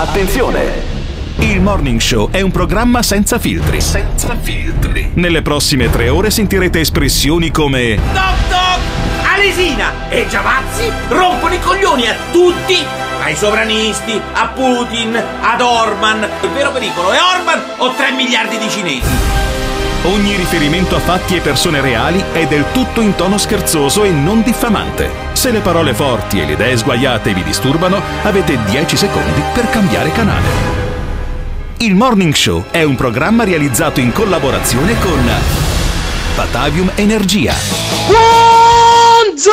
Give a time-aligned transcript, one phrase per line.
[0.00, 0.82] Attenzione!
[1.40, 3.82] Il Morning Show è un programma senza filtri.
[3.82, 5.10] Senza filtri.
[5.12, 8.78] Nelle prossime tre ore sentirete espressioni come Doc Doc!
[9.34, 12.78] Alesina e Giavazzi rompono i coglioni a tutti!
[13.22, 16.26] Ai sovranisti, a Putin, ad Orban.
[16.44, 19.10] Il vero pericolo è Orban o 3 miliardi di cinesi?
[20.04, 24.40] Ogni riferimento a fatti e persone reali è del tutto in tono scherzoso e non
[24.40, 25.29] diffamante.
[25.40, 30.12] Se le parole forti e le idee sguaiate vi disturbano, avete 10 secondi per cambiare
[30.12, 30.46] canale.
[31.78, 35.30] Il Morning Show è un programma realizzato in collaborazione con
[36.34, 37.54] Batavium Energia.
[39.24, 39.48] Buongiorno!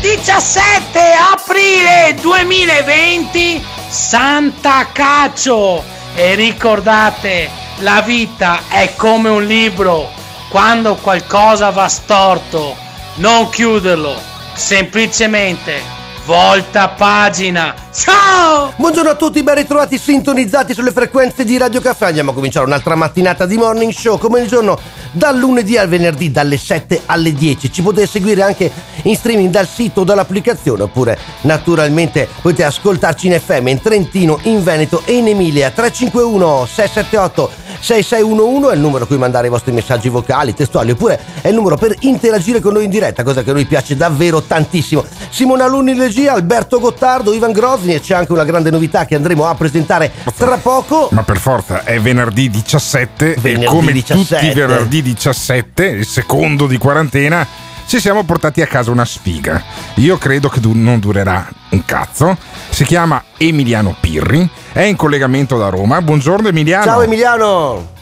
[0.00, 1.00] 17
[1.32, 5.82] aprile 2020 Santa Caccio!
[6.14, 10.12] E ricordate, la vita è come un libro.
[10.48, 12.85] Quando qualcosa va storto,
[13.16, 14.14] non chiuderlo,
[14.54, 15.80] semplicemente
[16.26, 17.74] volta pagina.
[17.94, 18.72] Ciao!
[18.76, 22.06] Buongiorno a tutti, ben ritrovati sintonizzati sulle frequenze di Radio Caffè.
[22.06, 24.78] Andiamo a cominciare un'altra mattinata di morning show come il giorno
[25.12, 27.72] dal lunedì al venerdì dalle 7 alle 10.
[27.72, 28.70] Ci potete seguire anche
[29.02, 34.62] in streaming dal sito o dall'applicazione oppure naturalmente potete ascoltarci in FM in Trentino, in
[34.62, 39.72] Veneto e in Emilia 351 678 6611 è il numero a cui mandare i vostri
[39.72, 43.50] messaggi vocali, testuali oppure è il numero per interagire con noi in diretta, cosa che
[43.50, 45.04] a noi piace davvero tantissimo.
[45.30, 49.14] Simona Luni in regia, Alberto Gottardo, Ivan Grosni e c'è anche una grande novità che
[49.14, 51.08] andremo a presentare tra poco.
[51.12, 54.34] Ma per forza è venerdì 17 Venerdì e come 17.
[54.36, 57.46] tutti i venerdì 17, il secondo di quarantena,
[57.86, 59.62] ci siamo portati a casa una sfiga.
[59.96, 62.36] Io credo che du- non durerà un cazzo.
[62.70, 66.00] Si chiama Emiliano Pirri, è in collegamento da Roma.
[66.02, 66.84] Buongiorno Emiliano.
[66.84, 67.94] Ciao Emiliano!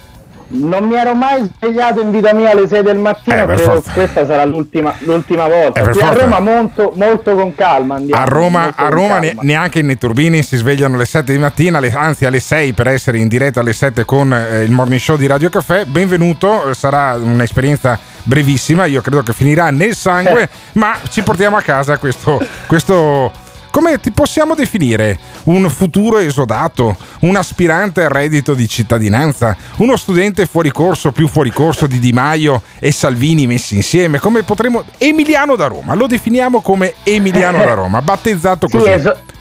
[0.56, 3.90] Non mi ero mai svegliato in vita mia alle 6 del mattino, Eh, credo forza.
[3.92, 5.80] questa sarà l'ultima, l'ultima volta.
[5.80, 6.12] Eh, a.
[6.12, 8.22] Roma molto, molto con calma andiamo.
[8.22, 9.42] A Roma, a Roma calma.
[9.42, 13.18] neanche nei turbini si svegliano alle 7 di mattina, alle- anzi alle 6 per essere
[13.18, 15.86] in diretta alle 7 con eh, il morning show di Radio Caffè.
[15.86, 21.62] Benvenuto, eh, sarà un'esperienza brevissima, io credo che finirà nel sangue, ma ci portiamo a
[21.62, 23.32] casa questo, questo
[23.74, 25.18] come ti possiamo definire?
[25.44, 31.50] Un futuro esodato, un aspirante al reddito di cittadinanza, uno studente fuori corso più fuori
[31.50, 36.60] corso di Di Maio e Salvini messi insieme, come potremmo Emiliano da Roma, lo definiamo
[36.60, 39.32] come Emiliano da Roma, battezzato Sì, così.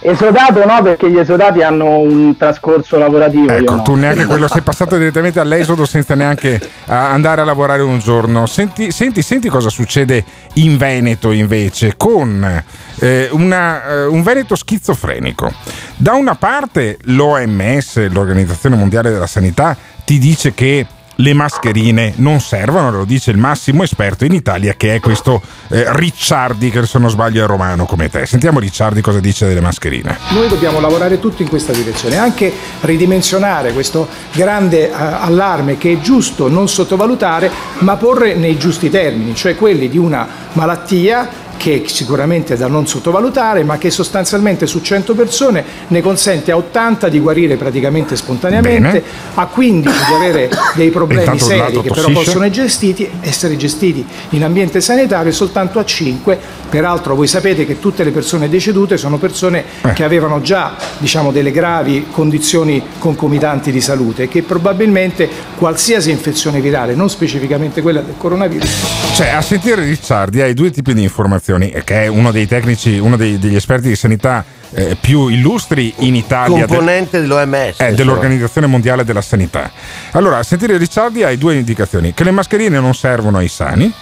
[0.00, 3.52] Eso- esodato no, perché gli esodati hanno un trascorso lavorativo.
[3.52, 3.82] Ecco, no.
[3.82, 8.46] tu neanche quello, sei passato direttamente all'esodo senza neanche andare a lavorare un giorno.
[8.46, 10.24] Senti, senti, senti cosa succede
[10.54, 12.62] in Veneto invece con
[13.00, 15.52] eh, una, eh, un Veneto schizofrenico.
[15.96, 20.86] Da una parte l'OMS, l'Organizzazione Mondiale della Sanità, ti dice che
[21.20, 25.84] le mascherine non servono, lo dice il massimo esperto in Italia che è questo eh,
[25.88, 28.26] Ricciardi, che se non sbaglio è romano come te.
[28.26, 30.18] Sentiamo Ricciardi cosa dice delle mascherine.
[30.30, 36.00] Noi dobbiamo lavorare tutti in questa direzione, anche ridimensionare questo grande eh, allarme che è
[36.00, 42.54] giusto non sottovalutare, ma porre nei giusti termini, cioè quelli di una malattia che sicuramente
[42.54, 47.18] è da non sottovalutare, ma che sostanzialmente su 100 persone ne consente a 80 di
[47.20, 49.02] guarire praticamente spontaneamente, Bene.
[49.34, 54.80] a 15 di avere dei problemi seri che però possono gestiti, essere gestiti in ambiente
[54.80, 56.38] sanitario e soltanto a 5.
[56.70, 59.92] Peraltro voi sapete che tutte le persone decedute sono persone Eh.
[59.92, 65.28] che avevano già diciamo, delle gravi condizioni concomitanti di salute e che probabilmente
[65.58, 68.68] qualsiasi infezione virale, non specificamente quella del coronavirus,
[69.14, 72.98] Cioè, a sentire Ricciardi hai due tipi di informazioni, eh, che è uno dei tecnici,
[72.98, 76.58] uno dei- degli esperti di sanità eh, più illustri in Italia.
[76.58, 77.80] de- Componente dell'OMS.
[77.80, 79.70] eh, dell'Organizzazione Mondiale della Sanità.
[80.12, 83.92] Allora, sentire Ricciardi hai due indicazioni: che le mascherine non servono ai sani.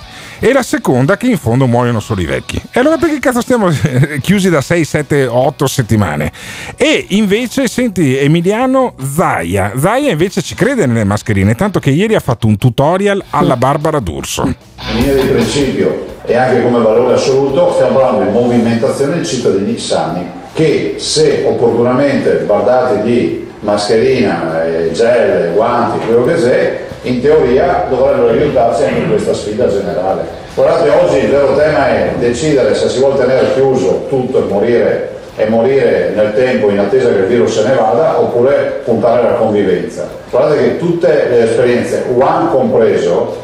[0.41, 2.63] E la seconda che in fondo muoiono solo i vecchi.
[2.71, 6.31] E allora perché cazzo stiamo eh, chiusi da 6, 7, 8 settimane?
[6.77, 9.73] E invece senti Emiliano Zaia.
[9.77, 13.99] Zaia invece ci crede nelle mascherine, tanto che ieri ha fatto un tutorial alla Barbara
[13.99, 14.43] D'Urso.
[14.45, 14.55] in
[14.95, 20.27] linea di principio e anche come valore assoluto stiamo parlando di movimentazione di cittadini sani
[20.53, 28.29] che se opportunamente bardati di mascherina, eh, gel, guanti, quello che sia, in teoria dovrebbero
[28.29, 30.23] aiutarci anche in questa sfida generale.
[30.55, 35.11] Guardate, oggi il vero tema è decidere se si vuole tenere chiuso tutto e morire,
[35.37, 39.37] e morire nel tempo in attesa che il virus se ne vada oppure puntare alla
[39.37, 40.09] convivenza.
[40.31, 43.37] Guardate che tutte le esperienze, One compreso,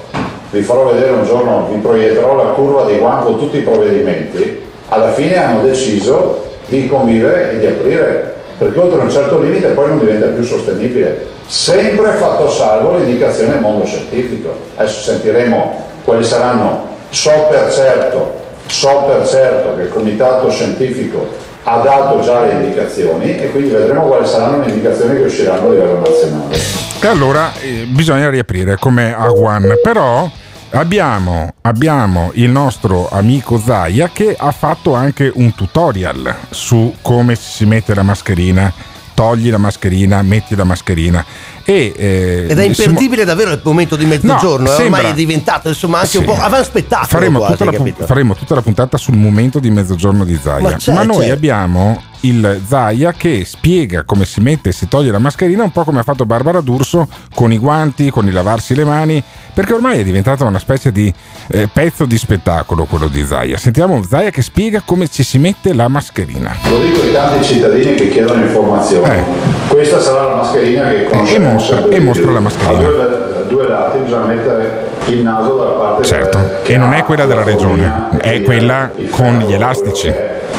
[0.50, 4.62] vi farò vedere un giorno, vi proietterò la curva di One con tutti i provvedimenti,
[4.88, 9.88] alla fine hanno deciso di convivere e di aprire, perché oltre un certo limite poi
[9.88, 14.54] non diventa più sostenibile, sempre fatto salvo l'indicazione del mondo scientifico.
[14.76, 18.34] Adesso sentiremo quali saranno, so per certo,
[18.66, 21.26] so per certo che il comitato scientifico
[21.64, 25.70] ha dato già le indicazioni e quindi vedremo quali saranno le indicazioni che usciranno a
[25.70, 26.56] livello nazionale.
[27.00, 30.30] E allora eh, bisogna riaprire come a One, però
[30.74, 37.64] abbiamo, abbiamo il nostro amico Zaya che ha fatto anche un tutorial su come si
[37.64, 38.72] mette la mascherina,
[39.14, 41.24] togli la mascherina, metti la mascherina.
[41.66, 45.08] E, eh, Ed è imperdibile Simo- davvero il momento di mezzogiorno, No, eh, ormai sembra-
[45.08, 46.16] è diventato insomma anche Sì.
[46.18, 49.70] un po' avanspettacolo faremo, quasi, tutta la, pun- faremo tutta la puntata sul momento di
[49.70, 50.60] mezzogiorno di Zaya.
[50.62, 51.30] Ma Ma, c'è, noi c'è.
[51.30, 55.84] abbiamo il Zaya che spiega come si mette e si toglie la mascherina, un po'
[55.84, 59.22] come ha fatto Barbara D'Urso con i guanti, con il lavarsi le mani,
[59.52, 61.12] perché ormai è diventata una specie di
[61.48, 63.58] eh, pezzo di spettacolo quello di Zaya.
[63.58, 66.56] Sentiamo Zaya che spiega come ci si mette la mascherina.
[66.70, 69.06] Lo dico ai tanti cittadini che chiedono informazioni.
[69.18, 69.24] Eh.
[69.68, 72.78] Questa sarà la mascherina che conosciamo E mostra- sempre e mostra la mascherina.
[72.78, 77.04] A due, due lati bisogna mettere il naso dalla parte Certo, che e non è
[77.04, 80.12] quella della la regione, è quella con gli elastici.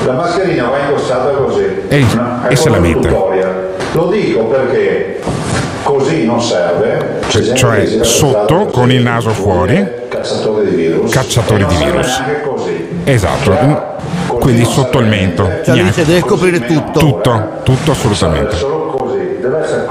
[0.05, 1.65] La mascherina va indossata così.
[1.89, 2.05] E-
[2.49, 3.09] e se la mette.
[3.91, 5.19] Lo dico perché
[5.83, 7.19] così non serve.
[7.27, 9.85] Cioè- cioè sotto, con il naso fuori.
[10.09, 11.11] Cacciatore di virus.
[11.11, 12.21] Cacciatore non di virus.
[13.03, 13.77] Esatto, Cioè,
[14.39, 15.43] quindi sotto il mento.
[15.65, 15.93] niente.
[15.93, 16.99] Cioè, deve coprire tutto.
[16.99, 18.55] Tutto, tutto assolutamente.
[18.55, 19.85] Serve solo così, deve essere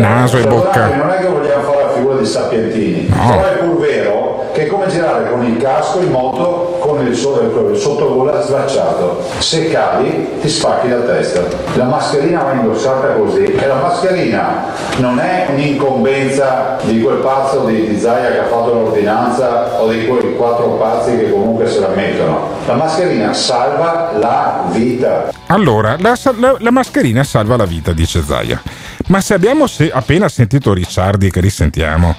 [0.00, 0.86] naso e bocca.
[0.96, 3.36] Non è che vogliamo fare la figura di sapientini, No.
[3.36, 7.14] però è pur vero che è come girare con il casco in moto con il,
[7.16, 7.40] so-
[7.70, 9.22] il sottogola slacciato.
[9.38, 11.42] Se cadi ti spacchi la testa.
[11.74, 14.64] La mascherina va indossata così e la mascherina
[14.98, 20.06] non è un'incombenza di quel pazzo di, di Zaia che ha fatto l'ordinanza o di
[20.06, 22.48] quei quattro pazzi che comunque se la mettono.
[22.66, 25.30] La mascherina salva la vita.
[25.46, 28.60] Allora, la, la- la mascherina salva la vita, dice Zaya.
[29.08, 32.14] Ma se abbiamo se- appena sentito Ricciardi, che risentiamo,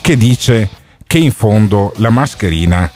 [0.00, 0.68] che dice
[1.06, 2.90] che in fondo la mascherina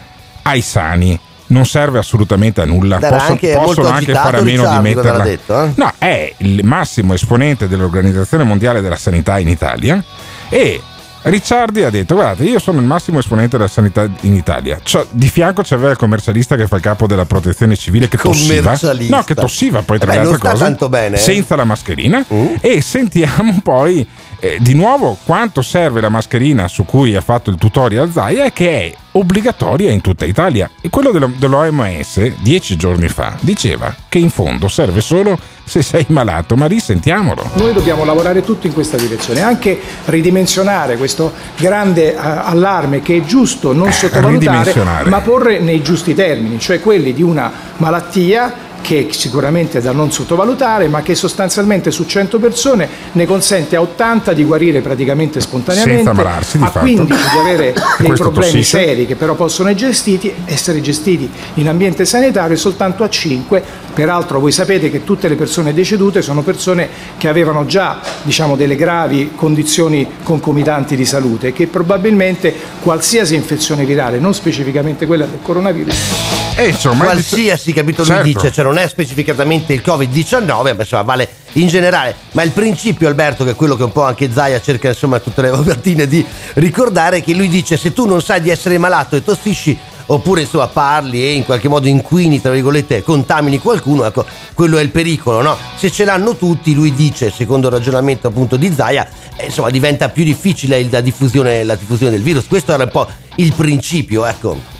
[0.49, 1.19] ai sani
[1.51, 5.13] non serve assolutamente a nulla, Posso- anche possono anche fare a meno di Ricciardi, cosa
[5.13, 5.25] metterla.
[5.25, 5.73] detto, eh?
[5.77, 10.03] No, è il massimo esponente dell'Organizzazione Mondiale della Sanità in Italia
[10.51, 10.81] e
[11.23, 14.79] Ricciardi ha detto guardate io sono il massimo esponente della sanità in Italia.
[14.83, 18.79] C'ho- di fianco c'aveva il commercialista che fa il capo della protezione civile che tossiva.
[19.09, 21.19] No che tossiva poi tra Eh le beh, non altre cose tanto bene, eh.
[21.21, 22.25] senza la mascherina.
[22.33, 22.47] Mm.
[22.61, 24.07] e sentiamo poi
[24.41, 28.71] eh, di nuovo quanto serve la mascherina su cui ha fatto il tutorial Zaia che
[28.71, 30.71] è obbligatoria in tutta Italia.
[30.81, 35.39] E quello dello- dell'OMS dieci giorni fa diceva che in fondo serve solo
[35.69, 41.33] se sei malato ma risentiamolo Noi dobbiamo lavorare tutti in questa direzione, anche ridimensionare questo
[41.57, 44.73] grande eh, allarme che è giusto non Eh, sottovalutare,
[45.05, 50.11] ma porre nei giusti termini, cioè quelli di una malattia che sicuramente è da non
[50.11, 56.05] sottovalutare, ma che sostanzialmente su 100 persone ne consente a 80 di guarire praticamente spontaneamente,
[56.05, 56.85] Senza ammalarsi, di a fatto.
[56.87, 58.79] 15 di avere dei problemi tossisce.
[58.79, 63.63] seri che però possono gestiti, essere gestiti in ambiente sanitario e soltanto a 5.
[63.95, 68.77] Peraltro voi sapete che tutte le persone decedute sono persone che avevano già diciamo, delle
[68.77, 75.41] gravi condizioni concomitanti di salute e che probabilmente qualsiasi infezione virale, non specificamente quella del
[75.43, 78.23] coronavirus, e insomma qualsiasi capito Certo.
[78.23, 82.17] lui dice, cioè non è specificatamente il Covid-19, ma insomma vale in generale.
[82.33, 85.41] Ma il principio, Alberto, che è quello che un po' anche Zaia cerca insomma tutte
[85.43, 86.25] le mattine di
[86.55, 89.79] ricordare, è che lui dice se tu non sai di essere malato e tossisci
[90.11, 94.83] oppure insomma parli e in qualche modo inquini, tra virgolette, contamini qualcuno, ecco, quello è
[94.83, 95.57] il pericolo, no?
[95.77, 99.07] Se ce l'hanno tutti, lui dice, secondo il ragionamento appunto di Zaia,
[99.37, 102.47] eh, insomma diventa più difficile il- la diffusione, la diffusione del virus.
[102.49, 103.07] Questo era un po'
[103.37, 104.77] il principio, ecco.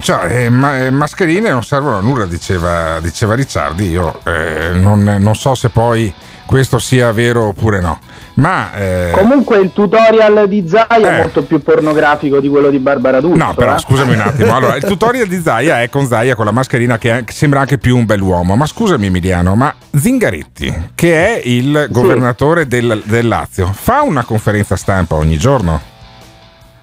[0.00, 3.88] Cioè, eh, ma- eh, mascherine non servono a nulla, diceva, diceva Ricciardi.
[3.90, 6.12] Io eh, non, non so se poi
[6.46, 7.98] questo sia vero oppure no.
[8.34, 11.08] Ma eh, Comunque il tutorial di Zai Eh.
[11.08, 13.44] è molto più pornografico di quello di Barbara D'Urso.
[13.44, 13.78] No, però eh.
[13.78, 14.54] scusami un attimo.
[14.54, 17.58] Allora, il tutorial di Zaia è con Zaia con la mascherina che, è- che sembra
[17.60, 18.54] anche più un bell'uomo.
[18.54, 24.76] Ma scusami, Emiliano, ma Zingaretti, che è il governatore del, del Lazio, fa una conferenza
[24.76, 25.96] stampa ogni giorno?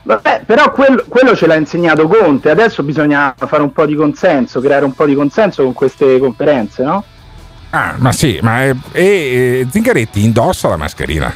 [0.07, 4.61] Vabbè, però quello, quello ce l'ha insegnato Conte, adesso bisogna fare un po' di consenso,
[4.61, 7.03] creare un po' di consenso con queste conferenze, no?
[7.71, 11.33] Ah, ma sì, ma è- e, e Zingaretti indossa la mascherina.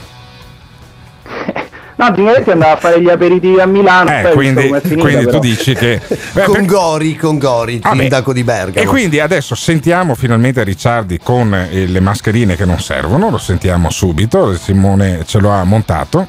[1.96, 5.40] No, Zingaretti andava a fare gli aperitivi a Milano, Eh, poi quindi, finita, quindi tu
[5.40, 6.00] dici che.
[6.32, 7.98] Beh, con Gori, con Gori, il Vabbè.
[8.00, 8.86] sindaco di Bergamo.
[8.86, 13.90] E quindi adesso sentiamo finalmente Ricciardi con eh, le mascherine che non servono, lo sentiamo
[13.90, 16.26] subito, Simone ce lo ha montato.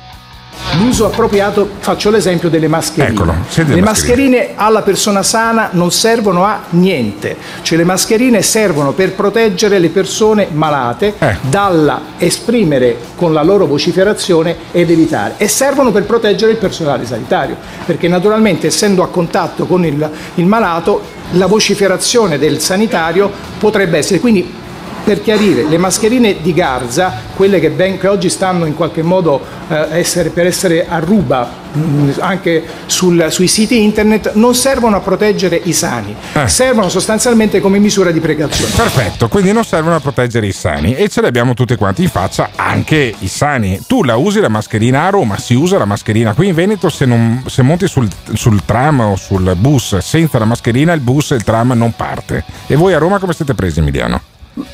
[0.79, 3.13] L'uso appropriato, faccio l'esempio delle mascherine.
[3.13, 4.51] Eccolo, le le mascherine.
[4.55, 10.47] alla persona sana non servono a niente, cioè le mascherine servono per proteggere le persone
[10.51, 11.37] malate Eh.
[11.41, 17.57] dalla esprimere con la loro vociferazione ed evitare e servono per proteggere il personale sanitario,
[17.85, 24.21] perché naturalmente essendo a contatto con il, il malato la vociferazione del sanitario potrebbe essere.
[24.21, 24.59] Quindi
[25.03, 29.41] per chiarire, le mascherine di Garza, quelle che, ben, che oggi stanno in qualche modo
[29.69, 35.01] eh, essere, per essere a ruba mh, anche sul, sui siti internet, non servono a
[35.01, 36.49] proteggere i sani, Eh.
[36.49, 38.73] servono sostanzialmente come misura di precauzione.
[38.75, 42.09] Perfetto, quindi non servono a proteggere i sani e ce li abbiamo tutti quanti in
[42.11, 43.81] faccia, anche i sani.
[43.87, 47.05] Tu la usi la mascherina a Roma, si usa la mascherina qui in Veneto, se,
[47.07, 51.37] non- se monti sul, sul tram o sul bus senza la mascherina il bus e
[51.37, 52.45] il tram non parte.
[52.67, 54.21] E voi a Roma come siete presi Emiliano?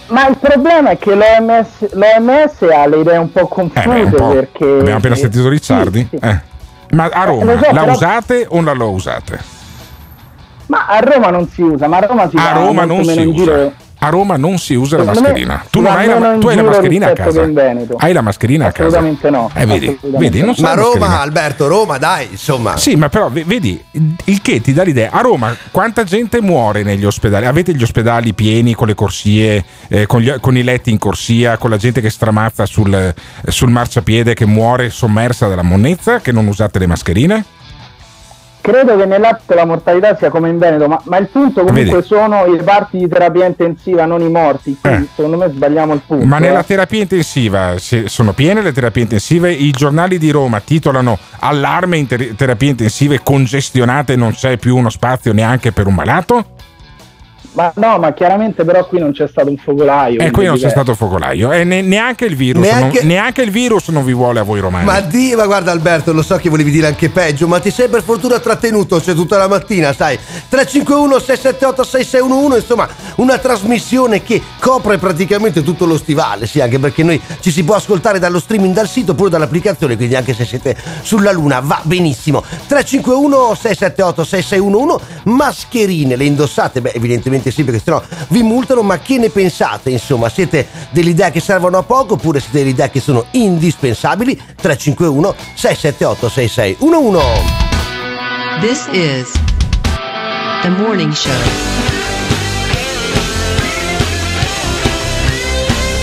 [0.09, 4.01] Ma il problema è che l'OMS, l'OMS ha le idee un po' Eh, confuse beh,
[4.03, 4.29] un po'.
[4.31, 4.65] perché...
[4.65, 6.07] Abbiamo appena sentito Ricciardi.
[6.11, 6.27] Sì, sì.
[6.27, 6.41] Eh.
[6.91, 9.41] Ma a Roma lo so, la però- usate o non la usate?
[10.67, 13.33] Ma a Roma non si usa, ma a Roma si A Roma non si usa.
[13.33, 13.73] giro.
[13.99, 15.65] A Roma non si usa la mascherina.
[15.71, 17.49] Tu, non hai la, tu hai la mascherina a casa.
[17.97, 18.99] Hai la mascherina a casa.
[18.99, 20.55] Assolutamente no, Eh, vedi, assolutamente vedi, non no.
[20.55, 21.21] so Ma Roma, mascherina.
[21.21, 22.77] Alberto, Roma, dai, insomma.
[22.77, 23.83] Sì, ma però vedi,
[24.25, 25.11] il che ti dà l'idea.
[25.13, 27.47] A Roma quanta gente muore negli ospedali?
[27.47, 31.57] Avete gli ospedali pieni con le corsie, eh, con, gli- con i letti in corsia,
[31.57, 33.15] con la gente che stramazza sul,
[33.49, 37.45] sul marciapiede che muore sommersa dalla monnezza, che non usate le mascherine?
[38.67, 42.05] Credo che nell'atto la mortalità sia come in Veneto, ma, ma il punto comunque Vedi.
[42.05, 44.77] sono i reparti di terapia intensiva, non i morti.
[44.81, 45.09] Quindi Eh.
[45.15, 46.27] secondo me sbagliamo il punto.
[46.27, 46.65] Ma nella eh.
[46.65, 49.53] terapia intensiva se- sono piene le terapie intensive?
[49.53, 54.91] I giornali di Roma titolano allarme in ter- terapie intensive congestionate, non c'è più uno
[54.91, 56.45] spazio neanche per un malato?
[57.57, 60.21] Ma no, ma chiaramente però qui non c'è stato un focolaio.
[60.21, 61.53] E qui non c'è stato focolaio.
[61.53, 64.61] E ne- neanche, il virus, Neanche- non, neanche il virus non vi vuole a voi
[64.61, 64.85] romani.
[64.85, 67.89] Ma di, ma guarda Alberto, lo so che volevi dire anche peggio, ma ti sei
[67.89, 70.19] per fortuna trattenuto, c'è tutta la mattina, sai.
[70.51, 77.03] 351 678 6611, insomma, una trasmissione che copre praticamente tutto lo stivale, sì, anche perché
[77.03, 80.77] noi ci si può ascoltare dallo streaming dal sito oppure dall'applicazione, quindi anche se siete
[81.01, 82.43] sulla luna va benissimo.
[82.67, 86.83] 351 678 6611, mascherine, le indossate?
[86.83, 89.91] Beh, evidentemente sì, perché sennò vi multano, ma che ne pensate?
[89.91, 94.35] Insomma, siete dell'idea che servono a poco oppure siete dell'idea che sono indispensabili?
[94.37, 97.67] 351 678 6611
[98.61, 99.31] This is
[100.63, 101.33] the morning show.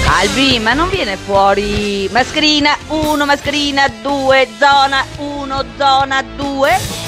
[0.08, 7.03] Albi, ma non viene fuori mascherina 1, mascherina 2, zona 1, zona 2?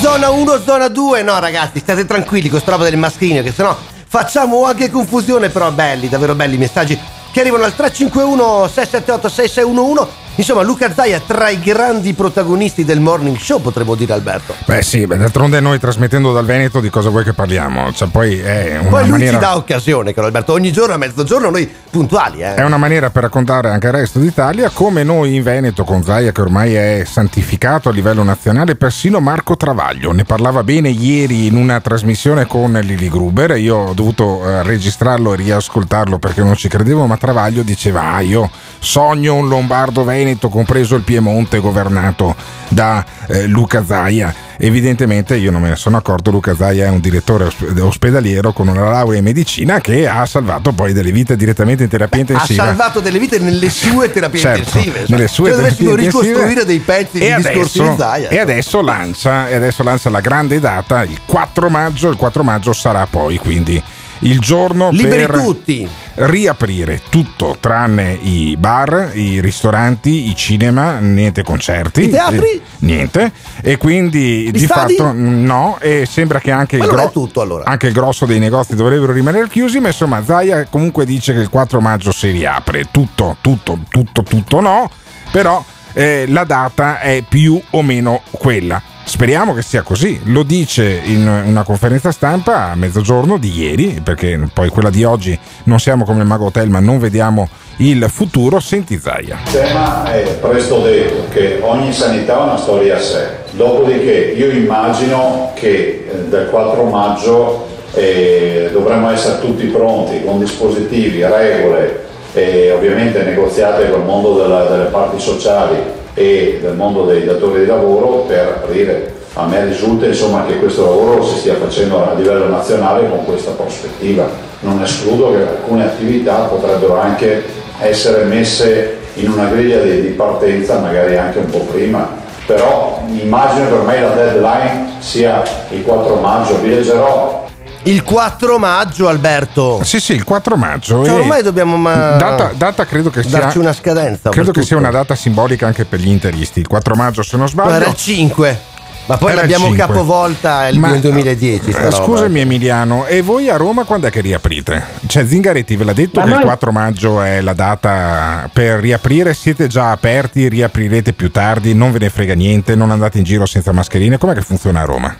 [0.00, 3.76] Zona 1, zona 2, no ragazzi, state tranquilli con questa roba delle mascherine, che sennò
[4.06, 6.98] facciamo anche confusione, però belli, davvero belli i messaggi
[7.30, 10.08] che arrivano al 351 678 6611.
[10.40, 14.54] Insomma, Luca Zaia tra i grandi protagonisti del morning show, potremmo dire Alberto.
[14.64, 17.92] Beh sì, beh, d'altronde noi trasmettendo dal Veneto di cosa vuoi che parliamo?
[17.92, 19.32] Cioè poi è una Poi lui maniera...
[19.34, 22.54] ci dà occasione, caro Alberto, ogni giorno a mezzogiorno noi puntuali, eh.
[22.54, 26.32] È una maniera per raccontare anche al resto d'Italia come noi in Veneto con Zaia
[26.32, 31.56] che ormai è santificato a livello nazionale, persino Marco Travaglio ne parlava bene ieri in
[31.56, 36.68] una trasmissione con Lili Gruber, io ho dovuto eh, registrarlo e riascoltarlo perché non ci
[36.68, 42.34] credevo, ma Travaglio diceva ah io sogno un Lombardo Veneto compreso il Piemonte governato
[42.68, 44.32] da eh, Luca Zaia.
[44.62, 48.68] Evidentemente io non me ne sono accorto, Luca Zaia è un direttore osp- ospedaliero con
[48.68, 52.64] una laurea in medicina che ha salvato poi delle vite direttamente in terapia ha intensiva.
[52.66, 55.04] salvato delle vite nelle sue terapie Certo, intensive.
[55.08, 56.32] nelle sue cioè, dovessimo terapie intensive.
[56.34, 58.28] ricostruire dei pezzi e di discorsi di Zaia.
[58.28, 62.72] e adesso lancia e adesso lancia la grande data il 4 maggio il 4 maggio
[62.74, 63.82] sarà poi quindi
[64.20, 65.88] il giorno Liberi per tutti.
[66.14, 72.46] riaprire tutto tranne i bar, i ristoranti, i cinema, niente concerti, I teatri?
[72.50, 74.94] eh, niente e quindi Gli di stadi?
[74.96, 77.64] fatto no e sembra che anche il, gro- tutto, allora.
[77.64, 81.48] anche il grosso dei negozi dovrebbero rimanere chiusi ma insomma Zaia comunque dice che il
[81.48, 84.90] 4 maggio si riapre tutto, tutto, tutto, tutto no
[85.30, 88.80] però eh, la data è più o meno quella.
[89.10, 94.40] Speriamo che sia così, lo dice in una conferenza stampa a mezzogiorno di ieri, perché
[94.54, 97.48] poi quella di oggi non siamo come il Mago Hotel, ma non vediamo
[97.78, 98.60] il futuro.
[98.60, 99.40] Senti Zaia.
[99.46, 103.26] Il tema è presto detto che ogni sanità ha una storia a sé.
[103.50, 111.24] Dopodiché io immagino che eh, dal 4 maggio eh, dovremmo essere tutti pronti con dispositivi,
[111.24, 115.76] regole e ovviamente negoziate col mondo della- delle parti sociali
[116.14, 119.14] e del mondo dei datori di lavoro per aprire.
[119.34, 123.52] A me risulta insomma che questo lavoro si stia facendo a livello nazionale con questa
[123.52, 124.28] prospettiva.
[124.60, 127.44] Non escludo che alcune attività potrebbero anche
[127.80, 132.08] essere messe in una griglia di, di partenza magari anche un po' prima,
[132.46, 137.46] però immagino che ormai la deadline sia il 4 maggio, vi leggerò
[137.84, 139.80] Il 4 maggio, Alberto.
[139.84, 141.02] Sì, sì, il 4 maggio.
[141.04, 143.38] Cioè, ormai dobbiamo ma- Data, data credo che sia.
[143.38, 144.28] darci una scadenza.
[144.30, 146.60] Credo che sia una data simbolica anche per gli interisti.
[146.60, 147.88] Il 4 maggio, se non No, era sbaglio.
[147.90, 148.58] il 5.
[149.06, 149.86] Ma poi Era il l'abbiamo 5.
[149.86, 151.72] capovolta il- Ma- nel 2010.
[151.72, 152.04] sta Eh, roba.
[152.04, 154.84] scusami Emiliano, e voi a Roma quando è che riaprite?
[155.06, 158.78] Cioè Zingaretti ve l'ha detto Ma che il noi- 4 maggio è la data per
[158.78, 163.24] riaprire, siete già aperti, riaprirete più tardi, non ve ne frega niente, non andate in
[163.24, 165.16] giro senza mascherine, com'è che funziona a Roma?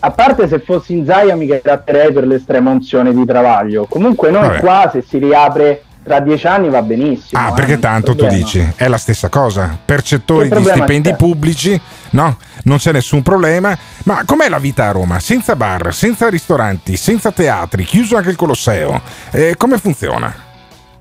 [0.00, 3.86] A parte se fossi in Zaia mi gratterei per l'estrema unzione di Travaglio.
[3.86, 4.60] Comunque noi Vabbè.
[4.60, 7.40] qua se si riapre tra dieci anni va benissimo.
[7.40, 9.76] Ah, eh, perché tanto tu dici, è la stessa cosa.
[9.84, 11.16] Percettori di stipendi c'è?
[11.16, 13.76] pubblici, no, non c'è nessun problema.
[14.04, 15.18] Ma com'è la vita a Roma?
[15.20, 19.00] Senza bar, senza ristoranti, senza teatri, chiuso anche il Colosseo.
[19.30, 20.46] Eh, come funziona?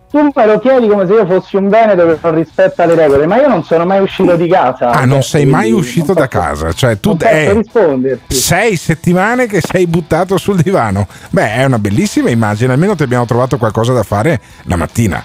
[0.09, 3.27] Tu me lo chiedi come se io fossi un veneto che non rispetta le regole,
[3.27, 4.91] ma io non sono mai uscito di casa.
[4.91, 8.33] Ah, non sei mai uscito da posso- casa, cioè tu risponderti.
[8.33, 11.07] sei settimane che sei buttato sul divano.
[11.29, 15.21] Beh, è una bellissima immagine, almeno ti abbiamo trovato qualcosa da fare la mattina.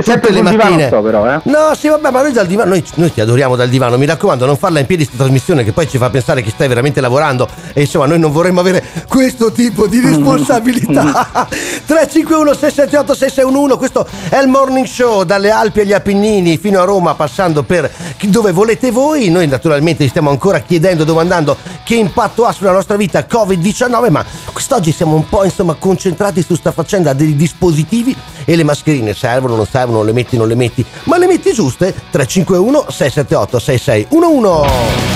[0.00, 0.86] Sempre le mattine.
[0.86, 1.40] sto però, eh.
[1.44, 3.96] No, sì, vabbè, ma noi dal divano, noi, noi ti adoriamo dal divano.
[3.96, 6.68] Mi raccomando, non farla in piedi questa trasmissione che poi ci fa pensare che stai
[6.68, 7.48] veramente lavorando.
[7.72, 11.46] E insomma, noi non vorremmo avere questo tipo di responsabilità.
[11.86, 17.14] 351 678 6611 questo è il morning show dalle Alpi agli Appennini fino a Roma,
[17.14, 17.90] passando per
[18.22, 19.30] dove volete voi.
[19.30, 24.24] Noi naturalmente vi stiamo ancora chiedendo, domandando che impatto ha sulla nostra vita Covid-19, ma
[24.52, 29.56] quest'oggi siamo un po' insomma concentrati su sta faccenda dei dispositivi e le mascherine servono,
[29.56, 31.92] non servono, le metti, non le metti, ma le metti giuste?
[32.10, 35.14] 351 678 6611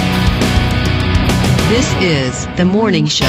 [1.69, 3.27] This is the morning show.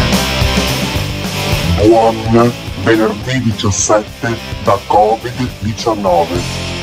[1.85, 6.25] Buon venerdì 17 da Covid-19.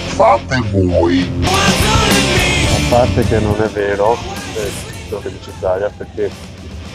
[0.07, 1.31] Fate voi.
[1.45, 4.17] A parte che non è vero
[4.55, 4.71] eh,
[5.09, 6.31] quello che dice Zaia perché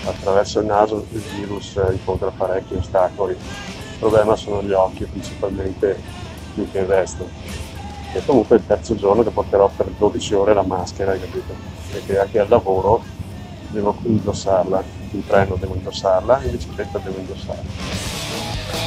[0.05, 3.34] attraverso il naso il virus eh, incontra parecchi ostacoli.
[3.34, 6.01] Il problema sono gli occhi principalmente
[6.53, 7.27] più che il resto.
[8.13, 11.55] E comunque il terzo giorno che porterò per 12 ore la maschera, hai capito?
[11.91, 13.03] Perché anche al lavoro
[13.69, 18.12] devo indossarla, in treno devo indossarla, in bicicletta devo indossarla.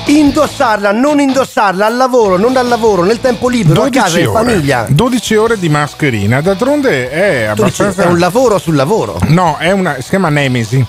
[0.07, 4.45] Indossarla, non indossarla, al lavoro, non al lavoro, nel tempo libero, a casa, in ore.
[4.45, 4.87] famiglia.
[4.89, 8.05] 12 ore di mascherina, d'altronde è abbastanza...
[8.05, 9.19] è un lavoro sul lavoro.
[9.27, 10.85] No, è una, si chiama Nemesi.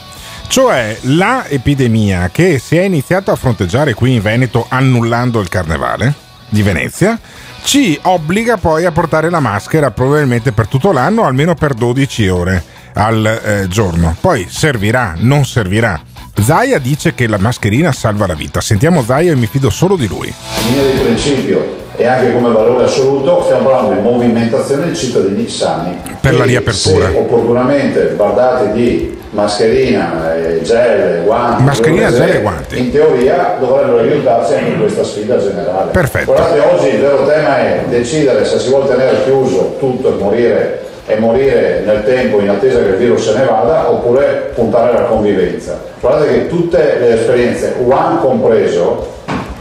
[0.48, 6.26] Cioè la epidemia che si è iniziata a fronteggiare qui in Veneto annullando il carnevale
[6.50, 7.20] di Venezia
[7.64, 12.64] ci obbliga poi a portare la maschera probabilmente per tutto l'anno, almeno per 12 ore
[12.94, 14.16] al eh, giorno.
[14.20, 16.00] Poi servirà, non servirà.
[16.34, 18.62] Zaia dice che la mascherina salva la vita.
[18.62, 20.28] Sentiamo Zaia e mi fido solo di lui.
[20.28, 25.48] In linea di principio e anche come valore assoluto stiamo parlando di movimentazione di cittadini
[25.50, 27.10] sani Per la riapertura.
[27.10, 32.80] se opportunamente bardati di mascherina, eh, gel, guanti Mascherina, gel e guanti.
[32.80, 36.32] in teoria dovrebbero aiutarci anche in questa sfida generale Perfetto.
[36.34, 40.82] guardate oggi il vero tema è decidere se si vuole tenere chiuso tutto e morire
[41.06, 45.08] e morire nel tempo in attesa che il virus se ne vada oppure puntare alla
[45.08, 49.16] convivenza guardate che tutte le esperienze Wuhan compreso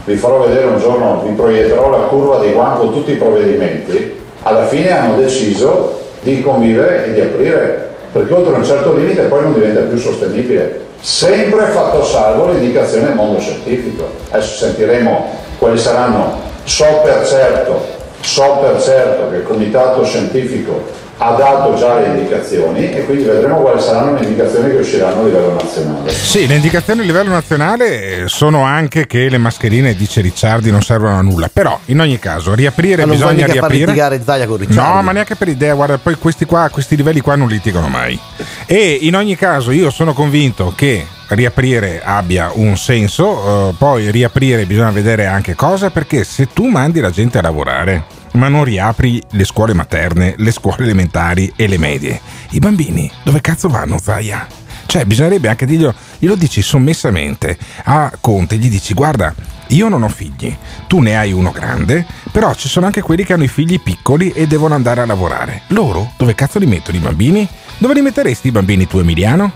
[0.05, 4.17] vi farò vedere un giorno, vi proietterò la curva di Wuhan con tutti i provvedimenti,
[4.43, 7.86] alla fine hanno deciso di convivere e di aprire,
[8.17, 13.15] perché oltre un certo limite poi non diventa più sostenibile, sempre fatto salvo l'indicazione del
[13.15, 14.09] mondo scientifico.
[14.31, 17.85] Adesso sentiremo quali saranno, so per certo,
[18.21, 23.61] so per certo che il comitato scientifico ha dato già le indicazioni e quindi vedremo
[23.61, 26.11] quali saranno le indicazioni che usciranno a livello nazionale.
[26.11, 31.17] Sì, le indicazioni a livello nazionale sono anche che le mascherine, dice Ricciardi, non servono
[31.17, 31.49] a nulla.
[31.51, 33.85] Però, in ogni caso, riaprire Ma non bisogna mica far riaprire.
[33.85, 34.95] litigare Zaia con Ricciardi?
[34.95, 38.19] No, ma neanche per idea, guarda, poi questi qua, questi livelli qua non litigano mai.
[38.65, 44.65] E in ogni caso io sono convinto che riaprire abbia un senso, eh, poi riaprire
[44.65, 49.21] bisogna vedere anche cosa, perché se tu mandi la gente a lavorare, ma non riapri
[49.31, 52.19] le scuole materne, le scuole elementari e le medie,
[52.51, 54.47] i bambini dove cazzo vanno, Zaia?
[54.85, 59.33] Cioè, bisognerebbe anche dirglielo, glielo dici sommessamente a Conte, gli dici guarda,
[59.67, 60.55] io non ho figli,
[60.87, 64.31] tu ne hai uno grande, però ci sono anche quelli che hanno i figli piccoli
[64.31, 65.63] e devono andare a lavorare.
[65.67, 67.45] Loro dove cazzo li mettono i bambini?
[67.77, 69.51] Dove li metteresti i bambini tu, Emiliano?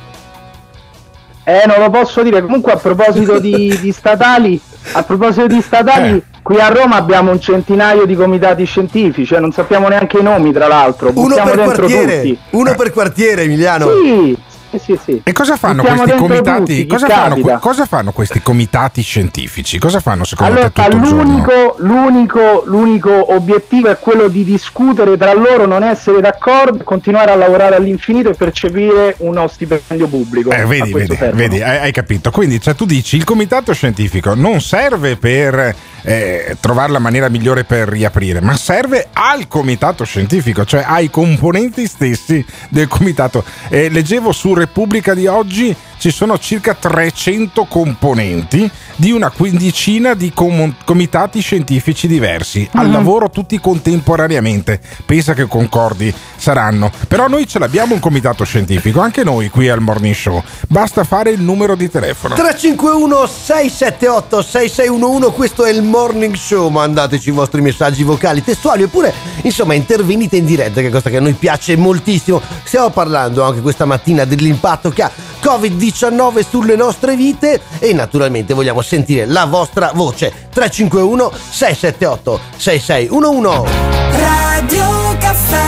[1.44, 2.42] Eh, non lo posso dire.
[2.42, 4.60] Comunque, a proposito di, di statali,
[4.92, 6.24] a proposito di statali, Eh.
[6.52, 10.52] Qui a Roma abbiamo un centinaio di comitati scientifici, eh, non sappiamo neanche i nomi,
[10.52, 11.12] tra l'altro.
[11.16, 12.38] Uno Buttiamo per dentro quartiere, tutti.
[12.50, 13.88] uno per quartiere, Emiliano.
[14.04, 14.38] Sì,
[14.72, 15.22] sì, sì, sì.
[15.24, 16.60] E cosa fanno Buttiamo questi comitati?
[16.60, 19.80] tutti, cosa, fanno, cosa fanno questi comitati scientifici?
[19.80, 21.24] Cosa fanno secondo Allora, te tutto il giorno?
[21.24, 27.36] l'unico, l'unico, l'unico obiettivo è quello di discutere tra loro, non essere d'accordo, continuare a
[27.36, 30.52] lavorare all'infinito e percepire uno stipendio pubblico.
[30.52, 32.30] Eh, vedi, vedi, vedi, hai, hai capito.
[32.30, 37.64] Quindi cioè, tu dici il comitato scientifico non serve per eh, trovare la maniera migliore
[37.64, 43.44] per riaprire, ma serve al comitato scientifico, cioè ai componenti stessi del comitato.
[43.70, 50.32] Eh, leggevo su Repubblica di oggi ci sono circa 300 componenti di una quindicina di
[50.34, 52.92] com- comitati scientifici diversi, al Mhm.
[52.94, 54.80] lavoro tutti contemporaneamente.
[55.06, 56.92] Pensa che concordi saranno.
[57.08, 60.42] Però noi ce l'abbiamo un comitato scientifico, anche noi qui al Morning Show.
[60.68, 62.34] Basta fare il numero di telefono.
[62.34, 69.14] 351 678 6611 questo è il morning show mandateci i vostri messaggi vocali testuali oppure
[69.42, 72.42] insomma intervenite in diretta che è cosa che a noi piace moltissimo.
[72.64, 78.82] Stiamo parlando anche questa mattina dell'impatto che ha Covid-19 sulle nostre vite e naturalmente vogliamo
[78.82, 80.48] sentire la vostra voce.
[80.54, 83.72] 351 678 6611
[84.12, 85.60] Radio Caffè.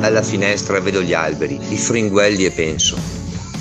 [0.00, 2.96] Alla finestra vedo gli alberi, i fringuelli e penso,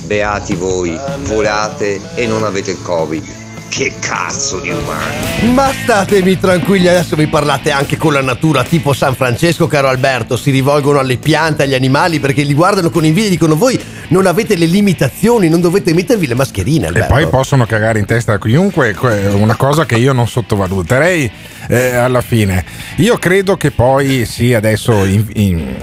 [0.04, 3.46] beati voi, volate e non avete il Covid.
[3.70, 5.54] Che cazzo di umani.
[5.54, 10.36] Ma statemi tranquilli, adesso vi parlate anche con la natura, tipo San Francesco, caro Alberto.
[10.38, 14.26] Si rivolgono alle piante, agli animali perché li guardano con invidia e dicono: Voi non
[14.26, 16.86] avete le limitazioni, non dovete mettervi le mascherine.
[16.86, 17.14] E Alberto.
[17.14, 21.30] poi possono cagare in testa a chiunque, que- una cosa che io non sottovaluterei
[21.68, 22.64] eh, alla fine.
[22.96, 25.76] Io credo che poi sì, adesso in- in-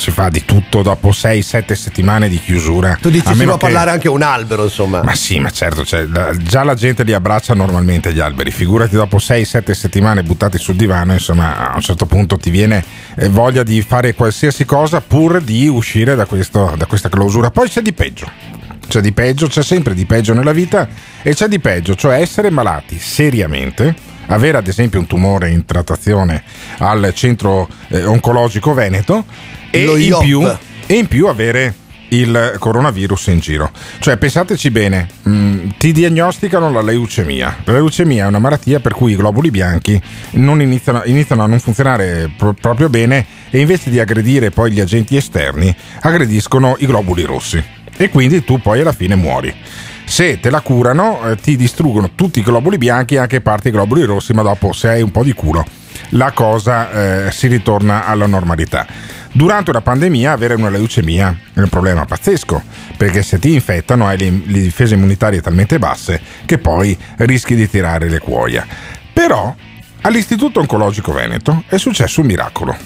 [0.00, 2.96] si fa di tutto dopo 6-7 settimane di chiusura.
[3.00, 5.02] Tu dici A si può che- parlare anche un albero, insomma.
[5.02, 6.06] Ma sì, ma certo, cioè,
[6.38, 11.12] già la gente li abbraccia normalmente gli alberi, figurati dopo 6-7 settimane buttati sul divano,
[11.12, 12.82] insomma a un certo punto ti viene
[13.16, 17.50] eh, voglia di fare qualsiasi cosa pur di uscire da, questo- da questa clausura.
[17.50, 18.30] Poi c'è di peggio.
[18.88, 20.88] C'è di peggio, c'è sempre di peggio nella vita
[21.22, 23.94] e c'è di peggio, cioè essere malati seriamente,
[24.26, 26.42] avere ad esempio un tumore in trattazione
[26.78, 29.24] al centro eh, oncologico veneto
[29.70, 30.46] e Lo in, più,
[30.86, 31.74] e in più avere
[32.10, 33.70] il coronavirus in giro.
[33.98, 37.58] Cioè, pensateci bene, mh, ti diagnosticano la leucemia.
[37.64, 40.00] La leucemia è una malattia per cui i globuli bianchi
[40.32, 44.80] non iniziano, iniziano a non funzionare pro- proprio bene e invece di aggredire poi gli
[44.80, 47.62] agenti esterni, aggrediscono i globuli rossi.
[47.96, 49.54] E quindi tu poi alla fine muori.
[50.10, 53.72] Se te la curano, eh, ti distruggono tutti i globuli bianchi e anche parte dei
[53.72, 55.64] globuli rossi, ma dopo se hai un po' di culo,
[56.10, 58.84] la cosa eh, si ritorna alla normalità.
[59.30, 62.60] Durante una pandemia avere una leucemia è un problema pazzesco,
[62.96, 67.70] perché se ti infettano hai le, le difese immunitarie talmente basse che poi rischi di
[67.70, 68.66] tirare le cuoia.
[69.12, 69.54] Però
[70.00, 72.76] all'Istituto Oncologico Veneto è successo un miracolo,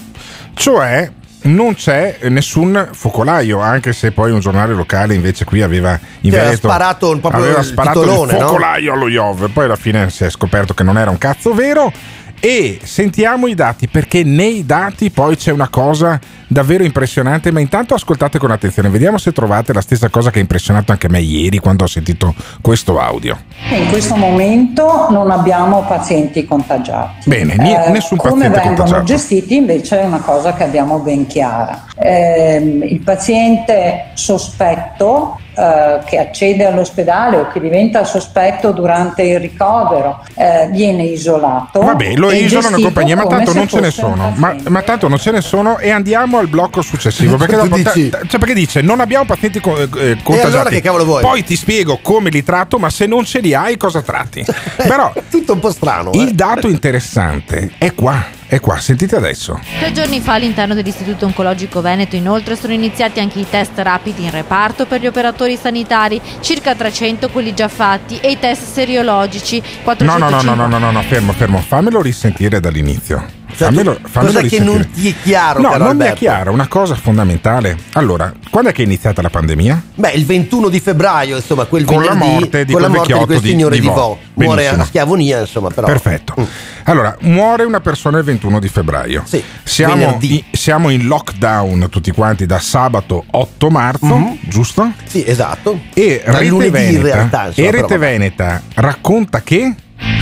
[0.53, 1.11] cioè
[1.45, 6.67] non c'è nessun focolaio, anche se poi un giornale locale invece qui aveva in Veneto
[6.67, 8.45] sparato un- proprio aveva il sparato titolone, il no?
[8.47, 11.91] focolaio allo Iov, poi alla fine si è scoperto che non era un cazzo vero
[12.39, 16.19] e sentiamo i dati perché nei dati poi c'è una cosa
[16.55, 20.41] davvero impressionante, ma intanto ascoltate con attenzione, vediamo se trovate la stessa cosa che ha
[20.41, 23.37] impressionato anche me ieri quando ho sentito questo audio.
[23.71, 27.27] In questo momento non abbiamo pazienti contagiati.
[27.29, 29.03] Bene, Eh, nessun come paziente vengono contagiato.
[29.03, 31.87] gestiti invece è una cosa che abbiamo ben chiara.
[31.97, 40.21] Ehm, il paziente sospetto eh, che accede all'ospedale o che diventa sospetto durante il ricovero
[40.35, 41.79] eh, viene isolato.
[41.81, 44.33] Vabbè, lo isolano in compagnia, ma tanto non ce ne sono.
[44.35, 47.37] Ma, ma tanto non ce ne sono e andiamo al blocco successivo.
[47.37, 48.09] Perché, dopo- dici?
[48.09, 49.87] cioè, perché dice non abbiamo pazienti co- eh,
[50.23, 50.41] contagiati.
[50.55, 51.21] allora che cavolo vuoi?
[51.21, 54.43] Poi ti spiego come li tratto, ma se non ce li hai cosa tratti?
[54.77, 56.11] Però tutto un po' strano.
[56.13, 56.21] eh.
[56.21, 59.59] il dato interessante è qua, è qua, sentite adesso.
[59.79, 64.31] Tre giorni fa all'interno dell'Istituto Oncologico Veneto inoltre sono iniziati anche i test rapidi in
[64.31, 69.83] reparto per gli operatori sanitari, circa 300 quelli già fatti e i test seriologici No,
[69.83, 70.27] 450.
[70.27, 73.43] no, no, no, no, no, no, no, fermo, fermo, fammelo risentire dall'inizio.
[73.55, 76.15] Fammelo, fammelo Cos'è che non ti è chiaro, No, non mi è Alberto?
[76.15, 77.77] chiaro, una cosa fondamentale.
[77.93, 79.81] Allora, quando è che è iniziata la pandemia?
[79.95, 82.99] Beh, il 21 di febbraio, insomma, quel Con la venerdì, morte di con la quel
[82.99, 83.93] morte di quel signore di di Vo.
[83.93, 84.19] Vo.
[84.33, 85.87] Muore a schiavonia, insomma, però.
[85.87, 86.35] Perfetto.
[86.39, 86.43] Mm.
[86.83, 89.23] Allora, muore una persona il 21 di febbraio.
[89.63, 90.35] siamo, venerdì.
[90.35, 94.83] in, siamo in lockdown tutti quanti da sabato 8 marzo, giusto?
[94.83, 94.93] Mhm.
[95.05, 95.79] Sì, esatto.
[95.93, 97.97] E Da Rete Veneta, realtà, insomma, e Rete.
[97.97, 99.73] Veneta racconta che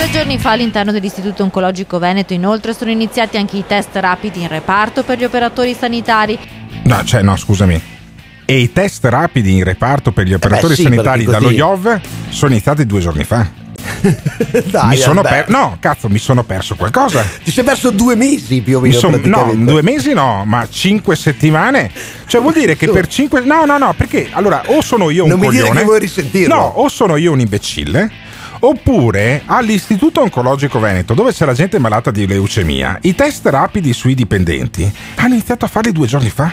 [0.03, 4.49] Tre giorni fa all'interno dell'Istituto Oncologico Veneto inoltre sono iniziati anche i test rapidi in
[4.49, 6.37] reparto per gli operatori sanitari.
[6.83, 7.81] No, cioè, no, scusami.
[8.43, 12.51] E i test rapidi in reparto per gli operatori Eh sì, sanitari dallo IOV sono
[12.51, 13.47] iniziati due giorni fa.
[14.65, 17.25] Dai, mi per- no, cazzo, mi sono perso qualcosa.
[17.41, 18.99] Ti sei perso due mesi più o Mi meno.
[18.99, 21.89] son- no, due mesi no, ma cinque settimane.
[22.25, 23.39] Cioè vuol dire che per cinque...
[23.39, 25.79] No, no, no, perché allora o sono io un Non mi dire coglione...
[25.79, 26.53] che vuoi risentirlo.
[26.53, 28.22] No, o sono io un imbecille...
[28.65, 34.15] Oppure all'Istituto Oncologico Veneto, dove c'è la gente malata di leucemia, i test rapidi sui
[34.15, 36.49] dipendenti hanno iniziato a farli due giorni fa.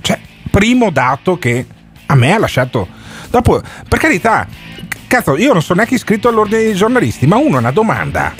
[0.00, 1.66] Cioè, primo dato che
[2.06, 2.86] a me ha lasciato.
[3.30, 4.46] Dopo, per carità,
[5.08, 8.32] Cazzo, io non sono neanche iscritto all'ordine dei giornalisti, ma uno ha una domanda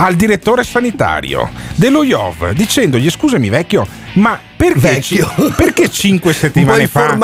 [0.00, 5.24] al direttore sanitario dello IOV dicendogli scusami vecchio, ma perché, ci-
[5.56, 7.16] perché cinque settimane po' fa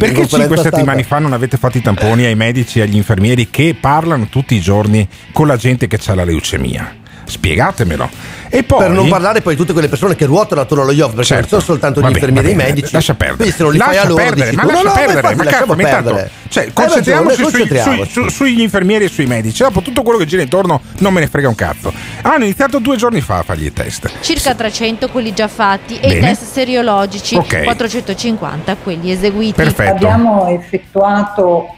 [0.00, 0.76] perché conferenza cinque stampa.
[0.76, 4.56] settimane fa non avete fatto i tamponi ai medici e agli infermieri che parlano tutti
[4.56, 6.96] i giorni con la gente che ha la leucemia?
[7.24, 8.10] Spiegatemelo.
[8.48, 11.14] E poi Per non parlare poi di tutte quelle persone che ruotano attorno allo IOV,
[11.14, 12.18] perché non sono soltanto gli Certo.
[12.20, 12.92] Bene, infermieri e i bene, medici.
[12.92, 13.36] Lascia perdere.
[13.36, 14.94] Quindi se non li fai lascia a loro perdere, dici ma tu, lascia no, no,
[14.94, 16.30] perdere, ma lasciamo cazzo, perdere.
[16.48, 18.10] cioè, Hai concentriamoci ragione, sui, concentriamoci.
[18.12, 19.62] sui- su- sugli infermieri e sui medici.
[19.62, 21.92] Dopo tutto quello che gira intorno non me ne frega un cazzo.
[22.22, 24.10] Hanno iniziato due giorni fa a fargli i test.
[24.20, 26.28] Circa 300 quelli già fatti e i Bene.
[26.28, 27.64] test seriologici, Ok.
[27.64, 29.54] 450 quelli eseguiti.
[29.54, 29.90] Perfetto.
[29.92, 31.74] Abbiamo effettuato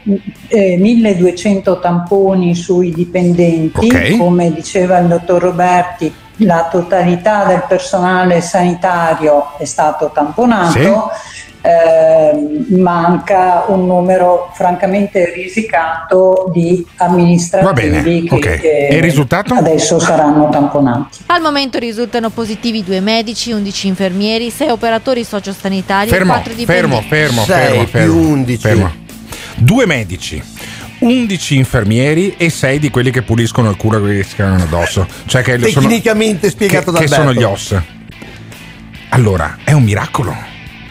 [0.47, 4.17] eh, 1200 tamponi sui dipendenti, Ok.
[4.17, 11.11] come diceva il dottor Roberti, la totalità del personale sanitario è stato tamponato.
[11.61, 18.45] eh, manca un numero francamente risicato di amministrativi Va bene, che ok.
[18.63, 19.53] E il risultato?
[19.55, 21.17] adesso saranno tamponati.
[21.25, 26.65] Al momento risultano positivi due medici, 11 infermieri, 6 operatori sociosanitari e Fermo, 4 fermo,
[26.65, 27.07] dipendenti.
[27.09, 28.57] fermo, fermo, fermo, 11.
[28.61, 28.91] fermo.
[29.57, 30.41] Due medici.
[30.99, 35.07] 11 infermieri e 6 di quelli che puliscono il culo che si cagano addosso.
[35.25, 37.81] Cioè che sono, Tecnicamente spiegato che, da che sono gli OS.
[39.09, 40.35] Allora, è un miracolo.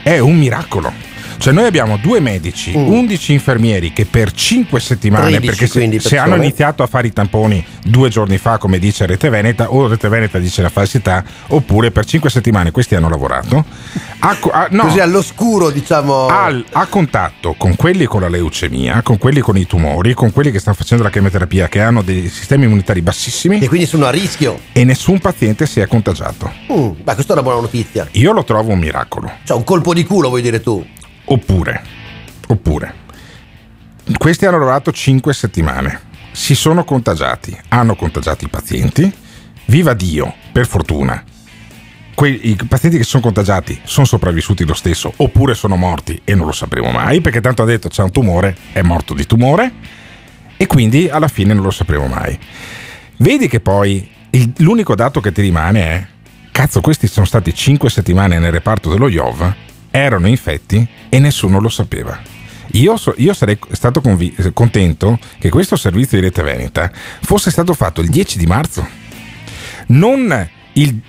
[0.03, 1.08] È un miracolo.
[1.38, 5.66] Cioè noi abbiamo due medici, 11 infermieri che per 5 settimane, 13 perché
[6.01, 9.70] se, se hanno iniziato a fare i tamponi due giorni fa, come dice Rete Veneta,
[9.72, 13.64] o Rete Veneta dice la falsità, oppure per 5 settimane questi hanno lavorato.
[14.20, 16.27] A, a- no, Così all'oscuro, diciamo.
[16.27, 20.51] al- a contatto con quelli con la leucemia, con quelli con i tumori, con quelli
[20.51, 23.61] che stanno facendo la chemioterapia, che hanno dei sistemi immunitari bassissimi.
[23.61, 24.59] E quindi sono a rischio.
[24.72, 26.53] E nessun paziente si è contagiato.
[26.72, 28.09] Mm, beh, questa è una buona notizia.
[28.12, 29.31] Io lo trovo un miracolo.
[29.44, 30.85] Cioè, un colpo di culo, vuoi dire tu?
[31.30, 31.82] Oppure,
[32.48, 32.94] oppure,
[34.16, 36.00] questi hanno lavorato 5 settimane,
[36.32, 39.12] si sono contagiati, hanno contagiato i pazienti,
[39.66, 41.22] viva Dio, per fortuna.
[42.14, 46.46] Que- I pazienti che sono contagiati sono sopravvissuti lo stesso, oppure sono morti e non
[46.46, 49.72] lo sapremo mai, perché tanto ha detto c'è un tumore, è morto di tumore,
[50.56, 52.38] e quindi alla fine non lo sapremo mai.
[53.18, 56.06] Vedi che poi il- l'unico dato che ti rimane è,
[56.52, 59.54] cazzo, questi sono stati 5 settimane nel reparto dello IOV,
[59.90, 62.20] erano infetti e nessuno lo sapeva.
[62.72, 66.90] Io, so- io sarei stato convi- contento che questo servizio di Rete Veneta
[67.22, 68.87] fosse stato fatto il 10 di marzo,
[69.88, 71.01] non il,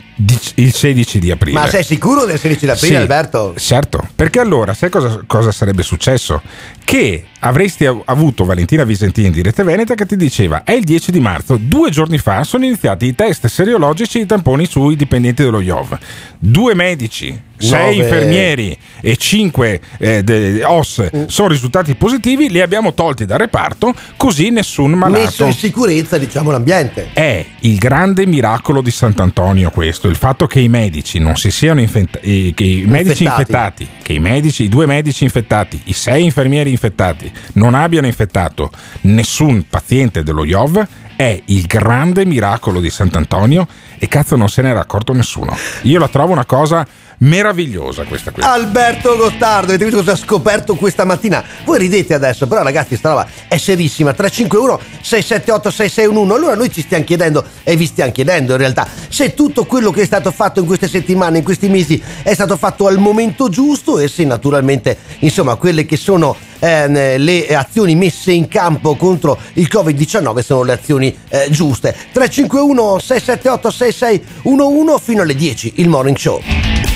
[0.56, 1.58] il 16 di aprile.
[1.60, 3.54] Ma sei sicuro del 16 aprile, Sì, Alberto?
[3.58, 6.42] Certo, perché allora sai cosa, cosa sarebbe successo?
[6.84, 11.12] Che avresti av- avuto Valentina Visentini di Rete Veneta che ti diceva è il 10
[11.12, 15.44] di marzo, due giorni fa sono iniziati i test seriologici e i tamponi sui dipendenti
[15.44, 15.98] dello IOV.
[16.40, 18.04] Due medici, sei Nove.
[18.04, 21.26] infermieri e cinque eh, de- OS Mm.
[21.28, 25.24] sono risultati positivi, li abbiamo tolti dal reparto, così nessun malato.
[25.24, 27.10] Messo in sicurezza, diciamo, l'ambiente.
[27.14, 31.80] È il grande miracolo di Sant'Antonio questo, il fatto che i medici non si siano
[31.80, 33.42] infettati, che i medici Infettati.
[33.42, 38.72] infettati, che i medici, i due medici infettati, i sei infermieri infettati non abbiano infettato
[39.02, 43.68] nessun paziente dello IOV è il grande miracolo di Sant'Antonio
[43.98, 45.54] e cazzo non se n'era accorto nessuno.
[45.82, 46.88] Io la trovo una cosa
[47.20, 48.44] meravigliosa questa qui.
[48.44, 51.44] Alberto Gottardo, avete visto cosa ha scoperto questa mattina?
[51.66, 54.14] Voi ridete adesso, però ragazzi, sta roba è serissima.
[54.14, 56.36] 351 678 6611.
[56.36, 60.02] Allora noi ci stiamo chiedendo, e vi stiamo chiedendo in realtà, se tutto quello che
[60.02, 64.00] è stato fatto in queste settimane, in questi mesi, è stato fatto al momento giusto
[64.00, 69.68] e se naturalmente, insomma, quelle che sono ehm, le azioni messe in campo contro il
[69.72, 71.96] Covid-19 sono le azioni eh, giuste.
[72.12, 76.89] 351 678 6611 fino alle 10, il morning show.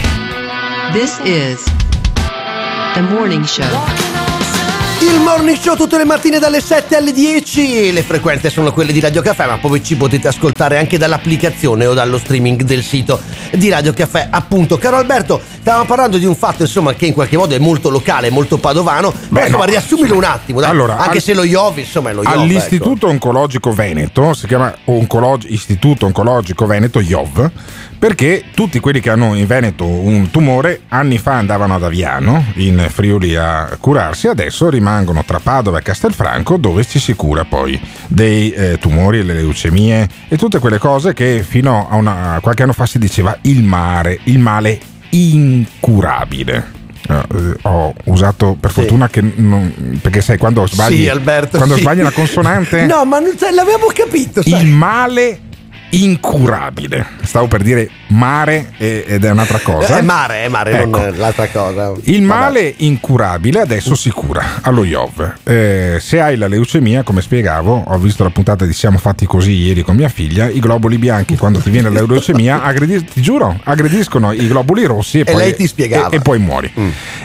[0.94, 1.64] This is
[2.94, 3.66] the morning show.
[5.02, 7.92] Il morning show tutte le mattine dalle 7 alle 10.
[7.92, 11.94] Le frequenze sono quelle di Radio Caffè, ma poi ci potete ascoltare anche dall'applicazione o
[11.94, 13.20] dallo streaming del sito
[13.52, 14.28] di Radio Caffè.
[14.32, 17.90] Appunto, caro Alberto, stavamo parlando di un fatto insomma che in qualche modo è molto
[17.90, 19.12] locale, molto padovano.
[19.30, 20.70] Ma Beh, insomma, no, riassumilo un attimo, dai.
[20.70, 22.32] Allora, anche al- se lo IOV, insomma, è lo IOV.
[22.32, 22.42] ecco.
[22.42, 27.52] All'Istituto Oncologico Veneto, si chiama Oncologi- Istituto Oncologico Veneto IOV,
[28.04, 32.86] perché tutti quelli che hanno in Veneto un tumore anni fa andavano ad Aviano, in
[32.90, 38.52] Friuli, a curarsi, adesso rimangono tra Padova e Castelfranco, dove ci si cura poi dei
[38.52, 42.74] eh, tumori, le leucemie e tutte quelle cose che fino a, una- a qualche anno
[42.74, 44.78] fa si diceva il mare, il male
[45.12, 46.72] incurabile.
[47.08, 51.56] Eh, ho usato per fortuna che non, perché sai quando sbagli Sì, Alberto.
[51.56, 51.82] quando sì.
[51.84, 54.60] sbagli una consonante No, ma non- l'avevamo capito, sai.
[54.62, 55.40] il male
[56.02, 57.06] incurabile.
[57.24, 59.98] Stavo per dire mare e- ed è un'altra cosa.
[59.98, 61.00] È mare, è mare, Ecco.
[61.00, 61.94] non l'altra cosa.
[62.04, 65.34] Il male incurabile adesso si cura allo IOV.
[65.44, 69.52] Eh, se hai la leucemia, come spiegavo, ho visto la puntata di Siamo fatti così
[69.54, 73.60] ieri con mia figlia, i globuli bianchi quando ti viene la leucemia, aggredis- ti giuro,
[73.64, 75.56] aggrediscono i globuli rossi e, E poi.
[75.56, 75.66] Mm.
[75.76, 76.72] e- e poi muori.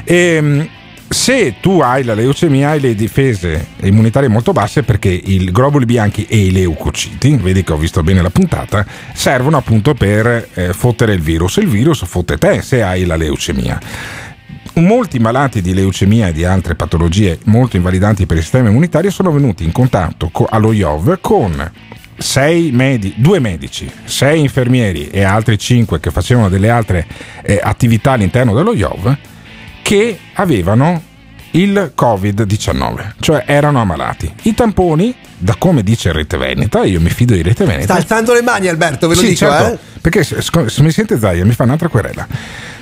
[0.04, 0.68] Ehm,
[1.10, 6.26] se tu hai la leucemia hai le difese immunitarie molto basse perché i globuli bianchi
[6.26, 11.14] e i leucociti, vedi che ho visto bene la puntata, servono appunto per eh, fottere
[11.14, 11.56] il virus.
[11.56, 13.80] Il virus fotte te se hai la leucemia.
[14.74, 19.32] Molti malati di leucemia e di altre patologie molto invalidanti per il sistema immunitario sono
[19.32, 21.72] venuti in contatto co- allo IOV con
[22.70, 27.06] medi- due medici, sei infermieri e altri cinque che facevano delle altre
[27.42, 29.16] eh, attività all'interno dello IOV
[29.88, 31.02] che avevano
[31.52, 34.30] il Covid-19, cioè erano ammalati.
[34.42, 37.84] I tamponi, da come dice Rete Veneta, io mi fido di Rete Veneta.
[37.84, 39.78] Sta alzando le mani Alberto, ve lo Sì, dico, certo, eh?
[40.02, 42.26] perché se, se mi sente Zaia mi fa un'altra querela.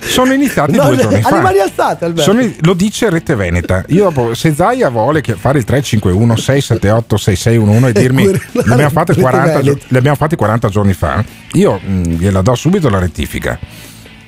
[0.01, 1.37] Sono iniziati No, due giorni fa.
[1.37, 2.33] le mani alzate, Alberto.
[2.33, 3.85] Sono- lo dice Rete Veneta.
[3.89, 8.41] Io dopo, se Zaia vuole fare il 351 678 6611 e dirmi le
[8.73, 9.85] abbiamo, fatte Rete 40, Veneta.
[9.87, 13.57] le abbiamo fatte 40 giorni fa, io mh, gliela do subito la rettifica.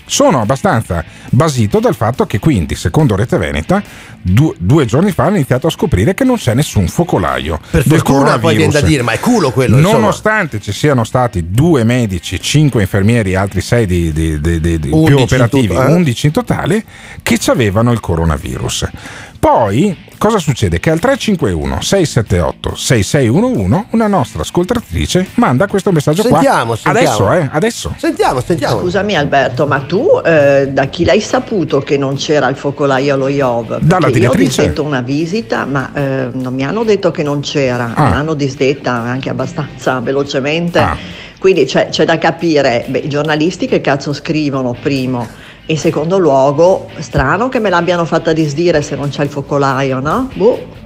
[0.09, 3.83] Sono abbastanza basito dal fatto che quindi, secondo Rete Veneta,
[4.21, 7.61] du- due giorni fa hanno iniziato a scoprire che non c'è nessun focolaio.
[7.71, 9.99] Per del fortuna poi viene da dire, ma è culo quello, insomma.
[9.99, 15.11] Nonostante ci siano stati due medici, cinque infermieri altri sei di, di- di- più 11
[15.13, 15.77] in operativi?
[15.77, 16.85] 11 in totale,
[17.23, 18.89] che ci avevano il coronavirus.
[19.39, 20.81] Poi cosa succede?
[20.81, 26.77] Che al 351 678 6611 una nostra ascoltatrice manda questo messaggio Sentiamo, qua.
[26.77, 26.99] sentiamo.
[27.29, 27.95] Adesso, eh, adesso.
[27.97, 28.81] Sentiamo, sentiamo.
[28.81, 33.29] Scusami Alberto, ma tu eh, da chi l'hai saputo che non c'era il focolaio allo
[33.29, 33.79] IOV?
[33.79, 34.61] Dalla Perché io ho direttrice.
[34.63, 38.09] disdetto una visita, ma eh, non mi hanno detto che non c'era, Ah.
[38.11, 40.79] l'hanno disdetta anche abbastanza velocemente.
[40.81, 40.97] Ah.
[41.39, 45.27] Quindi c'è, c'è da capire, beh, i giornalisti che cazzo scrivono primo?
[45.71, 50.31] In secondo luogo, strano che me l'abbiano fatta disdire se non c'è il focolaio, no?
[50.33, 50.77] Boh.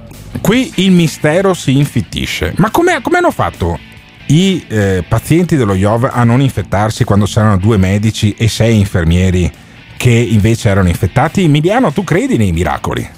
[0.41, 2.53] Qui il mistero si infittisce.
[2.57, 3.79] Ma come, hanno fatto
[4.27, 9.49] i eh, pazienti dello IOV a non infettarsi quando c'erano due medici e sei infermieri
[9.95, 11.45] che invece erano infettati?
[11.45, 13.09] Emiliano, tu credi nei miracoli?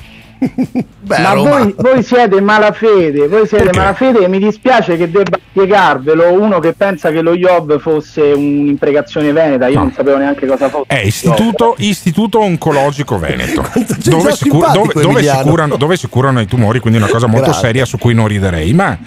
[1.08, 3.80] Ma voi, voi siete malafede, voi siete Perché?
[3.80, 9.32] malafede e mi dispiace che debba spiegarvelo uno che pensa che lo Job fosse un'imprecazione
[9.32, 9.82] veneta, io No.
[9.84, 10.86] non sapevo neanche cosa fosse.
[10.88, 13.64] È istituto, istituto Oncologico Veneto,
[14.06, 17.28] dove si, cura- dove- dove si curano, dove si curano i tumori, quindi una cosa
[17.28, 17.62] molto Grazie.
[17.68, 18.74] seria su cui non riderei.
[18.74, 18.98] Ma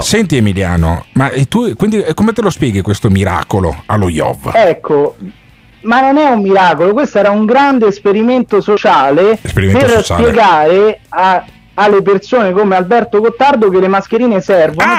[0.00, 4.50] senti Emiliano, ma e tu, quindi, come te lo spieghi questo miracolo allo IOV?
[4.54, 5.16] Ecco,
[5.82, 10.22] ma non è un miracolo, questo era un grande esperimento sociale Esperimento per sociale.
[10.22, 11.44] spiegare a-
[11.80, 14.96] alle persone come Alberto Gottardo che le mascherine servono Ah!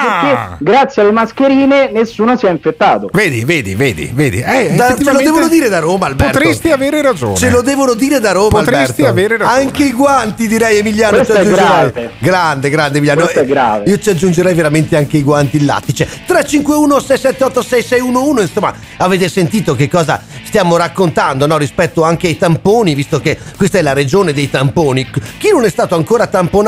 [0.58, 3.10] perché grazie alle mascherine nessuno si è infettato.
[3.12, 4.40] Vedi, vedi, vedi, vedi.
[4.40, 6.38] Eh, Da- ce lo devono dire da Roma, Alberto.
[6.38, 7.36] Potresti avere ragione.
[7.36, 9.08] Ce lo devono dire da Roma, Potresti Alberto.
[9.12, 9.60] avere ragione.
[9.62, 11.16] Anche i guanti, direi, Emiliano.
[11.18, 12.12] Questo è grave.
[12.20, 13.22] Grande, grande, Emiliano.
[13.22, 13.90] Questo è grave.
[13.90, 16.06] Io ci aggiungerei veramente anche i guanti in lattice.
[16.26, 21.58] 351 678 6611 Insomma, avete sentito che cosa stiamo raccontando no?
[21.58, 25.08] rispetto anche ai tamponi, visto che questa è la regione dei tamponi.
[25.38, 26.68] Chi non è stato ancora tamponato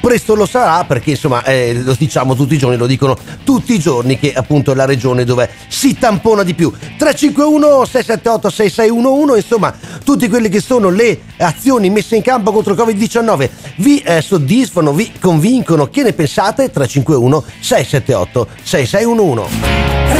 [0.00, 3.78] presto lo sarà, perché insomma eh, lo diciamo tutti i giorni, lo dicono tutti i
[3.78, 6.70] giorni che appunto è la regione dove si tampona di più.
[6.70, 12.78] 351 678 6611 insomma, tutte quelle che sono le azioni messe in campo contro il
[12.78, 15.88] Covid-19 vi eh, soddisfano, vi convincono.
[15.88, 16.70] Che ne pensate?
[16.70, 20.15] 351 678 6611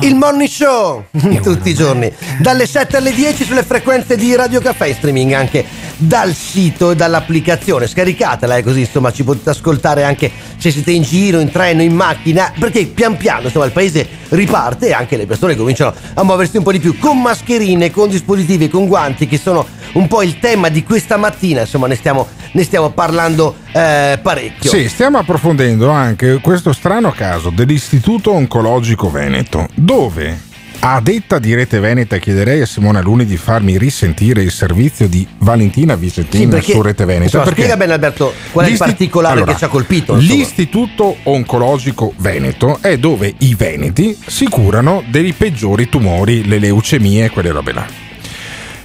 [0.00, 1.04] Il Morning Show
[1.42, 2.12] tutti i giorni.
[2.40, 5.64] dalle 7 alle 10 sulle frequenze di Radio Caffè in streaming anche
[5.96, 7.86] dal sito e dall'applicazione.
[7.86, 11.94] Scaricatela e così insomma ci potete ascoltare anche se siete in giro, in treno, in
[11.94, 16.58] macchina perché pian piano insomma il paese riparte e anche le persone cominciano a muoversi
[16.58, 19.66] un po' di più con mascherine, con dispositivi, con guanti che sono
[19.96, 21.60] un po' il tema di questa mattina.
[21.60, 24.70] Insomma ne stiamo, ne stiamo parlando eh, parecchio.
[24.70, 31.80] Sì, stiamo approfondendo anche questo strano caso dell'Istituto Oncologico Veneto, dove a detta di Rete
[31.80, 36.72] Veneta chiederei a Simona Luni di farmi risentire il servizio di Valentina Sì, Vicentina perché,
[36.72, 37.38] su Rete Veneta.
[37.38, 40.34] perché spiega bene Alberto qual è il particolare Allora, che ci ha colpito insomma.
[40.34, 47.30] L'Istituto Oncologico Veneto è dove i veneti si curano dei peggiori tumori, le leucemie e
[47.30, 47.86] quelle robe là.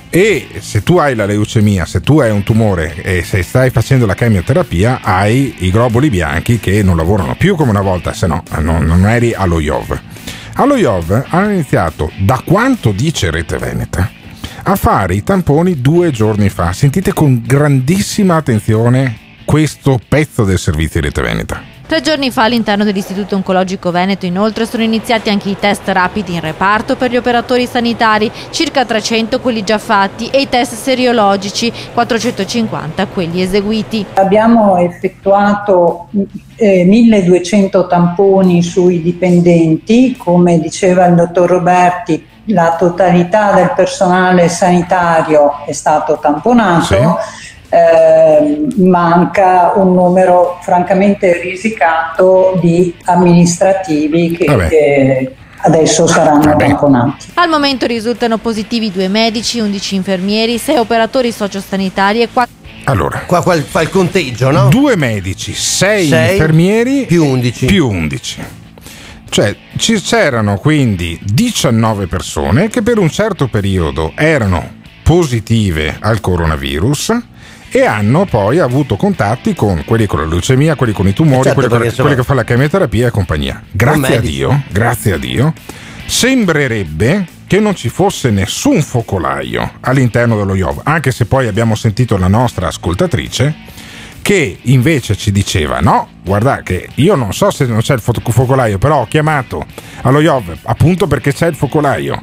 [0.09, 4.05] E se tu hai la leucemia, se tu hai un tumore e se stai facendo
[4.05, 8.43] la chemioterapia, hai i globuli bianchi che non lavorano più come una volta, se no
[8.59, 9.99] non, non eri allo IOV.
[10.61, 14.11] Allo IOV hanno iniziato, da quanto dice Rete Veneta,
[14.61, 16.71] a fare i tamponi due giorni fa.
[16.71, 21.70] Sentite con grandissima attenzione questo pezzo del servizio di Rete Veneta.
[21.91, 26.39] Tre giorni fa all'interno dell'Istituto Oncologico Veneto inoltre sono iniziati anche i test rapidi in
[26.39, 33.07] reparto per gli operatori sanitari, circa 300 quelli già fatti e i test seriologici, 450
[33.07, 34.05] quelli eseguiti.
[34.13, 36.07] Abbiamo effettuato
[36.55, 45.65] eh, 1200 tamponi sui dipendenti, come diceva il dottor Roberti, la totalità del personale sanitario
[45.65, 47.17] è stato tamponato.
[47.73, 57.27] Eh, manca un numero francamente risicato di amministrativi che adesso saranno tamponati.
[57.35, 62.53] Al momento risultano positivi due medici, 11 infermieri, 6 operatori sociosanitari e 4
[62.85, 64.67] Allora, Qua, qua fa il conteggio, no?
[64.67, 67.65] due medici, sei, Sei infermieri più 11.
[67.67, 68.41] più 11.
[69.29, 77.17] Cioè, ci c'erano quindi 19 persone che per un certo periodo erano positive al coronavirus
[77.73, 81.53] e hanno poi avuto contatti con quelli con la leucemia, quelli con i tumori, Certo,
[81.61, 83.63] quelli, con- insomma- quelli che fanno la chemioterapia e compagnia.
[83.71, 84.19] Grazie a.
[84.19, 85.53] Dio, grazie a Dio,
[86.05, 92.17] sembrerebbe che non ci fosse nessun focolaio all'interno dello IOV, anche se poi abbiamo sentito
[92.17, 93.55] la nostra ascoltatrice
[94.21, 98.13] che invece ci diceva no, guarda che io non so se non c'è il fo-
[98.23, 99.65] focolaio, però ho chiamato
[100.01, 102.21] allo IOV appunto perché c'è il focolaio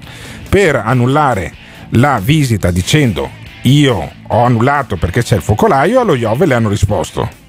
[0.49, 1.53] per annullare
[1.91, 3.29] la visita dicendo
[3.69, 7.47] io ho annullato perché c'è il focolaio, allo IOV le hanno risposto.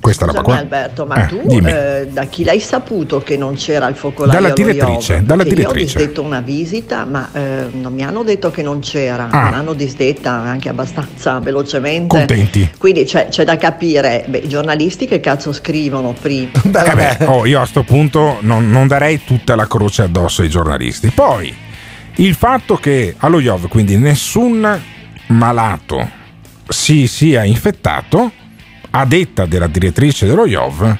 [0.00, 0.62] Questa roba Scusami qua.
[0.76, 4.52] Alberto, ma Eh, tu eh, da chi l'hai saputo che non c'era il focolaio Dalla
[4.52, 5.22] allo direttrice, IOV?
[5.24, 5.86] dalla Perché direttrice.
[5.86, 9.48] Io ho disdetto una visita, ma eh, non mi hanno detto che non c'era, Ah.
[9.48, 12.18] l'hanno disdetta anche abbastanza velocemente.
[12.18, 12.70] Contenti.
[12.76, 16.50] Quindi c'è, c'è da capire, beh, i giornalisti che cazzo scrivono prima?
[16.64, 21.08] Beh, oh, io a sto punto non, non darei tutta la croce addosso ai giornalisti.
[21.12, 21.56] Poi
[22.16, 24.80] il fatto che allo IOV quindi nessun
[25.28, 26.22] malato
[26.68, 28.32] si sia infettato,
[28.90, 30.96] a detta della direttrice dello IOV,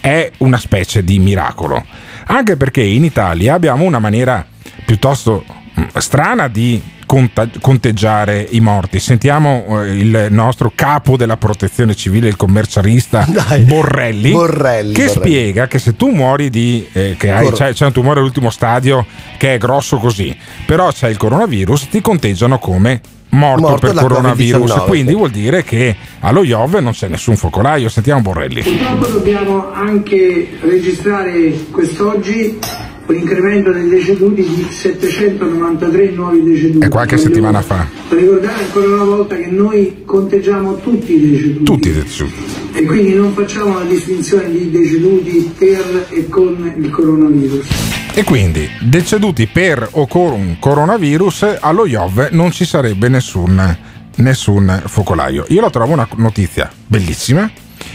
[0.00, 1.84] è una specie di miracolo.
[2.26, 4.46] Anche perché in Italia abbiamo una maniera
[4.84, 5.44] piuttosto
[5.78, 9.00] mm, strana di conta- conteggiare i morti.
[9.00, 13.26] Sentiamo eh, il nostro capo della protezione civile, il commercialista
[13.66, 15.08] Borrelli, Borrelli, che Borrelli.
[15.08, 19.06] spiega che se tu muori di eh, che hai, c'è, c'è un tumore all'ultimo stadio
[19.38, 20.36] che è grosso così,
[20.66, 23.00] però c'è il coronavirus, ti conteggiano come
[23.30, 24.70] morto, Morto per coronavirus.
[24.70, 27.88] Covid-19, Quindi vuol dire che allo IOV non c'è nessun focolaio.
[27.88, 28.62] Sentiamo Borrelli.
[28.62, 32.58] Purtroppo dobbiamo anche registrare quest'oggi
[33.06, 36.84] un incremento dei deceduti di 793 nuovi deceduti.
[36.86, 37.86] È qualche settimana fa.
[38.08, 42.34] Ricordare ancora una volta che noi conteggiamo tutti i deceduti Tutti i deceduti.
[42.74, 47.66] e quindi non facciamo la distinzione di deceduti per e con il coronavirus.
[48.14, 53.76] E quindi, deceduti per o con coronavirus, allo IOV non ci sarebbe nessun,
[54.16, 55.44] nessun focolaio.
[55.48, 57.48] Io la trovo una notizia bellissima.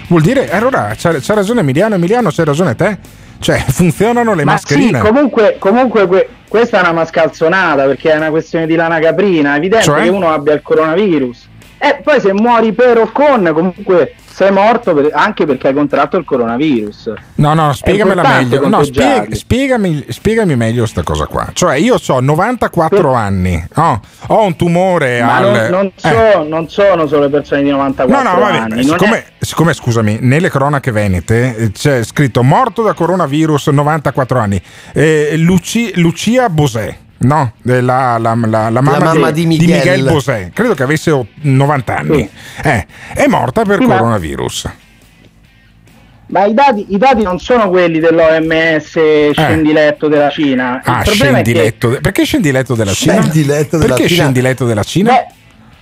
[0.08, 2.98] Vuol dire, allora c'ha, c'ha ragione Emiliano, Emiliano c'hai ragione te.
[3.42, 5.00] Cioè, funzionano le Ma mascherine.
[5.00, 9.54] sì, comunque, comunque que- questa è una mascalzonata perché è una questione di lana caprina.
[9.56, 10.04] È evidente Cioè?
[10.04, 11.50] che uno abbia il coronavirus.
[11.84, 16.16] E poi se muori per o con, comunque sei morto per- anche perché hai contratto
[16.16, 17.14] il coronavirus.
[17.36, 18.68] No, no, spiegamela meglio.
[18.68, 21.50] No, spieg- spiegami, spiegami meglio questa cosa qua.
[21.52, 24.00] Cioè, io ho 94 anni, no?
[24.28, 25.44] ho un tumore Ma al.
[25.44, 26.32] non, non eh.
[26.34, 28.84] so- non sono solo le persone di 94 No, no, vabbè, anni.
[28.84, 34.62] siccome, è- siccome, scusami, nelle cronache venete eh, c'è scritto morto da coronavirus 94 anni,
[34.94, 36.96] Eh, Luci- Lucia Bosè.
[37.24, 40.04] No, eh, la, la- la- la mamma, mamma di Miguel.
[40.04, 42.28] Bosè, credo che avesse o- 90 anni.
[42.64, 44.70] Eh, è morta per Sì, coronavirus.
[46.28, 48.98] Ma i dati, i dati non sono quelli dell'OMS
[49.34, 50.82] scendiletto della Cina.
[50.84, 50.92] Il Eh.
[50.92, 51.90] Ah, problema è che- scendiletto.
[51.90, 53.14] de- Perché scendiletto della Cina?
[53.22, 54.22] Scendiletto della Perché Cina?
[54.24, 55.12] scendiletto della Cina?
[55.12, 55.26] Beh,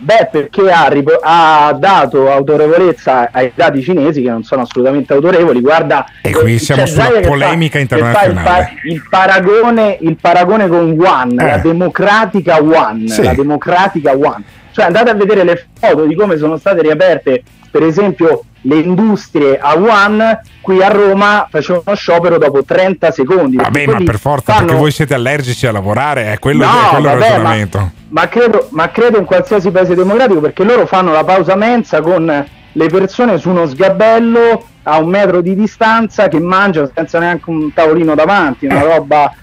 [0.02, 5.60] beh, perché ha, rip- ha dato autorevolezza ai dati cinesi che non sono assolutamente autorevoli.
[5.62, 8.74] Guarda, E qui eh, siamo sulla polemica che fa il, internazionale.
[8.86, 11.47] il paragone, il paragone con One, Eh.
[11.47, 13.24] la democratica One, Sì.
[13.24, 14.43] la democratica One.
[14.72, 19.58] Cioè andate a vedere le foto di come sono state riaperte, per esempio, le industrie
[19.60, 20.41] a One.
[20.62, 23.56] Qui a Roma facevano sciopero dopo 30 secondi.
[23.58, 26.89] Vabbè, ma per forza, fanno- perché voi siete allergici a lavorare, è quello, No, è
[26.89, 27.78] quello il vabbè, ragionamento.
[27.80, 27.91] ma
[28.28, 32.88] credo, ma credo in qualsiasi paese democratico perché loro fanno la pausa mensa con le
[32.88, 38.16] persone su uno sgabello a un metro di distanza che mangiano senza neanche un tavolino
[38.16, 39.34] davanti, una roba.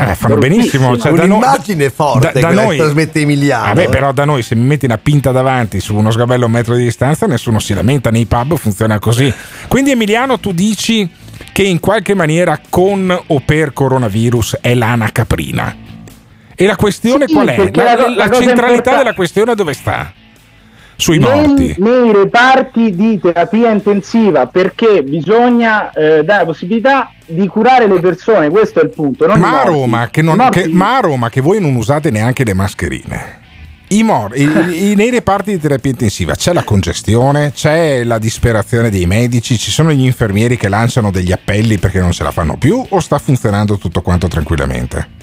[0.00, 0.96] Eh, fanno benissimo.
[0.96, 3.74] Cioè, da noi- Un'immagine forte quella che trasmette Emiliano.
[3.74, 6.52] Vabbè, però da noi se mi metti una pinta davanti su uno sgabello a un
[6.52, 9.32] metro di distanza, nessuno si lamenta, nei pub funziona così.
[9.66, 11.10] Quindi Emiliano, tu dici
[11.52, 15.74] che in qualche maniera con o per coronavirus è lana caprina.
[16.60, 17.70] E la questione Sì, qual è?
[17.72, 20.12] La, la- la centralità della questione dove sta?
[20.96, 21.74] Sui nei, morti.
[21.78, 28.48] nei reparti di terapia intensiva perché bisogna eh, dare la possibilità di curare le persone,
[28.50, 29.24] questo è il punto.
[29.36, 29.64] Ma a.
[29.64, 33.36] Roma, che non- che- ma a Roma che voi non usate neanche le mascherine.
[33.90, 38.90] I mor- i- i- nei reparti di terapia intensiva c'è la congestione, c'è la disperazione
[38.90, 42.56] dei medici, ci sono gli infermieri che lanciano degli appelli perché non ce la fanno
[42.56, 45.16] più o sta funzionando tutto quanto tranquillamente?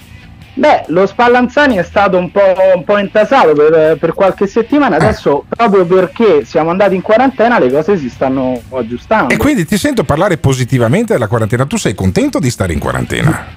[0.58, 4.48] Beh, lo Spallanzani è stato un po', un po' intasato per, per qualche Eh.
[4.48, 9.34] settimana, adesso proprio perché siamo andati in quarantena le cose si stanno aggiustando.
[9.34, 11.66] E quindi ti sento parlare positivamente della quarantena.
[11.66, 13.48] Tu sei contento di stare in quarantena?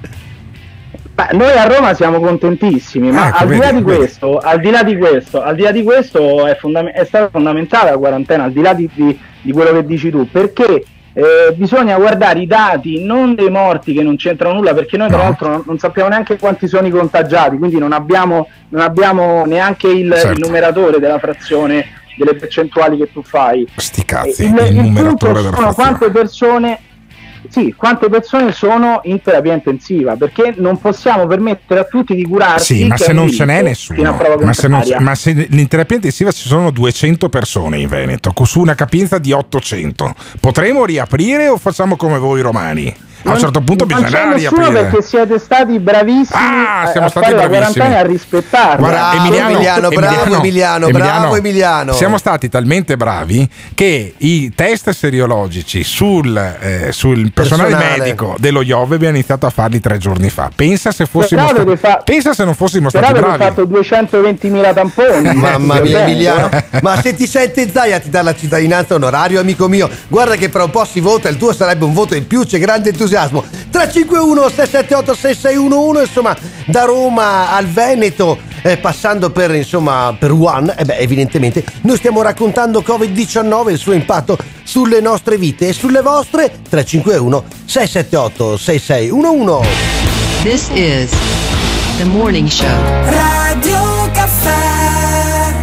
[1.14, 4.60] Beh, noi a Roma siamo contentissimi, ma Ecco, al, di là vedi, di questo, al
[4.60, 7.98] di là di questo, al di là di questo è, fondam- è stata fondamentale la
[7.98, 10.84] quarantena, al di là di, di- di quello che dici tu, perché
[11.14, 15.18] eh, bisogna guardare i dati non dei morti che non c'entrano nulla, perché noi tra
[15.18, 19.88] l'altro non, non sappiamo neanche quanti sono i contagiati, quindi non abbiamo, non abbiamo neanche
[19.88, 20.32] il, Certo.
[20.32, 21.86] il numeratore della frazione
[22.18, 23.66] delle percentuali che tu fai.
[23.76, 25.74] Sti cazzi, il, il, il punto sono frazione.
[25.74, 26.80] quante persone
[27.48, 30.16] sì, quante persone sono in terapia intensiva?
[30.16, 34.18] Perché non possiamo permettere a tutti di curarsi Sì, ma se non ce n'è nessuno,
[34.42, 38.60] ma se, non- ma se in terapia intensiva ci sono 200 persone in Veneto, su
[38.60, 43.08] una capienza di 800, potremo riaprire o facciamo come voi romani?
[43.22, 44.90] A un Non- certo punto non bisognerà c'è nessuno riaprire.
[44.90, 47.74] perché siete stati bravissimi Ah, siamo a stati fare la bravissimi.
[47.74, 51.94] quarantena a rispettarla Guarda, Emiliano, Emiliano, bravo Emiliano, bravo Emiliano.
[51.94, 57.98] Siamo stati talmente bravi che i test seriologici sul, eh, sul personale, Personale.
[58.00, 60.50] medico dello Iove abbiamo iniziato a farli tre giorni fa.
[60.56, 63.38] Pensa se fossimo Però stati, avete fa- pensa se non fossimo stati bravi.
[63.38, 66.64] fatto 220.000 tamponi Mamma mia Emiliano, eh.
[66.82, 70.64] ma se ti sente Zaia ti dà la cittadinanza onorario amico mio, guarda che fra
[70.64, 73.08] un po' si vota, il tuo sarebbe un voto in più, c'è grande entusiasmo.
[73.10, 80.86] 351 678 6611 insomma da Roma al Veneto eh, passando per insomma per One, e
[80.86, 86.02] beh evidentemente noi stiamo raccontando Covid-19 e il suo impatto sulle nostre vite e sulle
[86.02, 86.52] vostre.
[86.70, 89.68] 351 678 6611
[90.44, 91.12] This is
[91.98, 92.68] the morning show.
[93.06, 95.54] Radio Caffè.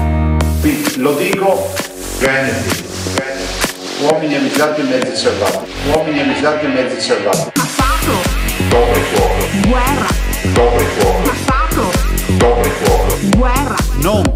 [0.96, 1.72] Lo dico
[2.18, 2.95] venerdì.
[4.00, 5.70] Uomini amizzati e mezzi salvati.
[5.90, 7.50] Uomini amizzati e mezzi salvati.
[7.54, 8.12] Passato
[8.68, 9.68] Dopo il fuoco.
[9.68, 10.06] Guerra
[10.52, 11.30] Dopo il fuoco.
[11.30, 11.90] Passato
[12.36, 13.16] Dopo il fuoco.
[13.36, 14.34] Guerra Non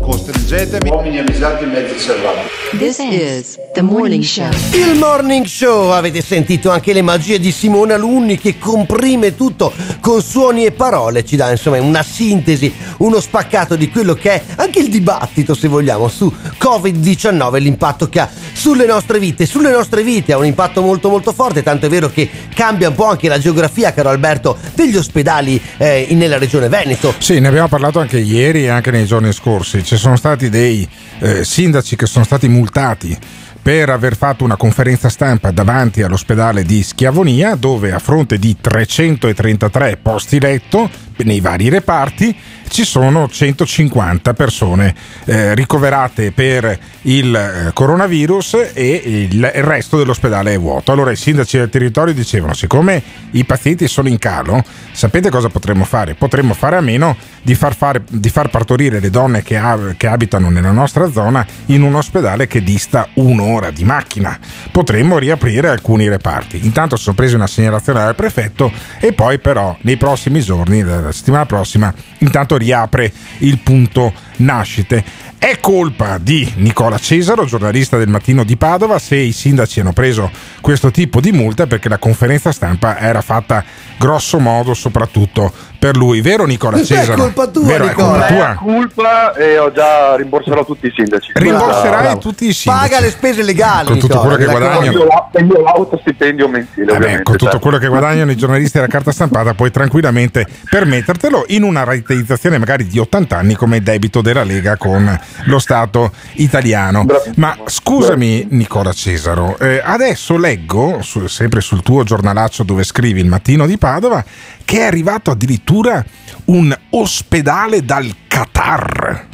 [0.51, 0.91] costringetemi.
[0.91, 2.49] Uomini amizzati e mezzi salvati.
[2.77, 4.49] This is the morning show.
[4.73, 10.21] Il morning show, avete sentito anche le magie di Simone Alunni che comprime tutto con
[10.23, 14.81] suoni e parole, ci dà insomma una sintesi, uno spaccato di quello che è anche
[14.81, 20.03] il dibattito se vogliamo su Covid-19 e l'impatto che ha sulle nostre vite, sulle nostre
[20.03, 23.29] vite ha un impatto molto molto forte, tanto è vero che cambia un po' anche
[23.29, 27.15] la geografia, caro Alberto, degli ospedali eh, nella regione Veneto.
[27.19, 29.83] Sì, ne abbiamo parlato anche ieri e anche nei giorni scorsi.
[29.83, 30.89] Ci sono stati dei
[31.19, 33.17] eh, sindaci che sono stati multati
[33.63, 39.99] per aver fatto una conferenza stampa davanti all'ospedale di Schiavonia dove a fronte di 333
[39.99, 40.89] posti letto
[41.19, 42.35] nei vari reparti
[42.71, 44.95] ci sono 150 persone
[45.25, 50.93] eh, ricoverate per il eh, coronavirus e il, il resto dell'ospedale è vuoto.
[50.93, 53.03] Allora i sindaci del territorio dicevano siccome
[53.33, 54.63] i pazienti sono in calo,
[54.93, 56.15] sapete cosa potremmo fare?
[56.15, 60.07] Potremmo fare a meno di far, fare, di far partorire le donne che, ha- che
[60.07, 64.39] abitano nella nostra zona in un ospedale che dista un'ora di macchina.
[64.71, 66.65] Potremmo riaprire alcuni reparti.
[66.65, 71.47] Intanto sono presi una segnalazione dal prefetto e poi però nei prossimi giorni, la settimana
[71.47, 75.03] prossima, intanto riapre il punto nascite.
[75.39, 80.31] È colpa di Nicola Cesaro, giornalista del Mattino di Padova, se i sindaci hanno preso
[80.61, 83.65] questo tipo di multa perché la conferenza stampa era fatta
[83.99, 86.21] grosso modo soprattutto per lui.
[86.21, 87.23] Vero Nicola È Cesaro?
[87.23, 88.07] colpa tua, Vero, è Nicola.
[88.09, 88.55] colpa È tua?
[88.61, 91.31] colpa e ho già rimborserò tutti i sindaci.
[91.35, 92.19] Rimborserai Bravo.
[92.19, 92.83] tutti i sindaci.
[92.89, 93.87] Paga le spese legali.
[93.87, 94.93] Con tutto quello che guadagnano.
[94.93, 97.23] Io la- e io l'autostipendio mensile, Eh ovviamente.
[97.23, 97.59] con tutto certo.
[97.61, 102.87] quello che guadagnano i giornalisti della carta stampata puoi tranquillamente permettertelo in una rateizzazione magari
[102.87, 107.05] di 80 anni come debito della Lega con lo Stato italiano.
[107.37, 113.27] Ma scusami Nicola Cesaro, eh, adesso leggo, su- sempre sul tuo giornalaccio dove scrivi il
[113.27, 114.25] mattino di Padova,
[114.65, 116.05] che è arrivato addirittura
[116.47, 119.27] un ospedale dal Qatar.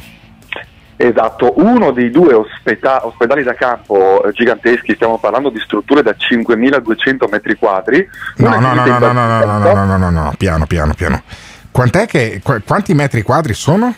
[0.99, 6.15] Esatto, uno dei due ospeta- ospedali da campo eh, giganteschi, stiamo parlando di strutture da
[6.17, 8.07] 5.200 metri quadri.
[8.37, 11.21] No, no, no, no, no, no, no, no, no, no, no, piano, piano, piano.
[11.69, 13.93] Quant'è che, qu- quanti metri quadri sono?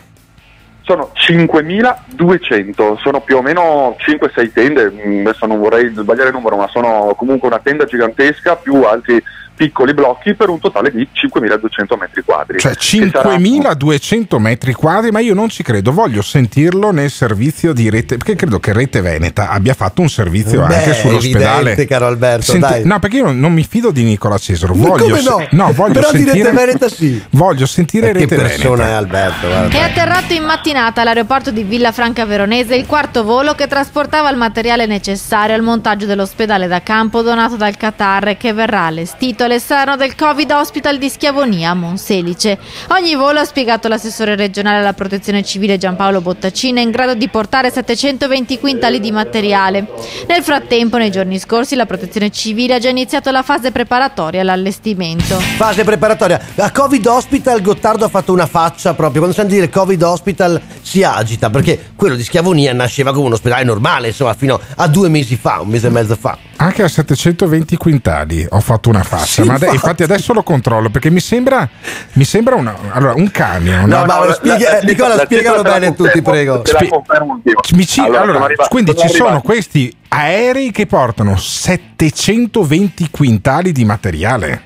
[0.90, 6.56] Sono 5.200, sono più o meno 5-6 tende, mm, adesso non vorrei sbagliare il numero,
[6.56, 9.22] ma sono comunque una tenda gigantesca più altri
[9.60, 12.58] piccoli blocchi per un totale di 5.200 metri quadri.
[12.58, 17.74] Cioè Che sarà- 5.200 metri quadri, ma io non ci credo, voglio sentirlo nel servizio
[17.74, 21.56] di rete, perché credo che Rete Veneta abbia fatto un servizio Beh, anche sull'ospedale.
[21.58, 22.84] evidente, caro Alberto, Senti- dai.
[22.86, 25.46] No, perché io non, mi fido di Nicola Cesaro, voglio, come no?
[25.50, 27.22] no, voglio Però di sentire Rete Veneta sì.
[27.32, 28.88] Voglio sentire Eh, che Rete persona Veneta.
[28.88, 29.76] è Alberto, guarda.
[29.76, 34.86] È atterrato in mattinata all'aeroporto di Villafranca Veronese il quarto volo che trasportava il materiale
[34.86, 40.48] necessario al montaggio dell'ospedale da campo donato dal Qatar che verrà allestito all'esterno del Covid
[40.52, 42.56] Hospital di Schiavonia a Monselice.
[42.90, 47.28] Ogni volo, ha spiegato l'assessore regionale alla protezione civile Giampaolo Bottacina, è in grado di
[47.28, 49.88] portare 720 quintali di materiale.
[50.28, 55.40] Nel frattempo, nei giorni scorsi, la protezione civile ha già iniziato la fase preparatoria all'allestimento.
[55.40, 56.40] Fase preparatoria.
[56.56, 59.22] A Covid Hospital Gottardo ha fatto una faccia proprio.
[59.22, 63.64] Quando sente dire Covid Hospital si agita perché quello di Schiavonia nasceva come un ospedale
[63.64, 66.38] normale, insomma, fino a due mesi fa, un mese e mezzo fa.
[66.62, 69.74] Anche a 720 quintali ho fatto una faccia, Sì, ma ade- infatti.
[69.74, 71.68] infatti adesso lo controllo perché mi sembra,
[72.12, 73.88] mi sembra una, allora, un camion.
[73.88, 74.04] No, no?
[74.06, 76.62] ma la- spieghi- la- Nicola, la- spiegalo bene tu, ti confermo, prego.
[76.62, 84.62] ci- Allora, quindi ci sono questi aerei che portano 720 quintali di materiale.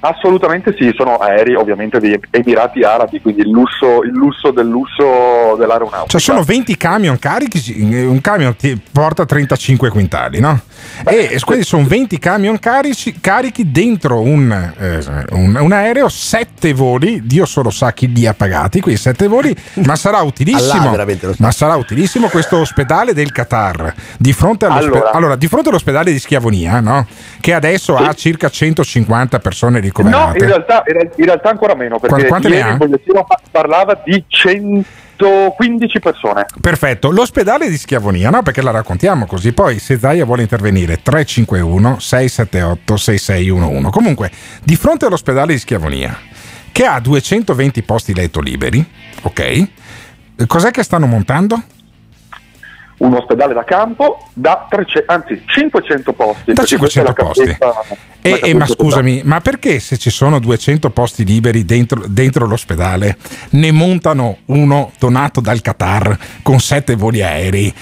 [0.00, 5.56] Assolutamente sì, sono aerei ovviamente degli Emirati Arabi, quindi il lusso, il lusso del lusso
[5.58, 6.06] dell'aeronautica.
[6.06, 10.60] Cioè sono 20 camion carichi, un camion ti porta 35 quintali, no?
[11.04, 17.26] E quindi sono 20 camion carici, carichi dentro un, eh, un- un aereo, 7 voli,
[17.26, 20.94] Dio solo sa chi li ha pagati, quei 7 voli, ma sarà utilissimo.
[21.38, 25.10] Ma sarà utilissimo questo ospedale del Qatar di fronte, Allora.
[25.12, 27.06] allora, di fronte all'ospedale di Schiavonia, no?
[27.40, 30.38] Che adesso ha circa 150 persone ricoverate.
[30.38, 34.00] in realtà, in real- in realtà ancora meno, perché Quante- ieri il bollettino pa- parlava
[34.04, 34.24] di
[35.16, 36.46] 115 persone.
[36.60, 38.42] Perfetto, l'ospedale di Schiavonia, no?
[38.42, 39.52] Perché la raccontiamo così.
[39.52, 43.90] Poi, se Zaia vuole intervenire, 351 678 6611.
[43.90, 44.30] Comunque,
[44.62, 46.16] di fronte all'ospedale di Schiavonia,
[46.72, 48.84] che ha 220 posti letto liberi,
[49.22, 49.66] ok?
[50.46, 51.60] Cos'è che stanno montando?
[52.98, 56.52] Un ospedale da campo da 300, anzi 500 posti.
[56.52, 57.96] Da perché 500 questa è la posti.
[58.20, 63.16] E, e, ma scusami, ma perché se ci sono 200 posti liberi dentro, dentro l'ospedale
[63.50, 67.72] ne montano uno donato dal Qatar con 7 voli aerei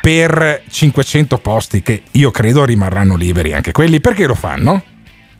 [0.00, 4.00] per 500 posti che io credo rimarranno liberi anche quelli?
[4.00, 4.82] Perché lo fanno?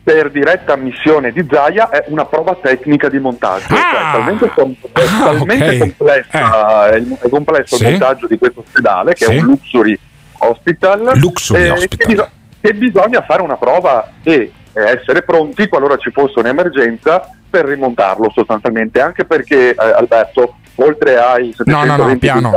[0.03, 3.67] Per diretta ammissione di Zaia è una prova tecnica di montaggio.
[3.67, 5.77] Cioè, è talmente, com- è Ah, talmente ok.
[5.79, 7.83] complessa, il- è complesso Sì.
[7.83, 9.31] il montaggio di questo ospedale, che Sì.
[9.35, 9.99] è un luxury
[10.39, 11.97] hospital, Luxury eh, hospital.
[11.97, 12.29] Che, biso-
[12.61, 18.31] che bisogna fare una prova e eh, essere pronti qualora ci fosse un'emergenza per rimontarlo
[18.33, 22.51] sostanzialmente, anche perché eh, Alberto, oltre ai No, no, no, 720 piano.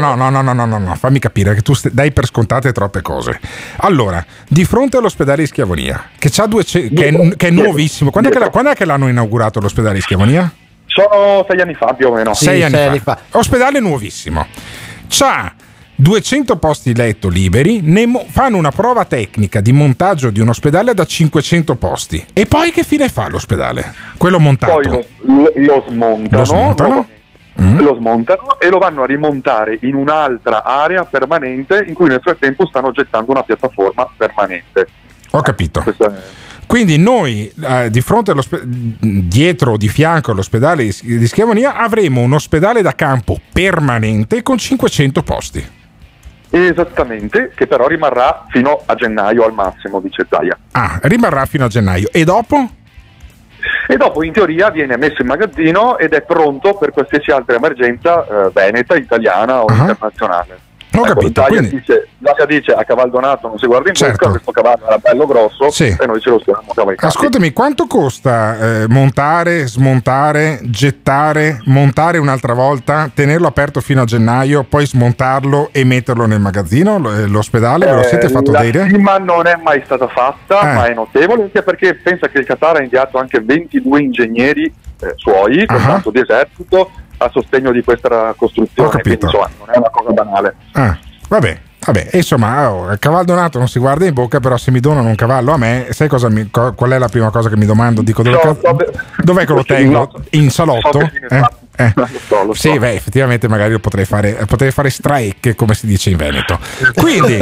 [0.00, 2.72] No, no, no, no, no, no, no, fammi capire che tu st- dai per scontate
[2.72, 3.38] troppe cose.
[3.78, 8.10] Allora, di fronte all'ospedale di Schiavonia, che, c'ha due ce- che, è, che è nuovissimo,
[8.10, 10.50] quando è che, la- quando è che l'hanno inaugurato l'ospedale di Schiavonia?
[10.86, 12.32] Sono sei anni fa più o meno.
[12.34, 13.18] sei anni, fa.
[13.32, 14.46] Ospedale nuovissimo.
[15.08, 15.52] C'ha
[15.98, 20.94] 200 posti letto liberi, ne mo- fanno una prova tecnica di montaggio di un ospedale
[20.94, 22.24] da 500 posti.
[22.32, 23.94] E poi che fine fa l'ospedale?
[24.16, 24.72] Quello montato.
[24.74, 27.08] Poi lo, lo- lo smontano, Lo smontano?
[27.60, 27.78] Mm.
[27.80, 32.66] lo smontano e lo vanno a rimontare in un'altra area permanente in cui nel frattempo
[32.66, 34.86] stanno gettando una piattaforma permanente.
[35.30, 35.82] Ho capito.
[35.82, 36.20] Questa è-
[36.66, 38.34] Quindi noi eh, di fronte
[39.00, 44.58] dietro o di fianco all'ospedale di, di Schiavonia avremo un ospedale da campo permanente con
[44.58, 45.64] 500 posti.
[46.50, 50.56] Esattamente, che però rimarrà fino a gennaio al massimo, dice Zaia.
[50.72, 52.08] Ah, rimarrà fino a gennaio.
[52.12, 52.68] E dopo?
[53.88, 58.26] E dopo in teoria viene messo in magazzino ed è pronto per qualsiasi altra emergenza
[58.26, 60.65] eh, veneta, italiana o internazionale.
[60.98, 62.08] Ho Ecco, capito, Zaia quindi- dice,
[62.48, 64.16] dice a cavaldonato non si guarda in Certo.
[64.26, 65.96] bocca, questo cavallo era bello grosso Sì.
[65.98, 67.06] e noi ce lo stiamo cavalcando.
[67.14, 74.64] Ascoltami, quanto costa eh, montare, smontare, gettare, montare un'altra volta, tenerlo aperto fino a gennaio,
[74.64, 77.86] poi smontarlo e metterlo nel magazzino, eh, l'ospedale?
[77.86, 78.88] Ve lo siete fatto la vedere?
[78.88, 80.74] stima non è mai stata fatta, Eh.
[80.74, 85.12] ma è notevole anche perché pensa che il Qatar ha inviato anche 22 ingegneri eh,
[85.16, 85.86] suoi, con Ah.
[85.86, 89.00] tanto di esercito, a sostegno di questa costruzione.
[89.00, 90.54] Quindi insomma non è una cosa banale.
[90.72, 91.60] Ah, vabbè.
[91.86, 95.06] Vabbè, insomma, oh, il cavallo donato non si guarda in bocca, però se mi donano
[95.08, 97.64] un cavallo a me, sai cosa mi- co- qual è la prima cosa che mi
[97.64, 98.02] domando?
[98.02, 98.90] Dico, dove so be-
[99.22, 100.10] dov'è che lo tengo?
[100.30, 100.98] In salotto?
[101.28, 101.42] Eh?
[101.76, 101.92] Eh.
[101.94, 102.60] Lo so, lo so.
[102.72, 106.58] Sì, beh, effettivamente magari lo potrei fare, potrei fare strike, come si dice in Veneto.
[106.96, 107.38] Quindi,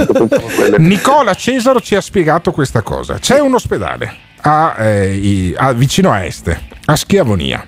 [0.78, 3.18] Nicola Cesaro ci ha spiegato questa cosa.
[3.18, 4.12] C'è un ospedale
[4.46, 7.66] a, eh, a- vicino a Este, a Schiavonia.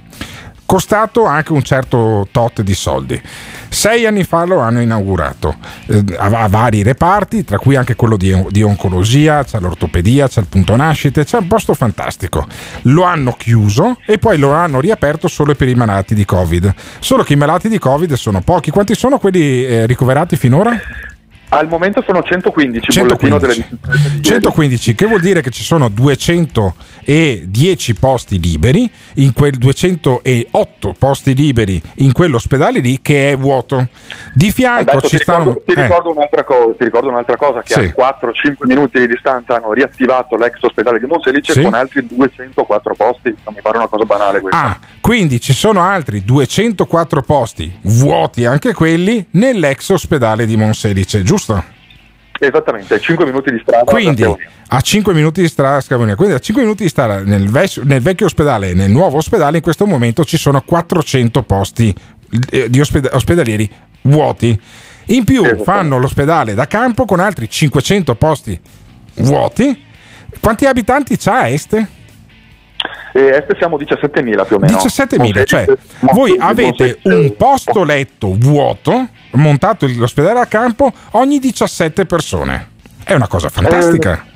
[0.66, 3.22] costato anche un certo tot di soldi.
[3.68, 5.54] Sei anni fa lo hanno inaugurato,
[5.86, 10.40] eh, ha, ha vari reparti, tra cui anche quello di, di oncologia, c'è l'ortopedia, c'è
[10.40, 12.44] il punto nascite, c'è un posto fantastico.
[12.82, 16.74] Lo hanno chiuso e poi lo hanno riaperto solo per i malati di Covid.
[16.98, 18.72] Solo che i malati di Covid sono pochi.
[18.72, 20.76] Quanti sono quelli eh, ricoverati finora?
[21.48, 23.38] Al momento sono 115, 115.
[23.38, 25.88] Delle 115, che vuol dire che ci sono
[27.06, 33.88] 210 posti liberi, in quel 208 posti liberi in quell'ospedale lì che è vuoto.
[34.34, 35.44] Di fianco Alberto, ci ti stanno...
[35.44, 37.80] ricordo, ti, eh, ricordo un'altra cosa, ti ricordo un'altra cosa, che Sì.
[37.80, 41.62] a 4-5 minuti di distanza hanno riattivato l'ex ospedale di Monselice Sì.
[41.62, 44.60] con altri 204 posti, non mi pare una cosa banale questa.
[44.62, 51.74] Ah, quindi ci sono altri 204 posti, vuoti anche quelli, nell'ex ospedale di Monselice, giusto?
[52.38, 53.84] Esattamente, 5 minuti di strada.
[53.84, 54.24] Quindi
[54.68, 57.78] a 5 minuti di strada a Scavonia, quindi a 5 minuti di strada nel, ves-
[57.78, 61.94] nel vecchio ospedale e nel nuovo ospedale in questo momento ci sono 400 posti
[62.50, 63.70] eh, di ospeda- ospedalieri
[64.02, 64.58] vuoti.
[65.10, 68.60] In più fanno l'ospedale da campo con altri 500 posti
[69.16, 69.84] vuoti.
[70.40, 71.88] Quanti abitanti c'ha Este?
[73.16, 74.76] E Este siamo 17.000 più o meno.
[74.76, 75.64] 17.000, cioè
[76.00, 82.68] voi avete un posto letto vuoto montato l'ospedale a campo ogni 17 persone.
[83.02, 84.12] È una cosa fantastica.
[84.22, 84.35] Eh,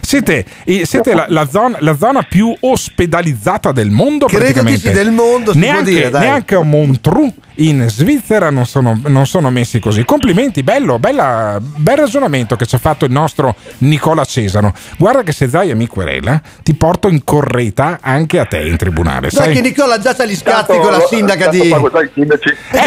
[0.00, 5.84] siete la, la zona, la zona più ospedalizzata del mondo Credo sì, del mondo, neanche,
[5.84, 6.20] dire, dai.
[6.22, 10.04] neanche a Montreux in Svizzera non sono, non sono messi così.
[10.04, 14.72] Complimenti, bello, bella- bel ragionamento che ci ha fatto il nostro Nicola Cesano.
[14.96, 19.30] Guarda che se Zaia mi querela, ti porto in correta anche a te in tribunale.
[19.30, 19.54] Sai sai?
[19.54, 21.60] che Nicola già c'ha gli scatti con la sindaca di...
[21.60, 21.70] Eh,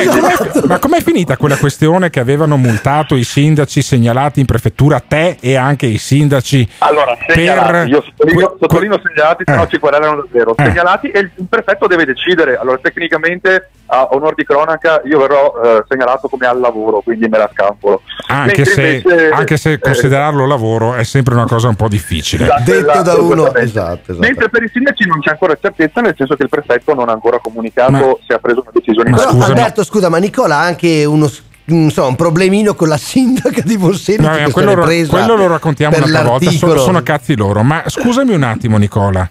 [0.08, 5.38] com'è- ma com'è finita quella questione che avevano multato i sindaci segnalati in prefettura, te
[5.40, 6.65] e anche i sindaci?
[6.80, 9.68] Allora, segnalati, io sottolineo, sottolineo segnalati, se no Eh.
[9.68, 10.56] ci querelano davvero.
[10.58, 10.64] Eh.
[10.66, 12.58] Segnalati e il, prefetto deve decidere.
[12.58, 17.38] Allora, tecnicamente, a onor di cronaca, io verrò eh, segnalato come al lavoro, quindi me
[17.38, 18.02] la scampolo.
[18.28, 21.88] Anche Mentre se, invece, anche se eh, considerarlo lavoro è sempre una cosa un po'
[21.88, 22.46] difficile.
[22.46, 23.62] Esatto, esatto, esattamente.
[23.62, 27.10] esatto, Mentre per i sindaci non c'è ancora certezza, nel senso che il prefetto non
[27.10, 29.46] ha ancora comunicato Ma- se ha preso una decisione in Però, merito.
[29.52, 31.30] Alberto, scusa, ma Nicola ha anche uno,
[31.66, 34.74] s- insomma, un problemino con la sindaca di Borsellino No, eh, quello,
[35.08, 37.64] quello lo raccontiamo un'altra volta, sono, sono cazzi loro.
[37.64, 39.28] Ma scusami un attimo, Nicola.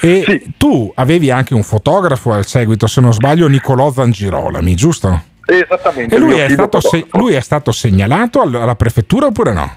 [0.00, 5.22] E tu avevi anche un fotografo al seguito, se non sbaglio, Nicolò Zangirolami, giusto?
[5.46, 6.14] Esattamente.
[6.14, 6.48] E lui è,
[6.80, 9.76] se- lui è stato segnalato al- alla prefettura oppure no?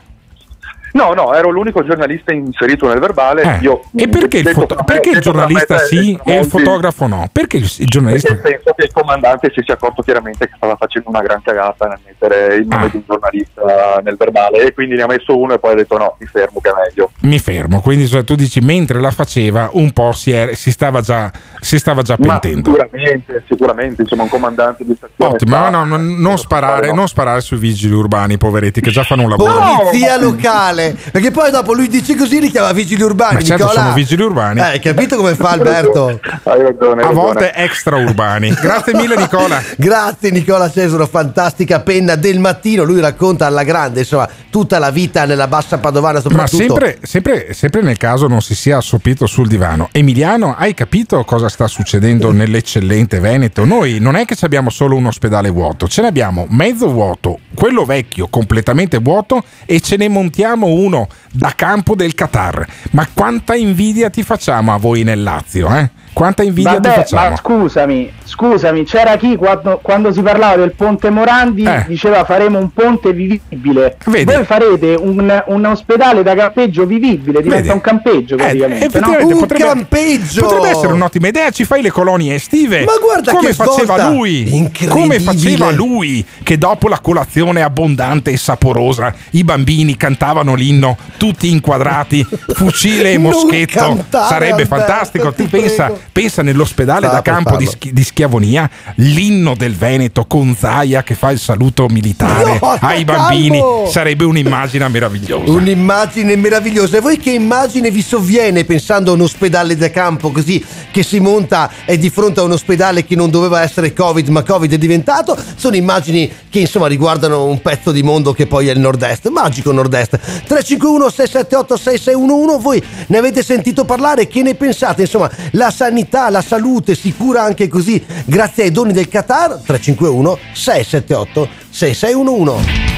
[0.93, 3.41] No, no, ero l'unico giornalista inserito nel verbale.
[3.43, 7.27] Eh, Io, e perché il, foto- me- perché il giornalista sì e il fotografo no?
[7.31, 8.33] Perché il, il giornalista...
[8.33, 11.87] Perché penso che il comandante si sia accorto chiaramente che stava facendo una gran cagata
[11.87, 12.75] nel mettere il Ah.
[12.77, 15.75] nome di un giornalista nel verbale e quindi ne ha messo uno e poi ha
[15.75, 17.11] detto no, mi fermo che è meglio.
[17.21, 21.01] Mi fermo, quindi cioè, tu dici mentre la faceva un po' si, era- si stava
[21.01, 22.69] già, si stava già Ma pentendo.
[22.71, 25.33] sicuramente, sicuramente, insomma un comandante di stazione.
[25.33, 26.93] Ottimo, sta- ma no, non, non sparare, no.
[26.95, 29.53] non sparare sui vigili urbani, poveretti, che già fanno un lavoro.
[29.83, 30.80] Polizia locale,
[31.11, 33.35] perché poi dopo lui dice così li chiama vigili urbani.
[33.35, 33.81] Ma certo, Nicola.
[33.81, 34.59] sono vigili urbani.
[34.59, 36.19] Eh, hai capito come fa Alberto?
[36.43, 38.53] Hai ragione, hai A volte extraurbani.
[38.59, 39.61] Grazie mille, Nicola.
[39.77, 42.83] Grazie Nicola Cesaro, fantastica penna del mattino.
[42.83, 46.57] Lui racconta alla grande, insomma, tutta la vita nella bassa padovana, Ma soprattutto.
[46.57, 49.89] sempre, sempre, sempre nel caso non si sia assopito sul divano.
[49.91, 53.65] Emiliano, hai capito cosa sta succedendo nell'eccellente Veneto?
[53.65, 57.39] Noi non è che ci abbiamo solo un ospedale vuoto, ce ne abbiamo mezzo vuoto,
[57.53, 62.67] quello vecchio completamente vuoto e ce ne montiamo uno da campo del Qatar.
[62.91, 65.89] Ma quanta invidia ti facciamo a voi nel Lazio, eh?
[66.13, 67.29] Quanta invidia ti Vabbè, facciamo?
[67.29, 71.85] ma scusami, scusami, c'era chi quando, quando si parlava del ponte Morandi Eh.
[71.87, 73.95] diceva faremo un ponte vivibile.
[74.05, 74.25] Vedi?
[74.25, 77.69] Voi farete un, un ospedale da campeggio vivibile, diventa Vedi?
[77.69, 78.79] un campeggio Eh, praticamente.
[78.79, 78.85] no?
[78.85, 80.41] effettivamente Un potrebbe, campeggio!
[80.41, 81.49] potrebbe essere un'ottima idea.
[81.49, 82.83] Ci fai le colonie estive.
[82.83, 84.09] Ma guarda come che faceva svolta!
[84.09, 90.97] lui, come faceva lui, che dopo la colazione abbondante e saporosa, i bambini cantavano l'inno
[91.17, 94.05] tutti inquadrati, fucile e moschetto.
[94.09, 95.31] Sarebbe Alberto, fantastico.
[95.31, 95.99] ti pensa, prego.
[96.11, 97.65] Pensa nell'ospedale Stava da campo di.
[97.65, 103.03] Schi- di Schiavonia, l'inno del Veneto con Zaia che fa il saluto militare No, ai
[103.03, 103.21] calmo!
[103.23, 103.61] bambini.
[103.87, 105.51] Sarebbe un'immagine meravigliosa.
[105.51, 106.97] Un'immagine meravigliosa.
[106.97, 111.19] E voi che immagine vi sovviene pensando a un ospedale da campo così che si
[111.19, 114.77] monta e di fronte a un ospedale che non doveva essere Covid ma Covid è
[114.77, 115.37] diventato?
[115.55, 119.71] Sono immagini che insomma riguardano un pezzo di mondo che poi è il nord-est, magico
[119.71, 120.17] nord-est.
[120.47, 124.27] 351 678 6611, voi ne avete sentito parlare?
[124.27, 125.01] Che ne pensate?
[125.03, 125.90] Insomma, la sanità,
[126.29, 129.61] la salute si cura anche così grazie ai doni del Qatar?
[129.65, 132.89] 351 678 6611.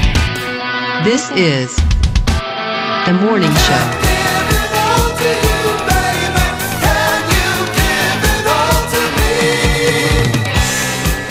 [1.02, 1.74] This is
[3.04, 4.02] the morning show.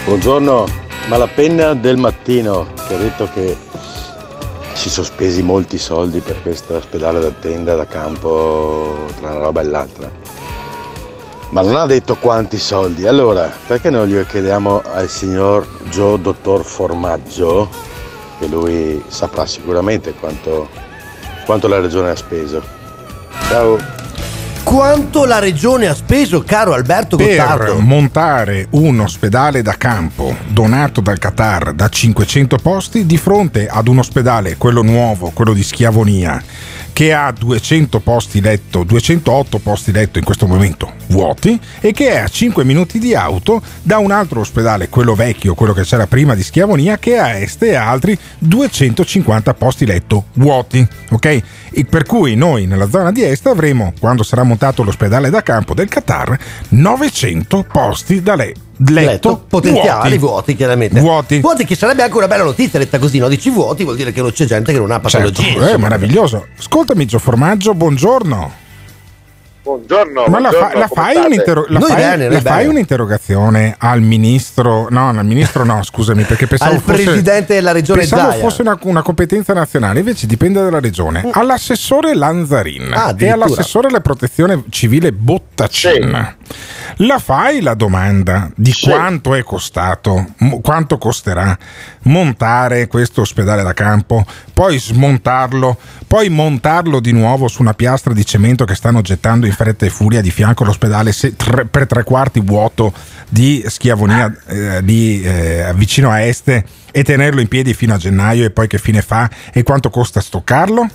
[0.06, 0.68] Buongiorno,
[1.08, 3.56] ma la penna del mattino che ha detto che
[4.74, 9.62] si sono spesi molti soldi per questo ospedale da tenda da campo tra una roba
[9.62, 10.23] e l'altra.
[11.54, 13.06] Ma non ha detto quanti soldi.
[13.06, 17.70] Allora, perché non glielo chiediamo al signor Joe Dottor Formaggio,
[18.40, 20.68] che lui saprà sicuramente quanto,
[21.46, 22.60] quanto la regione ha speso.
[23.48, 23.78] Ciao.
[24.64, 27.80] Quanto la regione ha speso, caro Alberto per Gottardo?
[27.82, 34.00] montare un ospedale da campo donato dal Qatar da 500 posti di fronte ad un
[34.00, 36.42] ospedale, quello nuovo, quello di Schiavonia,
[36.94, 42.20] che ha 200 posti letto, 208 posti letto in questo momento vuoti e che è
[42.20, 46.36] a 5 minuti di auto da un altro ospedale, quello vecchio, quello che c'era prima
[46.36, 51.42] di Schiavonia, che a est e altri 250 posti letto vuoti, ok?
[51.72, 55.74] E per cui noi nella zona di est avremo, quando sarà montato l'ospedale da campo
[55.74, 56.38] del Qatar,
[56.70, 58.54] 900 posti da le-
[58.90, 61.00] letto, potenziali vuoti, chiaramente.
[61.00, 61.40] Vuoti.
[61.40, 63.28] Vuoti che sarebbe anche una bella notizia letta così, no?
[63.28, 65.54] Dici vuoti vuol dire che non c'è gente che non ha patologie.
[65.54, 66.48] Certo, è meraviglioso.
[66.58, 68.62] Ascoltami, Gio Formaggio, buongiorno.
[69.64, 70.26] Buongiorno.
[70.28, 74.88] Ma la, fa- buongiorno, la fai, un'interro- la fai- bene, la fai un'interrogazione al ministro?
[74.90, 78.42] No, al ministro no, scusami, perché pensavo Al fosse, presidente della regione pensavo Zaia.
[78.44, 81.30] fosse una, una competenza nazionale, invece dipende dalla regione.
[81.32, 86.36] All'assessore Lanzarin Ah, e all'assessore alla protezione civile Bottacin.
[86.98, 91.58] La fai la domanda di quanto è costato, quanto costerà
[92.04, 95.78] montare questo ospedale da campo, poi smontarlo,
[96.08, 99.90] poi montarlo di nuovo su una piastra di cemento che stanno gettando in fretta e
[99.90, 102.94] furia di fianco all'ospedale se- tre- per tre quarti vuoto
[103.30, 108.46] di Schiavonia eh, di, eh, vicino a Este e tenerlo in piedi fino a gennaio
[108.46, 110.88] e poi che fine fa e quanto costa stoccarlo?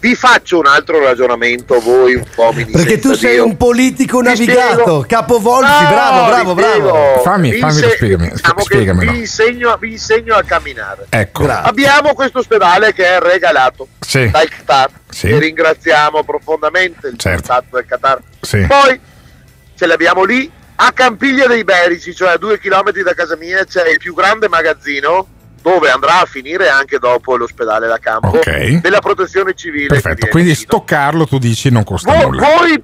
[0.00, 3.44] Vi faccio un altro ragionamento, voi un po' mi Perché tu sei Dio.
[3.44, 5.04] un politico Vi navigato, spiego.
[5.06, 7.20] capovolgi, No, bravo, bravo, bravo.
[7.22, 9.12] Fammi- fammi- inse- spiegami, diciamo che spiegamelo.
[9.12, 11.04] Vi insegno, vi insegno a camminare.
[11.10, 11.46] Ecco.
[11.46, 14.30] Abbiamo questo ospedale che è regalato Sì.
[14.30, 15.28] dal Qatar Sì.
[15.28, 17.42] e ringraziamo profondamente il Certo.
[17.44, 18.20] Stato del Qatar.
[18.40, 18.64] Sì.
[18.66, 18.98] Poi
[19.76, 23.86] ce l'abbiamo lì a Campiglia dei Berici, cioè a due chilometri da casa mia, c'è
[23.90, 25.26] il più grande magazzino
[25.62, 28.80] dove andrà a finire anche dopo l'ospedale da campo Ok.
[28.80, 29.88] della protezione civile.
[29.88, 32.46] Perfetto, quindi stoccarlo tu dici non costa Voi, nulla.
[32.46, 32.82] voi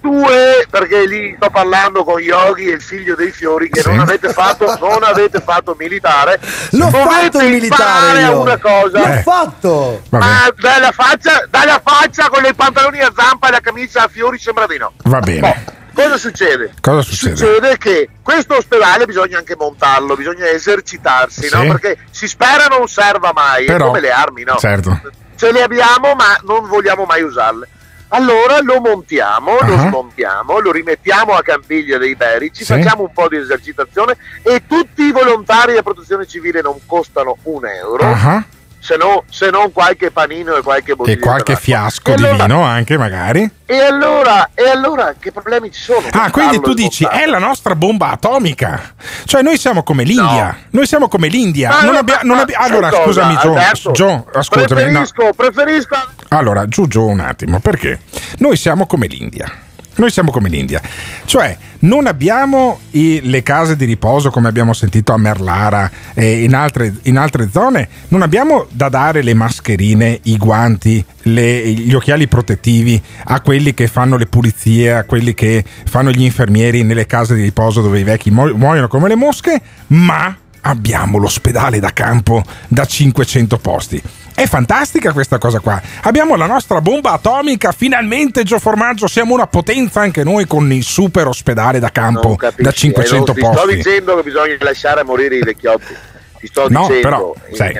[0.00, 3.88] due, perché lì sto parlando con Yogi e il figlio dei fiori, che Sì.
[3.88, 6.40] non avete fatto, non avete fatto militare.
[6.70, 8.40] L'ho dovete fatto il militare io.
[8.40, 8.98] una cosa.
[8.98, 10.02] L'ho fatto.
[10.08, 14.38] Ma dalla faccia, dalla faccia con i pantaloni a zampa e la camicia a fiori
[14.38, 14.92] sembra di no.
[15.04, 15.80] Va bene.
[15.94, 16.72] Cosa succede?
[16.80, 17.36] Cosa succede?
[17.36, 21.54] Succede che questo ospedale bisogna anche montarlo, bisogna esercitarsi, Sì.
[21.54, 21.62] no?
[21.72, 24.56] Perché si spera non serva mai, Però- come le armi, no?
[24.56, 25.00] Certo.
[25.36, 27.68] Ce le abbiamo ma non vogliamo mai usarle.
[28.14, 29.78] Allora lo montiamo, lo Ah.
[29.88, 32.74] smontiamo, lo rimettiamo a Campiglia dei Berici, Sì.
[32.74, 37.66] facciamo un po' di esercitazione e tutti i volontari della protezione civile non costano un
[37.66, 38.44] euro, Ah,
[38.82, 41.16] se, no- se non qualche panino e qualche bottiglia.
[41.16, 43.48] E qualche fiasco E di allora- vino anche magari.
[43.64, 46.06] E allora, e allora che problemi ci sono?
[46.10, 48.92] Ah, quindi tu dici è la nostra bomba atomica.
[49.24, 50.58] Cioè noi siamo come l'India.
[50.70, 51.68] Noi siamo come l'India.
[51.70, 53.48] Ma non no, abbia- ma- non abbi- allora, cosa, scusami, Gio.
[53.48, 53.90] Alberto?
[53.92, 54.80] Gio, ascoltami.
[54.82, 54.90] no.
[55.06, 55.96] Preferisco, preferisco
[56.30, 58.00] Allora, giù, giù un attimo, perché
[58.38, 59.50] noi siamo come l'India.
[59.94, 60.80] Noi siamo come l'India,
[61.26, 66.54] cioè non abbiamo i- le case di riposo come abbiamo sentito a Merlara e in
[66.54, 72.26] altre, in altre zone, non abbiamo da dare le mascherine, i guanti, le- gli occhiali
[72.26, 77.34] protettivi a quelli che fanno le pulizie, a quelli che fanno gli infermieri nelle case
[77.34, 82.42] di riposo dove i vecchi mu- muoiono come le mosche, ma abbiamo l'ospedale da campo
[82.68, 84.02] da 500 posti.
[84.34, 85.80] È fantastica questa cosa qua.
[86.02, 90.82] Abbiamo la nostra bomba atomica, finalmente Gio Formaggio, siamo una potenza anche noi con il
[90.82, 93.76] super ospedale da campo capisci, da 500 eh, non ti sto posti.
[93.76, 95.94] dicendo che bisogna lasciare morire i vecchiotti.
[96.40, 97.74] Ti sto No, dicendo, però, eh, sai.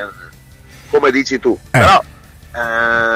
[0.91, 1.59] come dici tu.
[1.71, 2.12] Però, eh,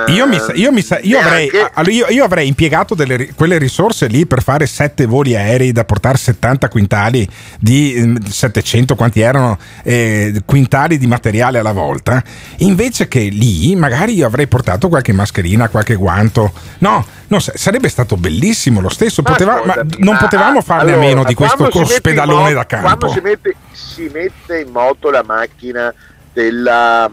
[0.08, 1.50] Io, mi sa- io mi sa- io avrei,
[1.94, 6.16] io- io avrei impiegato delle quelle risorse lì per fare sette voli aerei da portare
[6.16, 7.28] 70 quintali
[7.60, 12.22] di ehm, 700 quanti erano eh, quintali di materiale alla volta.
[12.58, 16.52] Invece che lì magari io avrei portato qualche mascherina qualche guanto.
[16.78, 19.22] No, no, sa- sarebbe stato bellissimo lo stesso.
[19.22, 22.86] Poteva- ma non potevamo farne a allora, meno di questo ospedalone da campo.
[22.86, 25.92] Quando si mette, si mette in moto la macchina
[26.32, 27.10] della,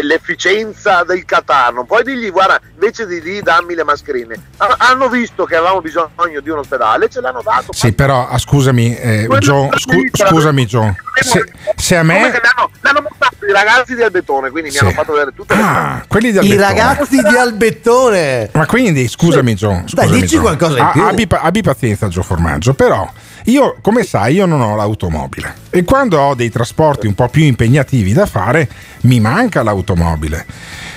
[0.00, 4.34] dell'efficienza del Qatar, non puoi dirgli guarda, invece di lì dammi le mascherine.
[4.56, 7.72] Ha- Hanno visto che avevamo bisogno di un ospedale, ce l'hanno dato.
[7.72, 11.44] sì però ah, scusami eh, Gio, scu- scusami Gio se,
[11.76, 14.78] se a Come me l'hanno, l'hanno montato i ragazzi di Albettone, quindi Sì.
[14.80, 16.66] mi hanno fatto vedere tutte le Ah, quelli di I Albettone.
[16.66, 18.50] ragazzi di Albettone.
[18.52, 20.40] Ma quindi, scusami Gio, Dai, dici Gio.
[20.40, 21.02] qualcosa in Ah, più.
[21.04, 23.08] Abbi, abbi pazienza Gio Formaggio, però
[23.44, 27.44] Io, come sai, io non ho l'automobile e quando ho dei trasporti un po' più
[27.44, 28.68] impegnativi da fare,
[29.02, 30.46] mi manca l'automobile.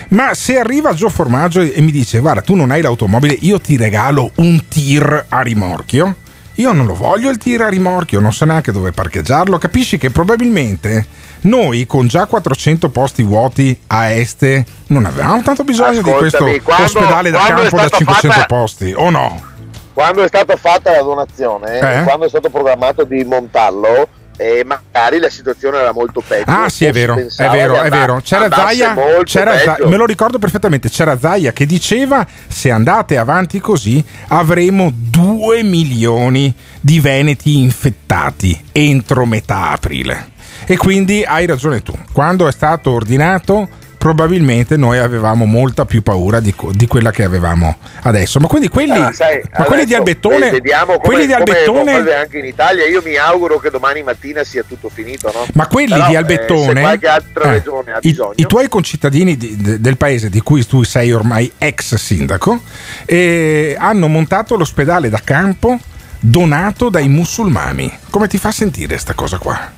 [0.09, 3.75] Ma se arriva Gio Formaggio e mi dice guarda tu non hai l'automobile, io ti
[3.75, 6.15] regalo un tir a rimorchio,
[6.53, 10.09] io non lo voglio il tir a rimorchio, non so neanche dove parcheggiarlo, capisci che
[10.09, 11.05] probabilmente
[11.41, 16.59] noi con già 400 posti vuoti a Este non avevamo tanto bisogno di questo Ascoltami,
[16.61, 19.55] quando- ospedale da campo da stata 500 fatta- posti, o no?
[19.97, 22.03] Quando è stata fatta la donazione, Eh?
[22.03, 26.51] quando è stato programmato di montarlo, eh, magari la situazione era molto peggio.
[26.51, 28.21] Ah, sì, è vero, è vero, è vero.
[28.23, 29.57] C'era Zaia, c'era.
[29.57, 30.89] Zaia- me lo ricordo perfettamente.
[30.89, 39.25] C'era Zaia che diceva: se andate avanti così, avremo 2 milioni di veneti infettati entro
[39.25, 40.29] metà aprile.
[40.67, 41.97] E quindi hai ragione tu.
[42.11, 43.67] Quando è stato ordinato,
[43.97, 48.39] probabilmente noi avevamo molta più paura di, di quella che avevamo adesso.
[48.39, 52.37] Ma quindi quelli, Ah, sai, ma quelli di Albettone, vediamo come, quelli di Albettone anche
[52.37, 52.85] in Italia.
[52.87, 55.31] Io mi auguro che domani mattina sia tutto finito.
[55.33, 55.45] No?
[55.53, 57.59] Ma quelli Però, di eh, Albettone, eh,
[58.01, 62.61] i, i tuoi concittadini di- de- del paese di cui tu sei ormai ex sindaco,
[63.05, 65.77] eh, hanno montato l'ospedale da campo
[66.19, 67.91] donato dai musulmani.
[68.09, 69.73] Come ti fa sentire sta cosa qua?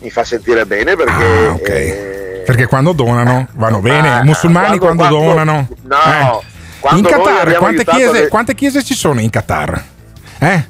[0.00, 1.12] mi fa sentire bene perché.
[1.24, 1.68] Ah, ok.
[1.70, 5.68] eh, Perché quando donano vanno bene, ah, i musulmani quando- quando, donano.
[5.82, 6.40] no, eh.
[6.80, 9.82] quando In Qatar, quante chiese, le- quante chiese ci sono in Qatar?
[10.38, 10.64] Eh?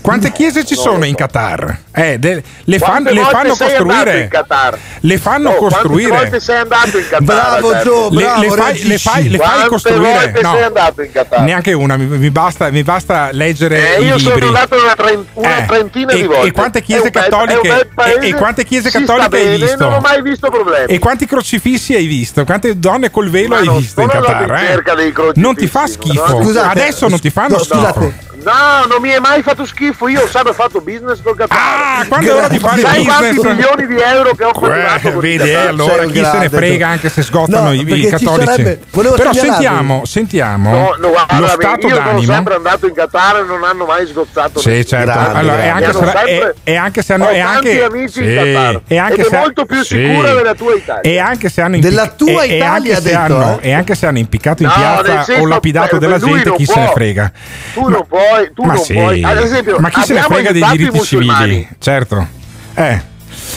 [0.00, 1.14] Quante chiese ci non sono lo in.
[1.14, 1.78] Qatar?
[1.92, 4.20] Eh, de- le, fan- Quante le fanno costruire.
[4.20, 4.78] in Qatar?
[5.00, 6.10] Le fanno No, quante costruire.
[6.10, 7.22] volte sei andato in Qatar?
[7.24, 7.78] Bravo?
[7.82, 11.02] Gio, Le- bravo, le, fai, le fai- le fai Quante costruire volte no, sei andato
[11.02, 11.40] in Qatar?
[11.42, 14.94] neanche una mi, mi basta, mi basta leggere Eh, i io libri sono andato una,
[14.94, 16.46] trent- una Eh, trentina e, di volte.
[16.46, 20.00] e quante chiese bel- cattoliche paese, e, e quante chiese cattoliche hai visto Non ho
[20.00, 20.86] mai visto problemi.
[20.92, 24.52] e quanti crocifissi hai visto quante donne col velo Ma hai non visto in Qatar
[24.54, 25.32] eh?
[25.34, 25.86] non ti fa no?
[25.86, 28.26] schifo adesso non ti fanno no, schifo scusate.
[28.44, 30.08] No, non mi è mai fatto schifo.
[30.08, 31.58] Io ho sempre fatto business col Qatar.
[31.58, 35.12] Ah, quando è ora di fare Sai quanti milioni di euro che ho Eh, con
[35.14, 36.92] il vedi, eh, allora chi se ne frega tu.
[36.92, 38.46] anche se sgottano No, i, i cattolici.
[38.46, 42.32] sarebbe- Però sentiamo, sentiamo No, no, guarda, lo stato io sono d'animo.
[42.32, 44.84] sempre andato in Qatar e non hanno mai sgozzato Sì, nessuno.
[45.02, 45.12] certo.
[45.18, 45.84] Grande, Allora, e, grande.
[45.84, 47.24] anche se, Hanno sempre- e, e anche se hanno.
[47.24, 49.96] Ho e tanti anche, amici in sì, Qatar e anche è molto più sì.
[49.96, 51.02] sicura della tua Italia.
[51.02, 53.68] E anche se hanno Della tua e- e Italia, anche ha se detto, hanno- eh?
[53.68, 56.90] e anche se hanno impiccato in piazza o lapidato eh, della gente, chi se ne
[56.94, 57.32] frega?
[57.74, 58.94] Tu non puoi, tu ma non sì.
[58.94, 59.22] puoi.
[59.22, 61.68] Ad esempio, ma chi se ne abbiamo frega dei aiutato diritti civili?
[61.78, 62.26] Certo.
[62.74, 62.82] Eh.
[62.82, 63.02] E abbiamo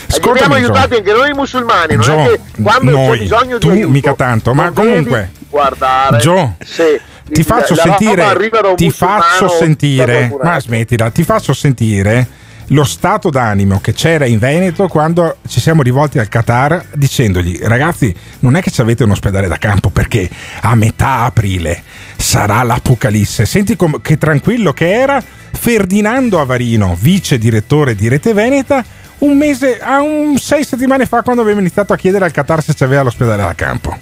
[0.08, 0.54] Ascoltami, Gio.
[0.54, 3.92] aiutati anche noi musulmani, non Gio, è che quando noi, c'è bisogno tu di aiuto,
[3.92, 10.60] mica tanto, ma non comunque, guardare Gio, se ti faccio sentire, ti faccio sentire, ma
[10.60, 12.40] smettila, ti faccio sentire
[12.72, 18.14] lo stato d'animo che c'era in Veneto quando ci siamo rivolti al Qatar dicendogli ragazzi
[18.40, 20.30] non è che ci avete un ospedale da campo perché
[20.62, 21.84] a metà aprile
[22.16, 23.46] sarà l'apocalisse.
[23.46, 25.22] Senti com- che tranquillo che era.
[25.54, 28.84] Ferdinando Avarino vice direttore di Rete Veneta
[29.20, 32.74] un mese a un sei settimane fa quando aveva iniziato a chiedere al Qatar se
[32.74, 33.96] c'aveva l'ospedale da campo.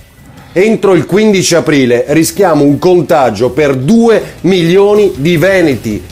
[0.52, 6.04] Entro il 15 aprile rischiamo un contagio per 2 milioni di veneti.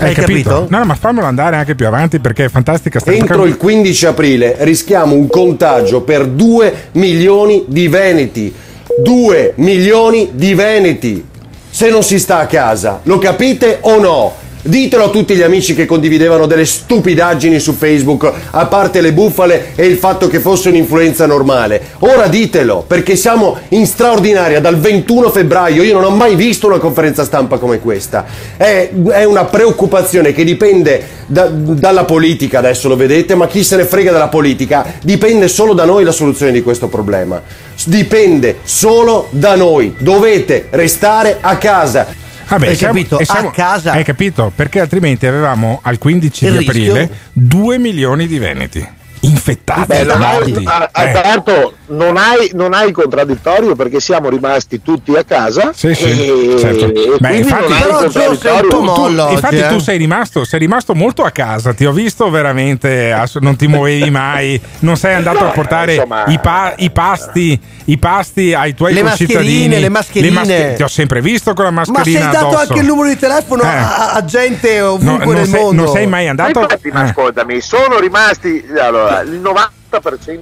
[0.00, 0.66] Hai capito?
[0.68, 4.06] No, no, ma fammelo andare anche più avanti perché è fantastica sta Entro il 15
[4.06, 8.52] aprile rischiamo un contagio per 2 milioni di veneti.
[8.98, 11.24] 2 milioni di veneti.
[11.70, 14.34] Se non si sta a casa, lo capite o no?
[14.62, 19.72] Ditelo a tutti gli amici che condividevano delle stupidaggini su Facebook, a parte le bufale
[19.74, 21.80] e il fatto che fosse un'influenza normale.
[22.00, 25.82] Ora ditelo, perché siamo in straordinaria dal 21 febbraio.
[25.82, 28.26] Io non ho mai visto una conferenza stampa come questa.
[28.58, 33.76] È, è una preoccupazione che dipende da- dalla politica, adesso lo vedete, ma chi se
[33.76, 34.84] ne frega della politica?
[35.02, 37.40] Dipende solo da noi la soluzione di questo problema.
[37.86, 39.94] Dipende solo da noi.
[39.98, 42.28] Dovete restare a casa.
[42.50, 43.24] Vabbè, Hai siamo- capito?
[43.24, 43.92] siamo- A casa.
[43.92, 44.52] Hai capito?
[44.54, 46.92] Perché altrimenti avevamo al 15 Il di rischio?
[46.92, 48.86] aprile 2 milioni di veneti
[49.20, 49.86] infettati.
[49.86, 55.14] Beh, non hai- Eh, Alberto, non hai, non hai il contraddittorio perché siamo rimasti tutti
[55.14, 55.72] a casa.
[55.74, 56.86] Sì, sì, e, certo.
[56.86, 59.68] e Beh, infatti, tu- oggi, infatti eh.
[59.68, 64.08] tu sei rimasto, sei rimasto molto a casa, ti ho visto veramente, non ti muovevi
[64.10, 68.74] mai, non sei andato No, a portare insomma- i, pa- i pasti, i pasti ai
[68.74, 69.38] tuoi Le concittadini.
[69.68, 70.30] mascherine, le mascherine.
[70.34, 72.60] masche- ti ho sempre visto con la Ma mascherina sei dato addosso.
[72.60, 73.66] anche il numero di telefono Eh.
[73.66, 75.82] a, a gente No, ovunque non, nel sei, mondo.
[75.84, 76.60] non sei mai Ma andato...
[76.60, 77.08] infatti, ma eh.
[77.08, 80.40] ascoltami, sono rimasti allora, il 90%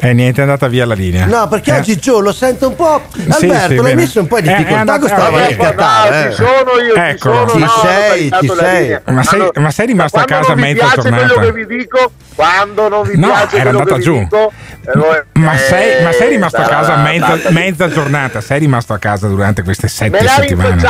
[0.00, 1.26] Eh, niente, è andata via la linea.
[1.26, 1.78] No, perché Eh.
[1.78, 3.02] oggi Gio lo sento un po'.
[3.12, 3.94] Sì, Alberto, sì, l'hai bene.
[3.94, 6.80] messo un po' in Eh, è difficoltà andato- con sta eh, roba eh, ci sono
[6.80, 7.34] io, ci Eccolo.
[7.34, 9.00] sono, Ci no, sei, la sei.
[9.04, 11.26] Ma sei- Quando- ma sei rimasto a casa mezza piace giornata?
[11.34, 14.18] quello che vi dico, quando non vi No, piace era andata giù.
[14.18, 14.52] dico,
[14.84, 18.40] eh, Ma sei, ma sei Eh, rimasto a casa mezza, mezza giornata?
[18.40, 20.74] Sei rimasto a casa durante queste sette settimane?
[20.76, 20.82] me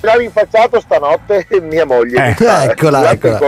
[0.00, 2.22] l'ha rinfacciato stanotte mia moglie.
[2.22, 2.30] Eh.
[2.30, 3.38] Eccola, eccola.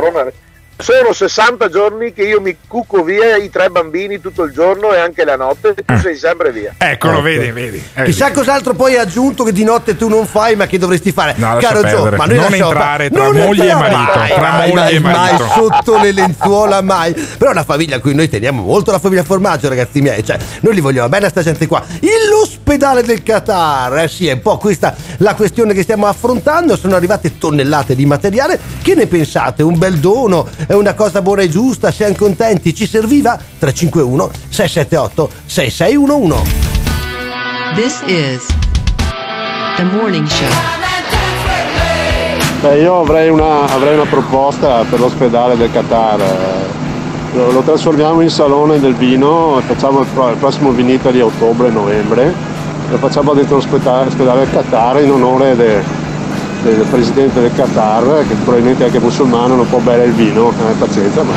[0.78, 4.98] Sono 60 giorni che io mi cucco via i tre bambini tutto il giorno e
[4.98, 6.74] anche la notte e tu sei sempre via.
[6.76, 7.22] Eccolo, Ecco.
[7.22, 7.82] vedi, vedi.
[7.94, 11.12] Eh, Chissà cos'altro poi hai aggiunto che di notte tu non fai ma che dovresti
[11.12, 11.34] fare.
[11.36, 12.16] No, lascia Caro Gio, perdere.
[12.16, 14.94] ma noi Non entrare tra non moglie e entrare- marito, Mai, tra mai, moglie mai,
[14.94, 15.46] e mai marito.
[15.54, 17.12] sotto le lenzuola mai.
[17.12, 20.24] Però è una famiglia a cui noi teniamo molto, la famiglia Formaggio, ragazzi miei.
[20.24, 21.84] Cioè, noi li vogliamo bene a sta gente qua.
[22.28, 26.76] L'ospedale del Qatar, eh sì, è un po' questa la questione che stiamo affrontando.
[26.76, 28.58] Sono arrivate tonnellate di materiale.
[28.82, 29.62] Che ne pensate?
[29.62, 30.48] Un bel dono?
[30.66, 31.90] È una cosa buona e giusta?
[31.90, 32.74] Siamo contenti?
[32.74, 33.36] Ci serviva?
[33.58, 36.50] 351 678 6611.
[37.74, 38.46] This is
[39.76, 40.46] the morning show.
[42.60, 46.20] Beh, io avrei una, avrei una proposta per l'ospedale del Qatar.
[47.34, 51.24] Lo, lo trasformiamo in salone del vino e facciamo il, pro- il prossimo Vinitali a
[51.24, 52.32] ottobre-novembre.
[52.90, 55.82] Lo facciamo dentro l'ospedale l'ospedale del Qatar in onore de-
[56.62, 60.72] del presidente del Qatar, che probabilmente è anche musulmano, non può bere il vino, eh,
[60.78, 61.32] pazienza, ma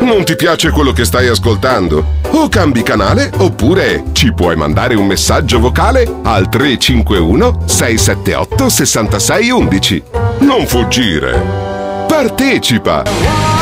[0.00, 2.20] Non ti piace quello che stai ascoltando?
[2.30, 10.02] O cambi canale oppure ci puoi mandare un messaggio vocale al 351 678 6611.
[10.40, 11.40] Non fuggire.
[12.06, 13.61] Partecipa!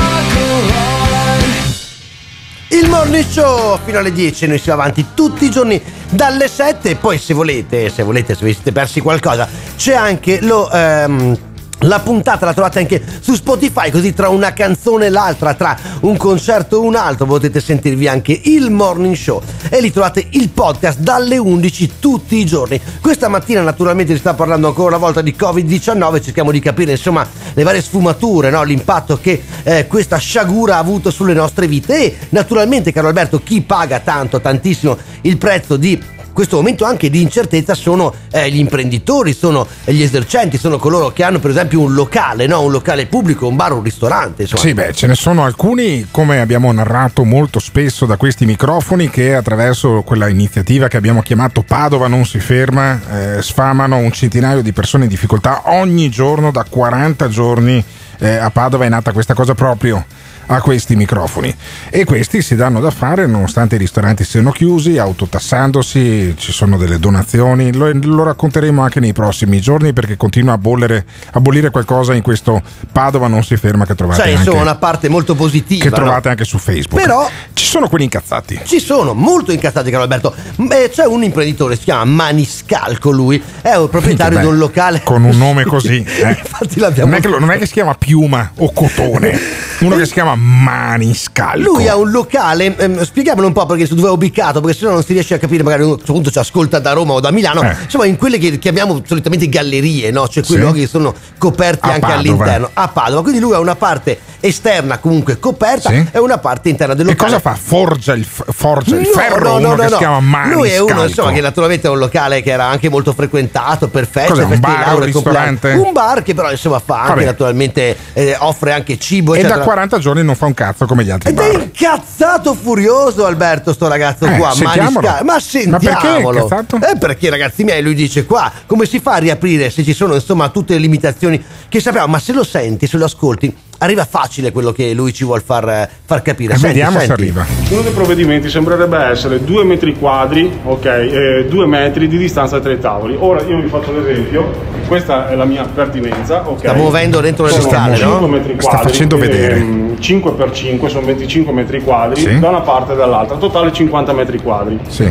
[2.72, 6.94] Il morning show fino alle 10, noi siamo avanti tutti i giorni dalle 7 e
[6.94, 10.70] poi se volete, se volete, se vi siete persi qualcosa, c'è anche lo...
[10.70, 11.36] ehm,
[11.80, 16.16] la puntata la trovate anche su Spotify, così tra una canzone e l'altra, tra un
[16.16, 19.40] concerto e un altro, potete sentirvi anche il morning show.
[19.68, 22.80] E lì trovate il podcast dalle 11 tutti i giorni.
[23.00, 26.22] Questa mattina, naturalmente, si sta parlando ancora una volta di Covid-19.
[26.22, 28.62] Cerchiamo di capire, insomma, le varie sfumature, no?
[28.62, 32.04] l'impatto che eh, questa sciagura ha avuto sulle nostre vite.
[32.04, 37.20] E naturalmente, caro Alberto, chi paga tanto, tantissimo il prezzo di questo momento anche di
[37.20, 41.94] incertezza sono eh, gli imprenditori, sono gli esercenti, sono coloro che hanno per esempio un
[41.94, 42.62] locale, no?
[42.62, 44.42] un locale pubblico, un bar, un ristorante.
[44.42, 44.62] Insomma.
[44.62, 49.34] Sì, beh, ce ne sono alcuni, come abbiamo narrato molto spesso da questi microfoni, che
[49.34, 54.72] attraverso quella iniziativa che abbiamo chiamato Padova non si ferma, eh, sfamano un centinaio di
[54.72, 57.84] persone in difficoltà ogni giorno, da 40 giorni
[58.18, 60.04] eh, a Padova è nata questa cosa proprio
[60.52, 61.54] a questi microfoni
[61.90, 66.98] e questi si danno da fare nonostante i ristoranti siano chiusi, autotassandosi, ci sono delle
[66.98, 72.14] donazioni, lo, lo racconteremo anche nei prossimi giorni perché continua a, bollere, a bollire qualcosa
[72.14, 75.84] in questo Padova non si ferma che trovate, Cioè, anche, insomma, una parte molto positiva.
[75.84, 75.96] che no?
[75.96, 77.00] trovate anche su Facebook.
[77.00, 78.60] Però ci sono quelli incazzati.
[78.64, 80.34] Ci sono, molto incazzati, caro Alberto.
[80.56, 84.58] M- eh, C'è un imprenditore, si chiama Maniscalco lui, è un proprietario Beh, di un
[84.58, 85.02] locale.
[85.04, 86.02] Con un nome così.
[86.04, 86.28] eh.
[86.28, 89.38] Infatti l'abbiamo non, è che, non è che si chiama Piuma o Cotone,
[89.80, 91.62] uno che si chiama Maniscalco.
[91.72, 94.92] Lui ha un locale, ehm, spieghiamolo un po' perché su dove è ubicato, perché sennò
[94.92, 97.20] non si riesce a capire, magari uno a questo punto ci ascolta da Roma o
[97.20, 97.74] da Milano, Eh.
[97.84, 100.26] insomma in quelle che chiamiamo solitamente gallerie, no?
[100.28, 100.62] cioè quei Sì.
[100.64, 102.18] luoghi che sono coperti A anche Padova.
[102.18, 106.06] all'interno, a Padova, quindi lui ha una parte esterna comunque coperta Sì.
[106.10, 107.32] e una parte interna del E locale.
[107.32, 107.58] cosa fa?
[107.60, 109.88] Forgia il, forgia il No, ferro, no, no, uno no, che no.
[109.90, 110.58] si chiama Maniscalco.
[110.60, 114.06] Lui è uno insomma, che naturalmente è un locale che era anche molto frequentato per
[114.06, 115.12] feste, Cos'è, un feste di bar, compleanni.
[115.12, 115.72] ristorante?
[115.72, 117.24] Un bar che però insomma fa anche Vabbè.
[117.24, 119.64] naturalmente eh, offre anche cibo E da eccetera.
[119.64, 121.60] 40 giorni non fa un cazzo come gli altri Ed è bar.
[121.62, 125.08] incazzato furioso Alberto sto ragazzo Eh, qua sentiamolo.
[125.08, 125.38] Manisca- ma
[125.70, 126.48] Ma perché è sentiamolo?
[126.92, 130.14] Eh perché ragazzi miei lui dice qua come si fa a riaprire se ci sono
[130.14, 134.52] insomma tutte le limitazioni che sappiamo ma se lo senti se lo ascolti arriva facile
[134.52, 137.22] quello che lui ci vuol far, far capire Senti, vediamo se senti.
[137.22, 137.46] arriva.
[137.70, 142.72] Uno dei provvedimenti sembrerebbe essere due metri quadri, ok, eh, due metri di distanza tra
[142.72, 143.16] i tavoli.
[143.18, 144.52] Ora io vi faccio l'esempio,
[144.86, 146.58] questa è la mia pertinenza, ok.
[146.58, 148.10] Sta muovendo dentro le scale, no?
[148.20, 149.56] 5 metri Sta quadri, facendo vedere.
[149.56, 152.38] ehm, 5 per 5 sono 25 metri quadri Sì.
[152.38, 154.78] da una parte e dall'altra, totale 50 metri quadri.
[154.88, 155.10] Sì.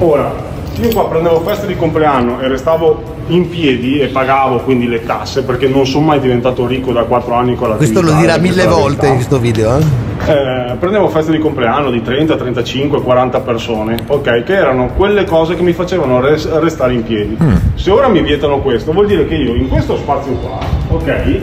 [0.00, 0.32] Ora,
[0.80, 5.42] io qua prendevo festa di compleanno e restavo in piedi e pagavo quindi le tasse
[5.42, 8.66] perché non sono mai diventato ricco da 4 anni con la questo lo dirà mille
[8.66, 10.08] volte in questo video eh?
[10.26, 15.54] eh, prendevo feste di compleanno di 30, 35, 40 persone, ok, che erano quelle cose
[15.54, 17.36] che mi facevano res- restare in piedi.
[17.42, 17.54] Mm.
[17.74, 21.40] Se ora mi vietano questo, vuol dire che io in questo spazio qua, ok,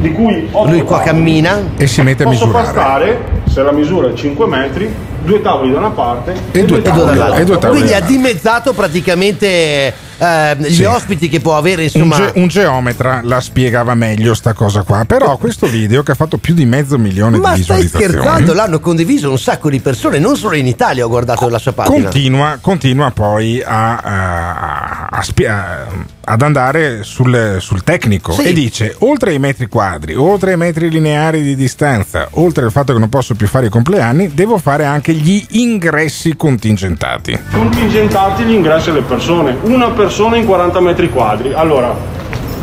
[0.00, 2.66] di cui ho lui qua cammina e si mette a posso misurare.
[2.72, 7.06] passare, se la misura è 5 metri, due tavoli da una parte E due tavoli,
[7.16, 7.40] dall'altra.
[7.40, 7.78] e due tavoli.
[7.80, 10.84] quindi ha dimezzato praticamente eh, gli Sì.
[10.84, 12.16] ospiti che può avere, Un, insomma.
[12.16, 15.04] ge- un geometra la spiegava meglio sta cosa qua.
[15.04, 18.12] Però questo video che ha fatto più di mezzo milione Ma di stai visualizzazioni.
[18.24, 18.52] scherzando?
[18.54, 22.02] L'hanno condiviso un sacco di persone, non solo in Italia ho guardato la sua pagina.
[22.02, 25.86] Continua, continua poi a, a- a spie- a-
[26.30, 28.42] ad andare sul, sul tecnico Sì.
[28.42, 32.92] e dice oltre ai metri quadri, oltre ai metri lineari di distanza, oltre al fatto
[32.92, 37.38] che non posso più fare i compleanni, devo fare anche gli ingressi contingentati.
[37.50, 41.52] contingentati gli ingressi alle persone, una persona in 40 metri quadri.
[41.52, 41.94] Allora,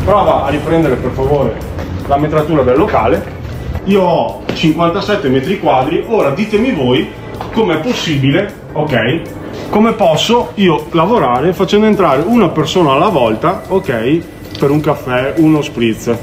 [0.04, 1.56] prova a riprendere per favore
[2.08, 3.34] la metratura del locale.
[3.84, 7.08] Io ho 57 metri quadri, ora ditemi voi
[7.52, 9.20] com'è possibile, ok?
[9.70, 14.20] Come posso io lavorare facendo entrare una persona alla volta, ok?
[14.58, 16.14] Per un caffè, uno spritz.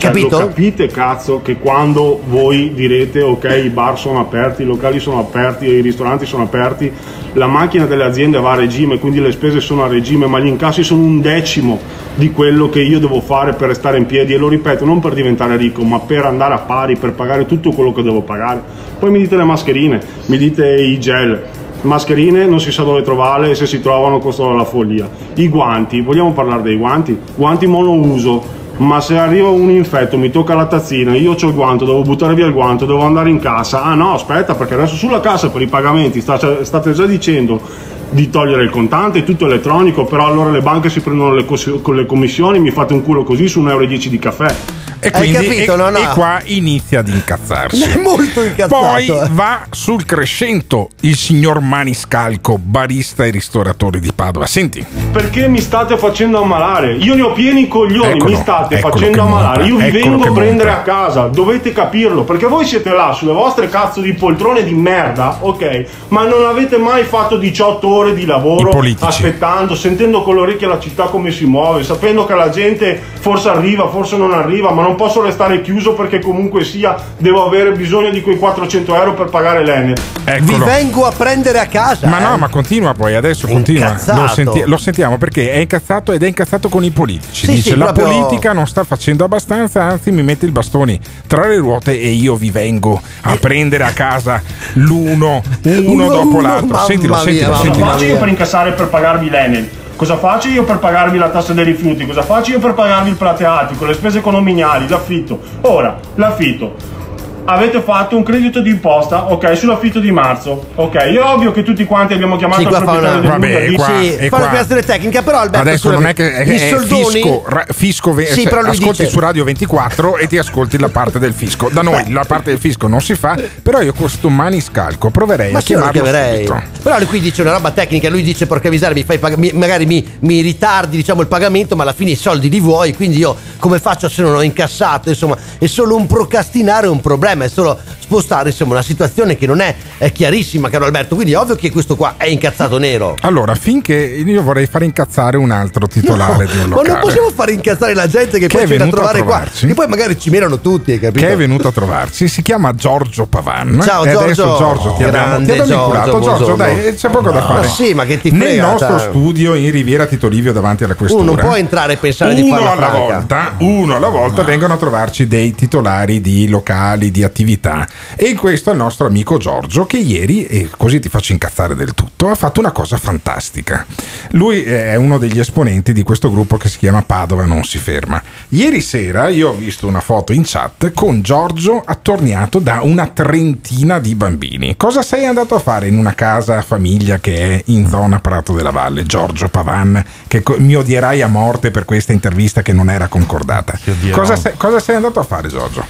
[0.00, 0.38] Cioè, Capito?
[0.38, 5.18] Lo capite cazzo che quando voi direte ok i bar sono aperti, i locali sono
[5.18, 6.90] aperti, i ristoranti sono aperti,
[7.34, 10.46] la macchina delle aziende va a regime, quindi le spese sono a regime, ma gli
[10.46, 11.78] incassi sono un decimo
[12.14, 15.12] di quello che io devo fare per restare in piedi e lo ripeto non per
[15.12, 18.62] diventare ricco, ma per andare a pari, per pagare tutto quello che devo pagare.
[18.98, 21.42] Poi mi dite le mascherine, mi dite i gel,
[21.82, 25.06] mascherine non si sa dove trovarle e se si trovano costano la follia.
[25.34, 27.18] I guanti, vogliamo parlare dei guanti?
[27.34, 28.58] Guanti monouso.
[28.80, 32.32] Ma se arriva un infetto, mi tocca la tazzina, io ho il guanto, devo buttare
[32.32, 33.82] via il guanto, devo andare in cassa.
[33.82, 37.60] Ah no, aspetta, perché adesso sulla cassa per i pagamenti sta- state già dicendo
[38.08, 42.06] di togliere il contante, tutto elettronico, però allora le banche si prendono le, con le
[42.06, 44.54] commissioni, mi fate un culo così su 1,10 euro di caffè.
[45.00, 47.82] E, quindi, e, e qua inizia ad incazzarsi.
[47.82, 48.76] È molto incazzato.
[48.76, 54.46] Poi va sul crescento il signor Maniscalco, barista e ristoratore di Padova.
[54.46, 56.94] Senti, Perché mi state facendo ammalare?
[56.94, 59.64] Io ne ho pieni coglioni, Eccolo, mi state facendo ammalare.
[59.64, 60.92] Io vi vengo a prendere monta.
[60.92, 65.38] a casa, dovete capirlo, perché voi siete là sulle vostre cazzo di poltrone di merda,
[65.40, 65.86] ok?
[66.08, 68.70] Ma non avete mai fatto 18 ore di lavoro
[69.00, 73.48] aspettando, sentendo con le orecchie la città come si muove, sapendo che la gente forse
[73.48, 78.10] arriva, forse non arriva, ma non posso restare chiuso perché comunque sia devo avere bisogno
[78.10, 79.94] di quei 400 euro per pagare l'Enel.
[80.24, 80.64] Vi eccolo.
[80.64, 82.06] vengo a prendere a casa.
[82.08, 82.22] Ma eh.
[82.22, 83.96] no, ma continua poi, adesso continua.
[84.14, 87.46] Lo, senti- lo sentiamo perché è incazzato ed è incazzato con i politici.
[87.46, 90.98] Sì, Dice sì, la proprio- politica non sta facendo abbastanza, anzi mi mette il bastoni
[91.26, 94.42] tra le ruote e io vi vengo a prendere a casa
[94.74, 96.78] l'uno, uno, Uno, dopo uno, l'altro.
[96.86, 97.84] Sentilo, mia, sentilo, Cosa sentilo.
[97.86, 99.68] faccio io per incassare e per pagarvi l'Enel?
[100.00, 102.06] Cosa faccio io per pagarvi la tassa dei rifiuti?
[102.06, 105.38] Cosa faccio io per pagarvi il plateatico, le spese condominiali, l'affitto?
[105.60, 106.99] Ora, l'affitto.
[107.44, 110.66] Avete fatto un credito d'imposta, ok, sull'affitto di marzo.
[110.76, 113.50] Ok, è ovvio che tutti quanti abbiamo chiamato Sì, il qua fa proprietario una, del
[113.50, 116.32] Vabbè, qua- sì, e fa una qua- spiegazione tecnica, però Alberto Adesso non è che
[116.32, 120.16] è, è soldoni fisco, ra- fisco ve- Sì, cioè, però ascolti dice- su Radio 24
[120.16, 121.68] e ti ascolti la parte del fisco.
[121.72, 125.52] Da noi la parte del fisco non si fa, però io con questo maniscalco proverei
[125.52, 126.46] Ma a chiamarlo chiamerei.
[126.46, 126.62] subito.
[126.82, 129.52] Però lui qui dice una roba tecnica, lui dice porca miseria, mi fai pag- mi-
[129.54, 133.18] magari mi, mi ritardi diciamo, il pagamento, ma alla fine i soldi li vuoi, quindi
[133.18, 135.08] io come faccio se non ho incassato?
[135.08, 137.78] Insomma, è solo un procrastinare un problema, လိုက်မယ်ဆိုတော့
[138.10, 141.14] spostare insomma, una situazione che non è, è chiarissima, caro Alberto.
[141.14, 143.14] Quindi è ovvio che questo qua è incazzato nero.
[143.20, 146.88] Allora, finché io vorrei fare incazzare un altro titolare di un Ma locale.
[146.88, 149.22] non possiamo fare incazzare la gente che, Che poi è viene a venuto a trovare
[149.24, 149.48] qua.
[149.48, 151.24] Che poi magari ci mirano tutti, hai capito?
[151.24, 153.80] che è venuto a trovarci, si chiama Giorgio Pavan.
[153.84, 154.58] Ciao, e adesso Giorgio.
[154.58, 156.20] Giorgio ti abbiamo, ti abbiamo Giorgio.
[156.20, 157.68] Giorgio, dai, c'è poco da Ma fare.
[157.68, 159.08] sì, ma che ti Nel frega, nostro cioè.
[159.08, 161.22] studio in Riviera Tito Livio davanti alla questura.
[161.22, 162.98] Uno può entrare e pensare di uno farla alla franca.
[163.14, 167.86] volta, uno alla volta vengono a trovarci dei titolari di locali, di attività.
[168.16, 171.74] E in questo è il nostro amico Giorgio che ieri, e così ti faccio incazzare
[171.74, 173.86] del tutto, ha fatto una cosa fantastica.
[174.32, 178.22] Lui è uno degli esponenti di questo gruppo che si chiama Padova non si ferma.
[178.48, 183.98] Ieri sera io ho visto una foto in chat con Giorgio attorniato da una trentina
[183.98, 184.76] di bambini.
[184.76, 188.70] Cosa sei andato a fare in una casa famiglia che è in zona Prato della
[188.70, 189.04] Valle?
[189.04, 193.78] Giorgio Pavan, che mi odierai a morte per questa intervista che non era concordata.
[194.10, 195.84] Cosa sei, cosa sei andato a fare, Giorgio?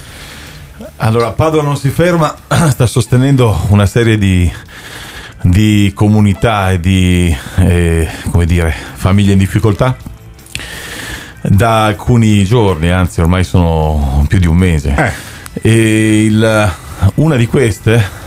[1.03, 2.33] Allora, Padova non si ferma,
[2.69, 4.49] sta sostenendo una serie di,
[5.41, 9.95] di comunità e di eh, come dire, famiglie in difficoltà
[11.41, 14.93] da alcuni giorni, anzi ormai sono più di un mese.
[15.53, 15.69] Eh.
[15.69, 16.71] E il-
[17.15, 18.19] una di queste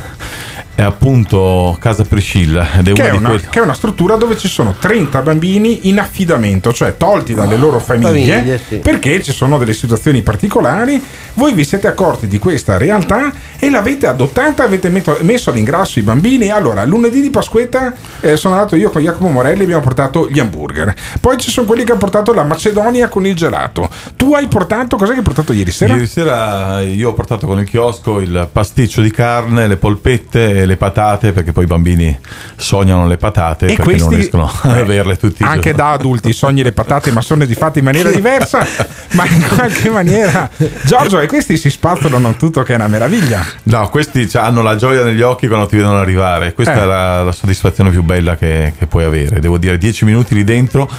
[0.75, 3.47] è appunto Casa Priscilla ed è Che una è, una, quelle...
[3.49, 7.79] che è una struttura dove ci sono 30 bambini in affidamento, cioè tolti dalle loro
[7.79, 8.77] famiglie, Famiglie, sì.
[8.79, 11.03] perché ci sono delle situazioni particolari.
[11.35, 16.03] Voi vi siete accorti di questa realtà e l'avete adottata, avete metto- messo all'ingrasso i
[16.03, 16.51] bambini.
[16.51, 20.39] Allora, lunedì di Pasquetta eh, sono andato io con Jacopo Morelli e abbiamo portato gli
[20.39, 20.95] hamburger.
[21.21, 23.89] Poi ci sono quelli che hanno portato la Macedonia con il gelato.
[24.17, 25.95] Tu hai portato, cos'è che hai portato ieri sera?
[25.95, 30.67] Ieri sera io ho portato con il chiosco il pasticcio di carne, le polpette le,
[30.67, 32.19] le patate perché poi i bambini
[32.57, 35.77] sognano le patate E perché non riescono ad averle tutti i Anche giorni.
[35.77, 38.67] da adulti sogni le patate, ma sono di fatti in maniera diversa.
[39.13, 40.49] ma in qualche maniera,
[40.85, 43.45] Giorgio, e questi si spazzolano tutto, che è una meraviglia.
[43.65, 46.53] No, questi hanno la gioia negli occhi quando ti vedono arrivare.
[46.55, 46.83] Questa Eh.
[46.83, 49.41] è la, la soddisfazione più bella che, che puoi avere.
[49.41, 50.91] Devo dire, dieci minuti lì dentro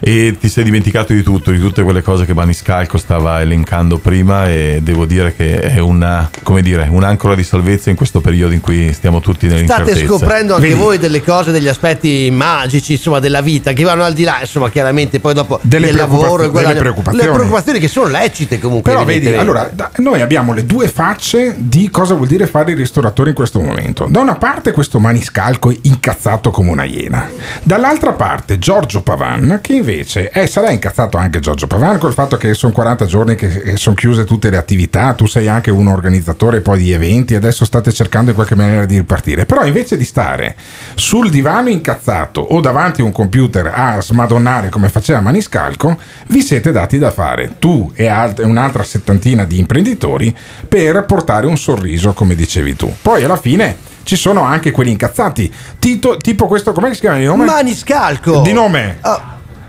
[0.00, 4.48] e ti sei dimenticato di tutto, di tutte quelle cose che Maniscalco stava elencando prima
[4.48, 8.60] e devo dire che è una, come dire, un'ancora di salvezza in questo periodo in
[8.60, 10.06] cui stiamo tutti State nell'incertezza.
[10.06, 10.78] scoprendo anche Vedi?
[10.80, 14.70] voi delle cose, degli aspetti magici, insomma, della vita che vanno al di là, insomma,
[14.70, 17.26] chiaramente poi dopo Delle del lavoro, il guadagno- delle preoccupazioni.
[17.26, 18.92] le preoccupazioni che sono lecite comunque.
[18.92, 22.76] Però vedi, allora, da- noi abbiamo le due facce di cosa vuol dire fare il
[22.76, 24.06] ristoratore in questo momento.
[24.08, 27.28] Da una parte questo maniscalco incazzato come una iena,
[27.62, 32.54] dall'altra parte Giorgio Pavan che invece eh, sarà incazzato anche Giorgio Pavan col fatto che
[32.54, 36.60] sono 40 giorni che, che sono chiuse tutte le attività, tu sei anche un organizzatore
[36.60, 40.56] poi di eventi, adesso state cercando in qualche maniera di ripartire, però invece di stare
[40.94, 45.96] sul divano incazzato o davanti a un computer a smadonnare come faceva Maniscalco,
[46.28, 50.34] vi siete dati da fare tu e alt- un'altra settantina di imprenditori
[50.68, 52.92] per portare un sorriso come dicevi tu.
[53.00, 57.24] Poi alla fine ci sono anche quelli incazzati, Tito- tipo questo, come si chiama di
[57.24, 57.44] nome?
[57.44, 58.40] Maniscalco.
[58.40, 58.98] Di nome?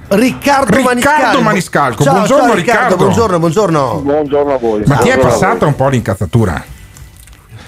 [0.09, 1.41] Riccardo, Riccardo Maniscalco.
[1.41, 2.03] Maniscalco.
[2.03, 2.95] Ciao, Buongiorno, ciao, Riccardo.
[2.95, 4.01] Buongiorno, buongiorno.
[4.03, 4.83] Buongiorno a voi.
[4.85, 6.63] Ma ti è passata un po' l'incazzatura?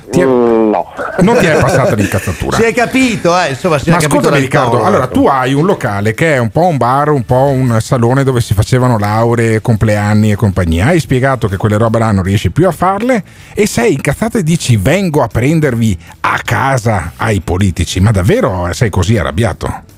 [0.10, 0.88] Ti è- Mm, no.
[1.20, 2.56] Non ti è passata l'incazzatura?
[2.57, 5.66] Si è capito, eh, insomma, si Ma è capito Riccardo, tono, allora tu hai un
[5.66, 9.61] locale che è un po' un bar, un po' un salone dove si facevano lauree,
[9.61, 10.88] compleanni e compagnia.
[10.88, 13.22] Hai spiegato che quelle robe là non riesci più a farle
[13.53, 17.99] e sei incazzato e dici vengo a prendervi a casa ai politici.
[17.99, 19.98] Ma davvero sei così arrabbiato?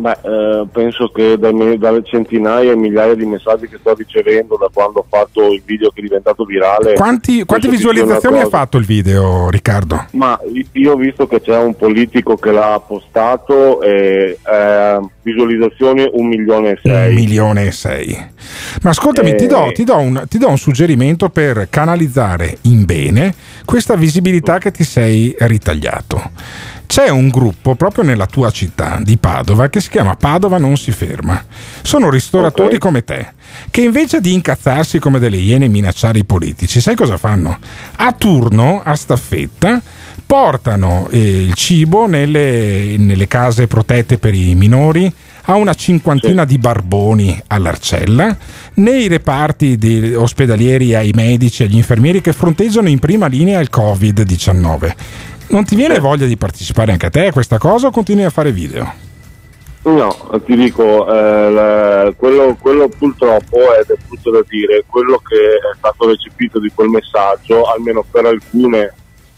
[0.00, 4.68] Beh, eh, penso che dai dalle centinaia e migliaia di messaggi che sto ricevendo da
[4.72, 6.94] quando ho fatto il video che è diventato virale.
[6.94, 10.06] Quanti- quante visualizzazioni ha fatto il video Riccardo?
[10.12, 10.38] Ma
[10.72, 16.68] io ho visto che c'è un politico che l'ha postato e eh, visualizzazioni un milione
[16.68, 17.14] e Un sei.
[17.14, 18.16] milione e sei.
[18.82, 19.34] Ma ascoltami, Eh.
[19.36, 24.58] ti, do, ti do un, ti do un suggerimento per canalizzare in bene questa visibilità
[24.58, 26.30] che ti sei ritagliato.
[26.92, 30.90] C'è un gruppo proprio nella tua città di Padova che si chiama Padova non si
[30.90, 31.42] ferma.
[31.80, 33.32] Sono ristoratori come te
[33.70, 37.58] che invece di incazzarsi come delle iene e minacciare i politici, sai cosa fanno?
[37.96, 39.80] A turno, a staffetta,
[40.26, 45.10] portano eh, il cibo nelle, nelle case protette per i minori
[45.46, 48.36] a una cinquantina di barboni all'Arcella,
[48.74, 54.94] nei reparti ospedalieri ai medici e agli infermieri che fronteggiano in prima linea il Covid-19.
[55.52, 58.30] Non ti viene voglia di partecipare anche a te a questa cosa o continui a
[58.30, 58.90] fare video?
[59.82, 65.36] No, ti dico, eh, la- quello, quello purtroppo ed è brutto da dire, quello che
[65.36, 68.94] è stato recepito di quel messaggio, almeno per alcune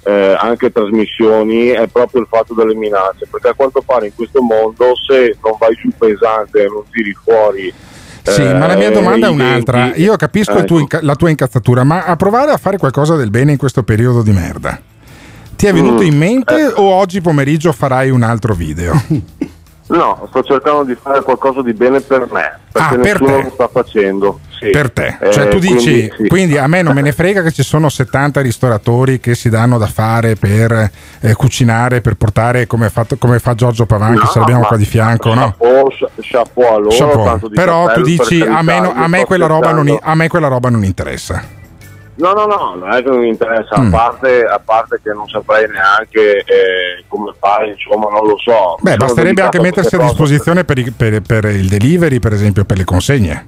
[0.07, 4.41] eh, anche trasmissioni, è proprio il fatto delle minacce, perché a quanto pare in questo
[4.43, 7.73] mondo se non vai giù pesante e non tiri fuori...
[8.23, 9.95] Sì, eh, ma la mia domanda è un'altra.
[9.97, 10.79] Io capisco tuo Ecco.
[10.79, 14.23] inca- la tua incazzatura, ma a provare a fare qualcosa del bene in questo periodo
[14.23, 14.79] di merda.
[15.57, 18.93] Ti è venuto Mm, in mente o oggi pomeriggio farai un altro video?
[19.87, 23.43] No, sto cercando di fare qualcosa di bene per me, perché Ah, per nessuno te.
[23.43, 24.41] lo sta facendo.
[24.59, 24.71] Sì.
[24.71, 25.19] Per te.
[25.21, 26.59] Eh, Cioè tu dici, quindi quindi, sì.
[26.59, 29.87] a me non me ne frega che ci sono 70 ristoratori che si danno da
[29.87, 30.91] fare per
[31.21, 34.79] eh, cucinare, per portare come, fatto- come fa Giorgio Pavan, che No, ce l'abbiamo qua
[34.79, 35.55] di fianco, no?
[35.59, 40.15] Chapeau, chapeau a loro, Però tu dici a me, no- a me roba non, a
[40.15, 41.45] me quella roba non interessa.
[42.17, 43.87] No, no, no, non è che non mi interessa, Mm.
[43.93, 48.77] a, parte, a parte che non saprei neanche eh, come fare, insomma, non lo so.
[48.81, 52.85] Beh, basterebbe anche mettersi a disposizione per, per- per il delivery, per esempio, per le
[52.85, 53.47] consegne.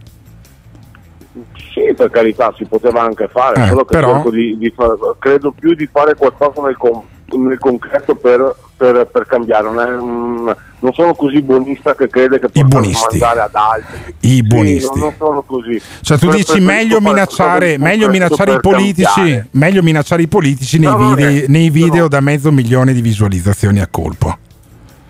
[1.73, 4.95] Sì, per carità, si poteva anche fare, Eh, solo che però- cerco di, di fare,
[5.19, 9.65] credo più di fare qualcosa nel, con- nel concreto per, per- per cambiare.
[9.65, 13.19] Non, è non sono così buonista che crede che possa buonisti.
[13.19, 14.15] mandare ad altri.
[14.21, 14.89] I Sì, buonisti.
[14.91, 15.81] non, non sono così.
[16.03, 19.49] Cioè tu Pre- dici preferisco meglio minacciare, meglio minacciare i per politici, cambiare.
[19.53, 23.01] meglio minacciare i politici nei, No, no, vide- eh, nei video da mezzo milione di
[23.01, 24.39] visualizzazioni a colpo.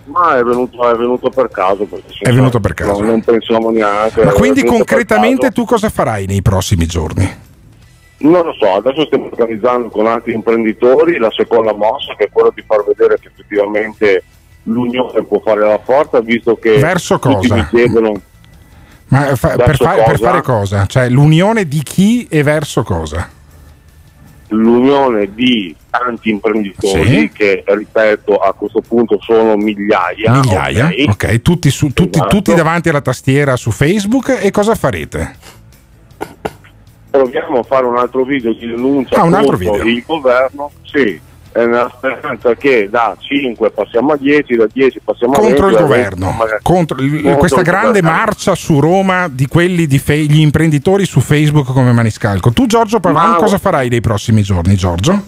[0.05, 1.85] Ma è venuto, è venuto per caso.
[2.21, 3.01] È venuto per caso.
[3.01, 4.23] no, non pensiamo neanche.
[4.23, 7.29] Ma è quindi per concretamente tu cosa farai nei prossimi giorni?
[8.19, 12.51] Non lo so, adesso stiamo organizzando con altri imprenditori la seconda mossa che è quella
[12.53, 14.23] di far vedere che effettivamente
[14.63, 17.55] l'unione può fare la forza, visto che Verso tutti cosa?
[17.55, 18.21] mi chiedono
[19.09, 20.85] Ma fa- per, fa- per fare cosa?
[20.87, 23.29] Cioè l'unione di chi e verso cosa?
[24.49, 27.31] l'unione di tanti imprenditori Sì.
[27.33, 30.31] che ripeto a questo punto sono migliaia.
[30.31, 31.05] Migliaia, ok?
[31.09, 32.35] ok, tutti, su- tutti- Esatto.
[32.35, 35.35] tutti davanti alla tastiera su Facebook e cosa farete?
[37.17, 39.87] Proviamo a fare un altro video di denuncia Ah, un altro contro video.
[39.97, 40.71] il governo.
[40.83, 41.19] Sì.
[41.53, 45.59] eh, nella speranza che da 5 passiamo a 10, da 10 passiamo a 20.
[45.59, 49.47] contro il da 20 governo, magari- contro il- contro questa grande marcia su Roma di
[49.47, 52.51] quelli di fe- gli imprenditori su Facebook come Maniscalco.
[52.51, 55.19] Tu Giorgio Pavan Ma- cosa farai nei prossimi giorni, Giorgio?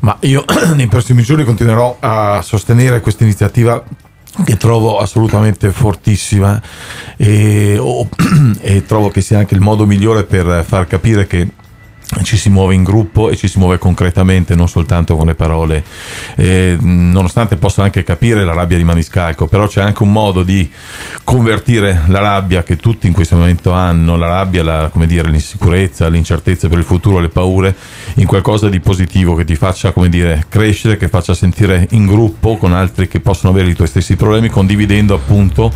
[0.00, 0.44] Ma io
[0.76, 3.82] nei prossimi giorni continuerò a sostenere questa iniziativa
[4.44, 6.60] che trovo assolutamente fortissima
[7.16, 8.08] e, o-
[8.60, 11.48] e trovo che sia anche il modo migliore per far capire che
[12.22, 15.82] ci si muove in gruppo e ci si muove concretamente, non soltanto con le parole.
[16.36, 20.70] Eh, nonostante possa anche capire la rabbia di Maniscalco, però c'è anche un modo di
[21.24, 26.68] convertire la rabbia che tutti in questo momento hanno, la rabbia, la- dire, l'insicurezza, l'incertezza
[26.68, 27.74] per il futuro, le paure,
[28.14, 32.72] in qualcosa di positivo che ti faccia dire, crescere, che faccia sentire in gruppo con
[32.72, 35.72] altri che possono avere i tuoi stessi problemi, condividendo appunto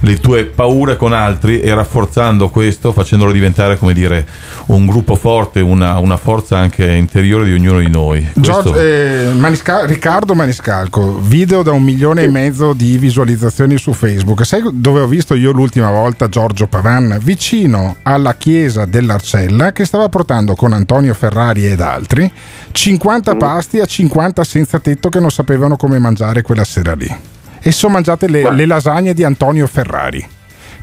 [0.00, 4.26] le tue paure con altri e rafforzando questo, facendolo diventare come dire
[4.66, 8.26] un gruppo forte, una, una forza anche interiore di ognuno di noi.
[8.34, 13.92] Giorgio- Questo- eh, Manisca- Riccardo Maniscalco, video da un milione e mezzo di visualizzazioni su
[13.92, 14.44] Facebook.
[14.46, 17.18] Sai dove ho visto io l'ultima volta Giorgio Pavan?
[17.22, 22.30] Vicino alla chiesa dell'Arcella che stava portando con Antonio Ferrari ed altri
[22.70, 27.12] 50 pasti a 50 senza tetto che non sapevano come mangiare quella sera lì.
[27.60, 30.26] E sono mangiate le, le lasagne di Antonio Ferrari.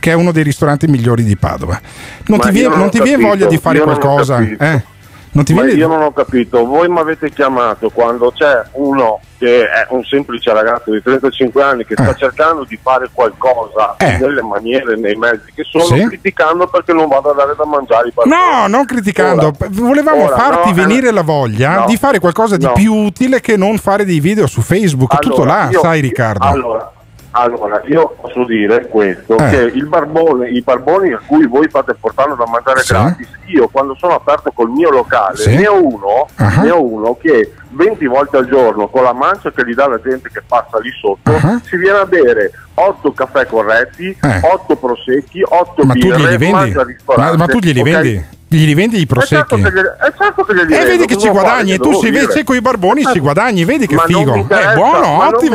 [0.06, 1.82] Che è uno dei ristoranti migliori di Padova.
[2.28, 4.38] Non Ma ti viene, non non ti viene voglia di fare non qualcosa?
[4.38, 4.84] Eh?
[5.32, 9.20] Non ti Ma viene io non ho capito, voi mi avete chiamato quando c'è uno
[9.40, 12.16] che è un semplice ragazzo di 35 anni che sta Eh.
[12.18, 16.06] cercando di fare qualcosa nelle maniere, nei mezzi che sono, Sì.
[16.06, 18.40] criticando perché non vado a dare da mangiare i barboni.
[18.40, 22.20] No, non criticando, Ora- volevamo ora, farti no, venire eh, la voglia no, di fare
[22.20, 22.74] qualcosa di no.
[22.74, 25.16] più utile che non fare dei video su Facebook.
[25.16, 26.46] È tutto Allora, là, io- sai Riccardo.
[26.46, 26.92] Allora,
[27.38, 29.50] allora, io posso dire questo, Eh.
[29.50, 32.94] che il barbone, i barboni a cui voi fate portare da mangiare Sì.
[32.94, 35.56] gratis, io quando sono aperto col mio locale, Sì.
[35.56, 36.62] ne ho uno, Ah.
[36.62, 40.00] ne ho uno che 20 volte al giorno con la mancia che gli dà la
[40.02, 41.60] gente che passa lì sotto, Ah.
[41.64, 44.40] si viene a bere 8 caffè corretti, Eh.
[44.42, 47.86] 8 prosecchi, 8 Ma tu birre, al Ma, ma tu glieli ok?
[47.86, 48.26] vendi?
[48.48, 49.62] Glieli vendi i Eh certo prosecchi?
[49.62, 53.04] glieli- eh certo glieli E vendo, vedi che ci guadagni, tu vedi con i barboni
[53.06, 54.48] ci guadagni, vedi che figo.
[54.48, 55.50] È buono, mi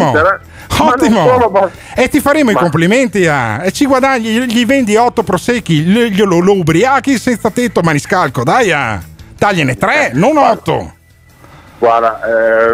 [0.79, 1.49] ottimo.
[1.51, 3.63] Ma E ti faremo i Ma- complimenti a.
[3.65, 8.73] E ci guadagni, gli- vendi otto prosecchi, gli- glielo lo ubriachi senza tetto maniscalco, dai
[8.73, 9.01] a.
[9.39, 10.95] Tagliene tre, non otto.
[11.79, 12.21] Guarda,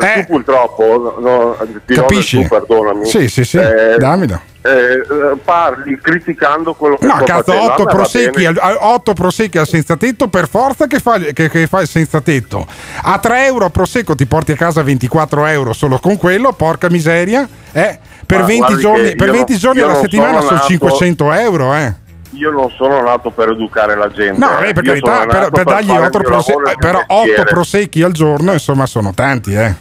[0.01, 1.57] eh, tu purtroppo, no, no,
[1.87, 2.43] ti Capisci?
[2.43, 3.07] tu, perdonami.
[3.07, 3.57] Sì, sì, sì.
[3.57, 4.35] Eh, Dammelo.
[4.35, 7.61] eh, eh, parli criticando quello che No, cazzo, facendo.
[7.61, 8.47] A otto me va prosecchi, bene.
[8.47, 11.89] al, a- otto prosecchi al senza tetto per forza che fa, che, che fa il
[11.89, 12.67] senza tetto.
[13.03, 16.89] A 3 euro a prosecco ti porti a casa 24 euro solo con quello, porca
[16.91, 17.49] miseria.
[17.73, 20.43] Eh, per, Ma 20 guardi giorni, per io 20 non- giorni io alla settimana sono
[20.43, 21.75] sono nato- 500 euro.
[21.75, 21.95] Eh.
[22.33, 24.39] Io non sono nato per educare la gente.
[24.39, 26.99] No, eh, per carità, per, nato per dargli fare il 8 mio prose- eh, però
[27.07, 27.45] 8 mestiere.
[27.51, 29.75] prosecchi al giorno, insomma, sono tanti, eh.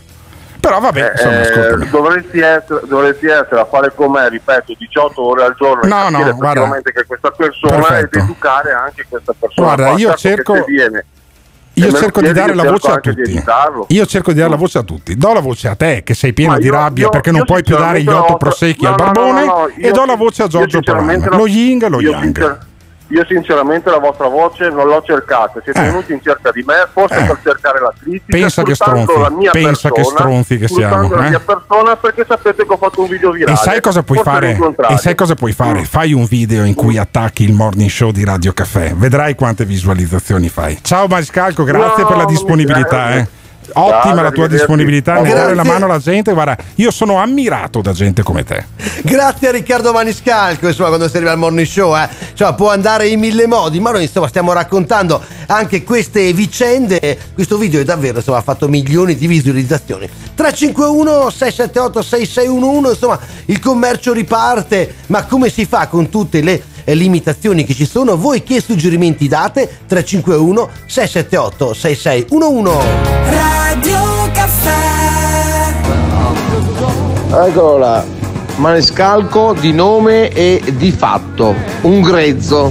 [0.66, 5.44] Però vabbè, insomma, Eh, dovresti, essere, dovresti essere a fare con me, ripeto, 18 ore
[5.44, 6.82] al giorno e No, capire no, guarda.
[6.84, 8.18] che questa persona Perfetto.
[8.18, 9.76] ed educare anche questa persona.
[9.76, 11.06] Guarda, io cerco- viene
[11.78, 13.44] Io e cerco di dare io la voce a tutti.
[13.90, 15.16] Io cerco di dare la voce a tutti.
[15.18, 17.40] Do la voce a te, che sei pieno Ma di io- rabbia io- perché non
[17.42, 19.46] io puoi più dare gli sinceramente 8 la vostra- prosecchi no, al no, barbone.
[19.46, 22.00] no, no, e io- do la voce a io Giorgio la- Lo ying e lo
[22.02, 22.58] io yang.
[23.10, 25.84] Io sinceramente la vostra voce non l'ho cercata, siete Eh.
[25.84, 29.52] venuti in cerca di me, forse per cercare la critica, Pensa che stronzi, la mia
[29.52, 31.30] pensa che persona, stronzi che siamo, la eh.
[31.30, 33.54] mia persona perché sapete che ho fatto un video virale.
[33.54, 34.58] E sai cosa puoi fare?
[34.90, 35.84] E sai cosa puoi fare?
[35.86, 38.94] Fai un video in cui attacchi il morning show di Radio Caffè.
[38.96, 40.80] Vedrai quante visualizzazioni fai.
[40.82, 43.16] Ciao Mariscalco, grazie No, per la disponibilità.
[43.18, 43.28] eh.
[43.74, 45.40] Ottima la tua disponibilità nel Grazie.
[45.40, 46.34] dare la mano alla gente.
[46.34, 48.66] Guarda, io sono ammirato da gente come te.
[49.04, 52.08] Grazie a Riccardo Maniscalco, insomma, quando si arriva al morning show, eh.
[52.34, 57.18] Cioè, può andare in mille modi, ma noi insomma stiamo raccontando anche queste vicende.
[57.34, 60.08] Questo video è davvero, insomma, ha fatto milioni di visualizzazioni.
[60.36, 67.64] 351 678 6611, insomma, il commercio riparte, ma come si fa con tutte le limitazioni
[67.66, 68.16] che ci sono?
[68.18, 69.80] Voi che suggerimenti date?
[69.88, 72.88] 351 678 6611.
[73.30, 75.14] Radio Caffè.
[77.48, 78.06] Eccolo là,
[78.58, 82.70] maniscalco di nome e di fatto, un grezzo.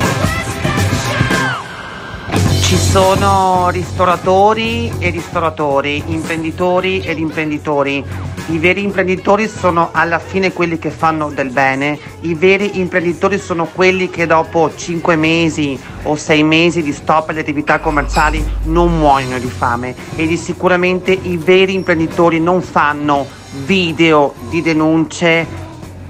[2.63, 8.05] Ci sono ristoratori e ristoratori, imprenditori ed imprenditori.
[8.49, 13.65] I veri imprenditori sono alla fine quelli che fanno del bene, i veri imprenditori sono
[13.65, 19.39] quelli che dopo 5 mesi o 6 mesi di stop alle attività commerciali non muoiono
[19.39, 19.95] di fame.
[20.15, 23.27] E di sicuramente i veri imprenditori non fanno
[23.65, 25.47] video di denunce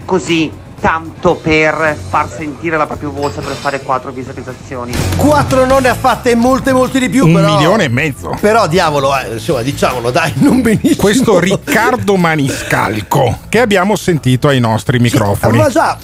[0.04, 0.50] così
[0.84, 4.92] tanto per far sentire la propria voce per fare quattro visualizzazioni.
[5.16, 7.24] Quattro non ne ha fatte molte, molte di più.
[7.24, 8.36] Un però, milione e mezzo.
[8.38, 10.96] Però diavolo, eh, insomma, diciamolo, dai, non benissimo.
[10.96, 15.56] Questo Riccardo Maniscalco che abbiamo sentito ai nostri microfoni.
[15.56, 15.96] Ma già,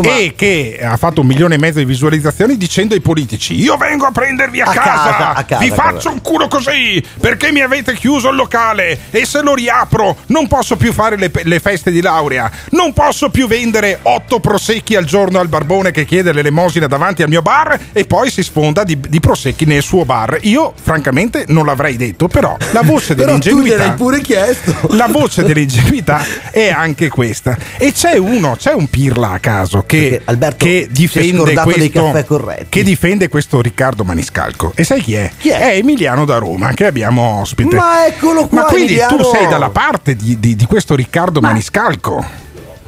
[0.00, 3.76] insomma, E che ha fatto un milione e mezzo di visualizzazioni dicendo ai politici: Io
[3.76, 6.48] vengo a prendervi a, A casa, casa, a casa, vi a faccio casa." un culo
[6.48, 11.16] così perché mi avete chiuso il locale e se lo riapro non posso più fare
[11.16, 15.90] le, le feste di laurea, non posso più vendere otto prosecchi al giorno al barbone
[15.90, 19.82] che chiede l'elemosina davanti al mio bar e poi si sfonda di, di prosecchi nel
[19.82, 20.38] suo bar.
[20.42, 23.92] Io, francamente, non l'avrei detto, però la voce però tu dell'ingenuità.
[23.92, 24.74] pure chiesto.
[24.90, 27.56] La voce dell'ingenuità è anche questa.
[27.76, 30.22] E c'è uno, c'è un pirla a caso che,
[30.56, 32.02] che difende questo.
[32.04, 32.66] caffè corretti.
[32.68, 34.72] Che difende questo Riccardo Maniscalco.
[34.74, 35.30] E sai chi è?
[35.38, 35.74] Chi è?
[35.76, 37.76] Emiliano da Roma, che abbiamo ospite.
[37.76, 39.16] Ma eccolo qua, Ma quindi Emiliano.
[39.16, 42.24] tu sei dalla parte di, di- di questo Riccardo Maniscalco?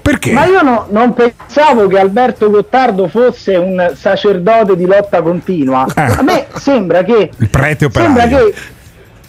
[0.03, 0.33] Perché?
[0.33, 5.87] Ma io no- non pensavo che Alberto Gottardo fosse un sacerdote di lotta continua.
[5.95, 8.47] A me sembra che Il prete sembra operaio.
[8.51, 8.55] che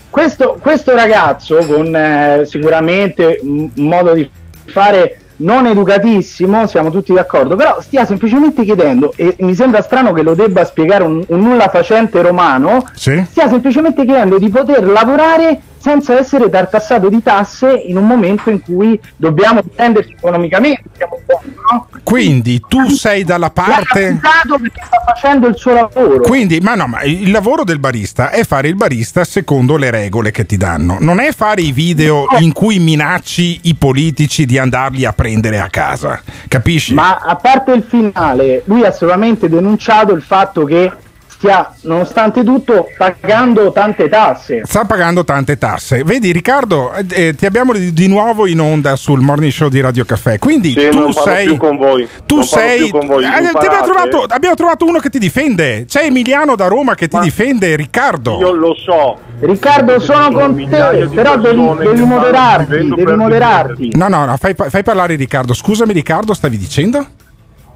[0.10, 4.30] questo, questo ragazzo, con eh, sicuramente un modo di
[4.66, 10.22] fare non educatissimo, siamo tutti d'accordo, però stia semplicemente chiedendo, e mi sembra strano che
[10.22, 13.24] lo debba spiegare un, un nulla facente romano, Sì?
[13.30, 18.60] stia semplicemente chiedendo di poter lavorare senza essere tartassato di tasse in un momento in
[18.60, 20.86] cui dobbiamo difenderci economicamente.
[20.98, 21.88] Siamo buoni, no?
[22.02, 24.18] Quindi tu sei dalla parte.
[24.20, 26.22] Perché sta facendo il suo lavoro.
[26.22, 30.32] Quindi, ma no, ma il lavoro del barista è fare il barista secondo le regole
[30.32, 30.98] che ti danno.
[31.00, 35.70] Non è fare i video in cui minacci i politici di andarli a prendere a
[35.70, 36.20] casa.
[36.48, 36.96] Capisci?
[36.96, 40.92] Ma a parte il finale, lui ha solamente denunciato il fatto che
[41.38, 44.62] stia, nonostante tutto, pagando tante tasse.
[44.66, 46.04] Sta pagando tante tasse.
[46.04, 49.82] Vedi, Riccardo, eh, eh, ti abbiamo di, di nuovo in onda sul morning show di
[49.82, 50.40] Radio Caffè.
[50.40, 51.46] Quindi Sì, tu non parlo sei.
[51.48, 52.08] più con voi.
[52.26, 52.80] Tu Non parlo sei.
[52.90, 55.86] più con voi, Eh, ti abbiamo, trovato, abbiamo trovato uno che ti difende.
[55.88, 58.40] C'è Emiliano da Roma che ti difende, Riccardo.
[58.40, 59.20] Io lo so.
[59.40, 63.92] Riccardo, sono con te, però devi, devi moderarti, devi moderarti.
[63.96, 65.54] No, no, no, fai, fai parlare Riccardo.
[65.54, 67.06] Scusami, Riccardo, stavi dicendo?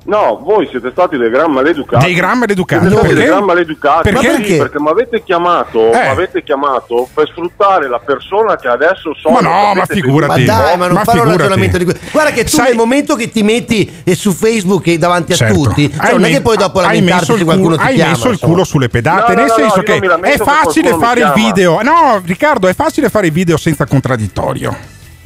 [0.05, 2.05] No, voi siete stati dei gran maleducati.
[2.05, 2.81] Dei gran maleducati.
[2.87, 3.21] Siete stati Perché?
[3.23, 4.09] dei gran maleducati.
[4.11, 4.43] Perché?
[4.45, 6.43] Sì, perché mi avete chiamato, Eh.
[6.43, 9.29] chiamato per sfruttare la persona che adesso so.
[9.29, 10.45] Ma no, ma Ma figurati.
[10.45, 12.05] dai, ma non Ma fare un ragionamento di questo.
[12.11, 15.35] Guarda che tu Sai- nel momento che ti metti eh, su Facebook e davanti a
[15.35, 15.53] Certo.
[15.53, 17.81] tutti, cioè, Hai non è che poi dopo hai lamentarti messo il se qualcuno culo-
[17.81, 18.11] ti hai chiama.
[18.11, 21.31] messo il culo sulle pedate, No, nel no, senso no, che è facile fare il
[21.35, 21.81] video.
[21.83, 24.75] No, Riccardo, è facile fare il video senza contraddittorio.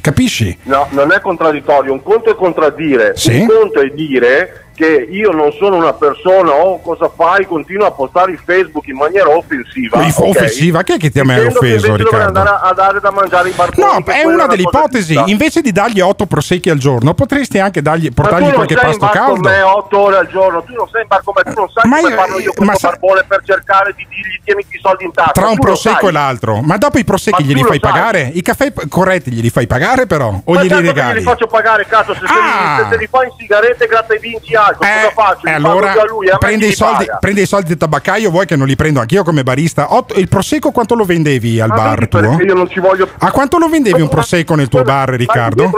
[0.00, 0.58] Capisci?
[0.64, 1.90] No, non è contraddittorio.
[1.92, 3.38] Un conto è contraddire, Sì.
[3.40, 7.90] un conto è dire che io non sono una persona, oh cosa fai, continua a
[7.92, 10.02] postare in Facebook in maniera offensiva.
[10.02, 10.26] Inf- ok?
[10.28, 10.82] offensiva?
[10.82, 12.26] Chi è che ti ha mai che offeso, Riccardo?
[12.26, 13.92] andare a, a dare da mangiare i barboni.
[13.92, 15.20] No, che è una delle ipotesi.
[15.26, 19.08] Invece di dargli otto prosecchi al giorno, potresti anche dargli, Ma portargli qualche pasto con
[19.10, 19.48] caldo.
[19.48, 21.88] me otto ore al giorno, tu non sei in bar con me, tu non sai
[21.88, 24.80] Ma come io- parlo io ma questo sa- barbone per cercare di dirgli tieniti i
[24.82, 25.32] soldi in tasca.
[25.32, 27.80] Tra un prosecco e l'altro, ma dopo i prosecchi Ma glieli fai sai.
[27.80, 28.30] pagare?
[28.34, 30.28] I caffè corretti glieli fai pagare, però?
[30.44, 31.12] O Ma glieli certo che regali?
[31.14, 32.82] glieli faccio pagare, cazzo, se, Ah!
[32.82, 35.46] li, se li fai in sigarette gratta e vinci alto, cosa faccio?
[35.46, 37.18] E pago allora lui, chi i, soldi, paga?
[37.20, 39.94] prende i soldi del tabaccaio, vuoi che non li prendo anch'io come barista?
[39.94, 42.20] Otto- il prosecco quanto lo vendevi al Ma bar tuo?
[42.40, 45.70] io non ci voglio A quanto lo vendevi un prosecco nel tuo bar, Riccardo?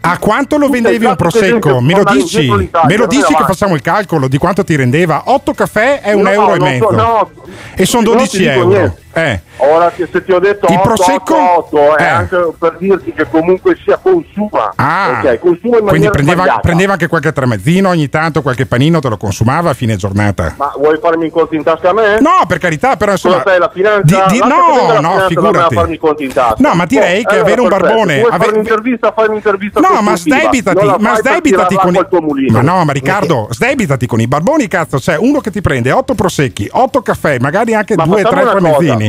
[0.00, 1.80] A quanto lo vendevi un prosecco?
[1.80, 2.48] Me lo dici?
[2.86, 5.22] Me lo dici che facciamo il calcolo di quanto ti rendeva?
[5.26, 7.30] 8 caffè è un euro e mezzo.
[7.74, 8.96] e sono non ti 12 dico euro.
[9.12, 9.40] Eh.
[9.56, 11.34] Ora che se ti ho detto Il 8, prosecco?
[11.34, 12.06] 8, 8 è Eh.
[12.06, 14.72] anche per dirti che comunque sia consuma.
[14.76, 19.08] Ah, ok, consuma in quindi prendeva, prendeva anche qualche tramezzino ogni tanto, qualche panino te
[19.08, 20.54] lo consumava a fine giornata.
[20.56, 22.20] Ma vuoi farmi i conti in tasca a me?
[22.20, 23.38] No, per carità, però insomma.
[23.42, 24.26] Cosa sei la finanza?
[24.26, 25.74] di- di- no, la no, finanza figurati.
[25.74, 26.54] farmi i conti in tasca.
[26.68, 27.88] No, ma direi Oh, che avere un perfetto.
[27.92, 32.06] barbone- Vuoi ave- fare un'intervista, fai un'intervista No, ma sdebitati, ma sdebitati con i...
[32.08, 32.62] tuo mulino.
[32.62, 34.98] Ma no, ma Riccardo, sdebitati con i barboni, cazzo.
[34.98, 38.22] C'è uno che ti prende 8 prosecchi, 8 caffè, magari anche Ma 2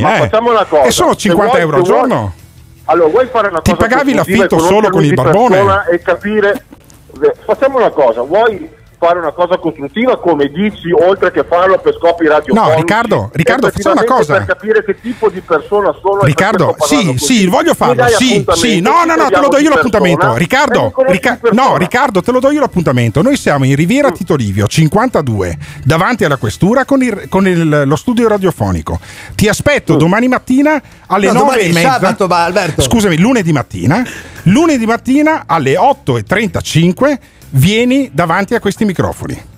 [0.02, 0.18] ma eh.
[0.28, 0.82] facciamo una cosa.
[0.82, 2.32] E sono Se 50 vuoi- euro al se vuoi- giorno.
[2.84, 5.84] Allora, vuoi fare una Ti cosa pagavi costruttiva l'affitto solo con il barbone?
[5.92, 6.64] E capire...
[7.44, 8.68] Facciamo una cosa, vuoi
[9.04, 13.68] fare una cosa costruttiva come dici, oltre che farlo per scopi radio No, Riccardo, Riccardo,
[13.68, 14.34] facciamo una cosa.
[14.34, 17.18] Per capire che tipo di persona sono Riccardo, sì, così.
[17.18, 18.06] sì, voglio farlo.
[18.06, 20.18] Sì, sì, no, no, no, te lo do io l'appuntamento.
[20.18, 21.62] persona, Riccardo, persona.
[21.62, 23.22] no, Riccardo, te lo do io l'appuntamento.
[23.22, 24.12] Noi siamo in Riviera Mm.
[24.14, 29.00] Tito Livio 52, davanti alla questura con, il- con il- lo studio radiofonico.
[29.34, 29.50] Ti Mm.
[29.50, 31.98] aspetto domani mattina alle No, 9 domani e mezza.
[32.14, 32.80] sabato.
[32.82, 34.04] Scusami, lunedì mattina.
[34.44, 37.18] Lunedì mattina alle 8.35
[37.52, 39.50] vieni davanti a questi microfoni.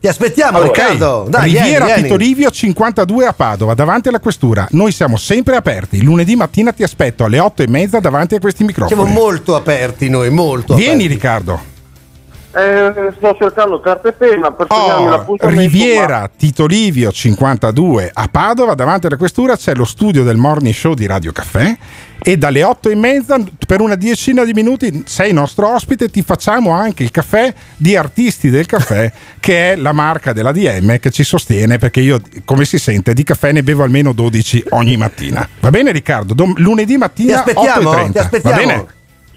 [0.00, 1.26] Ti aspettiamo, Ok, Riccardo.
[1.28, 2.34] Dai, Riviera vieni, Tito vieni.
[2.34, 4.66] Livio 52 a Padova, davanti alla questura.
[4.70, 6.02] Noi siamo sempre aperti.
[6.02, 9.12] Lunedì mattina ti aspetto alle 8 e mezza davanti a questi Siamo microfoni.
[9.12, 11.12] molto aperti noi, molto Vieni aperti.
[11.14, 11.60] Riccardo.
[12.50, 15.36] Eh, sto cercando carta e penna per Oh.
[15.40, 20.94] Riviera Tito Livio 52 a Padova, davanti alla questura c'è lo studio del morning show
[20.94, 21.76] di Radio Caffè
[22.20, 26.70] e dalle 8 e mezza per una decina di minuti sei nostro ospite, ti facciamo
[26.70, 31.24] anche il caffè di Artisti del Caffè che è la marca della DM che ci
[31.24, 35.46] sostiene perché io come si sente di caffè ne bevo almeno 12 ogni mattina.
[35.60, 36.32] Va bene Riccardo?
[36.32, 37.92] Dom- lunedì mattina Ti aspettiamo?
[37.92, 38.12] 8.30.
[38.12, 38.56] Ti aspettiamo?
[38.56, 38.86] Va bene?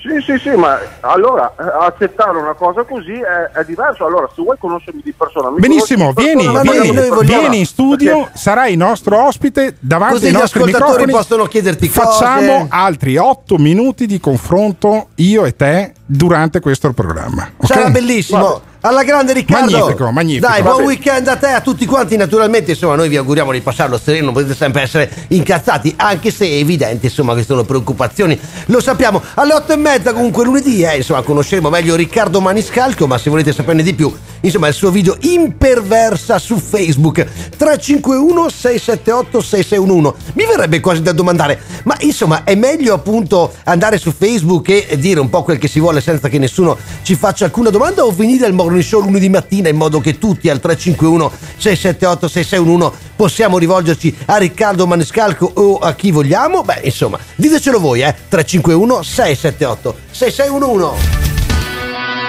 [0.01, 4.03] Sì, sì, sì, ma allora eh, accettare una cosa così è, è diverso.
[4.05, 7.65] Allora, se vuoi conoscermi di persona, mi Benissimo, di vieni, persona, vieni, non vieni in
[7.67, 11.11] studio, Perché- sarai nostro ospite davanti Così ai gli nostri ascoltatori microfoni.
[11.11, 12.67] possono chiederti Facciamo cose.
[12.71, 17.49] altri 8 minuti di confronto io e te durante questo programma.
[17.55, 17.65] ok?
[17.67, 18.69] Sarà bellissimo.
[18.83, 19.77] Alla grande Riccardo.
[19.77, 20.47] Magnifico, magnifico.
[20.47, 22.17] Dai, buon weekend a te, a tutti quanti.
[22.17, 24.31] Naturalmente, insomma, noi vi auguriamo di passarlo sereno.
[24.31, 28.37] Potete sempre essere incazzati, anche se è evidente, insomma, che sono preoccupazioni.
[28.65, 29.21] Lo sappiamo.
[29.35, 33.05] Alle otto e mezza, comunque, lunedì, eh, insomma, conosceremo meglio Riccardo Maniscalco.
[33.05, 34.11] Ma se volete saperne di più,
[34.41, 37.23] insomma, il suo video imperversa su Facebook
[37.55, 40.33] 351 678 6611.
[40.33, 45.19] Mi verrebbe quasi da domandare, ma insomma, è meglio appunto andare su Facebook e dire
[45.19, 48.45] un po' quel che si vuole senza che nessuno ci faccia alcuna domanda o venire
[48.45, 54.15] al morning show lunedì mattina in modo che tutti al 351 678 6611 possiamo rivolgerci
[54.25, 56.63] a Riccardo Maniscalco o a chi vogliamo?
[56.63, 58.15] Beh, insomma, ditecelo voi, eh.
[58.27, 61.21] 351 678 6611.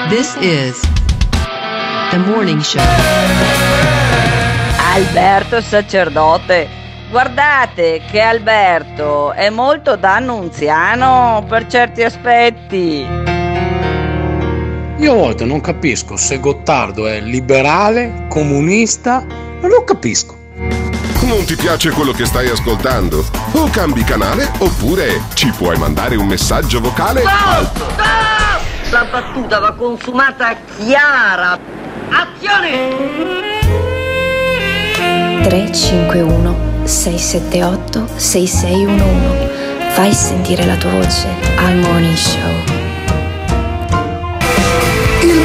[0.09, 0.81] This is
[2.11, 2.83] the morning show.
[4.95, 6.69] Alberto sacerdote.
[7.11, 13.22] Guardate che Alberto è molto da annunziano per certi aspetti.
[15.03, 19.27] Io a volte non capisco se Gottardo è liberale, comunista,
[19.61, 20.37] non lo capisco.
[21.23, 23.25] Non ti piace quello che stai ascoltando?
[23.51, 27.69] O cambi canale oppure ci puoi mandare un messaggio vocale al
[28.91, 31.59] La battuta va consumata chiara.
[32.09, 33.51] Azione!
[35.43, 41.27] 351 678 6611 Fai sentire la tua voce
[41.57, 42.82] al Morning Show.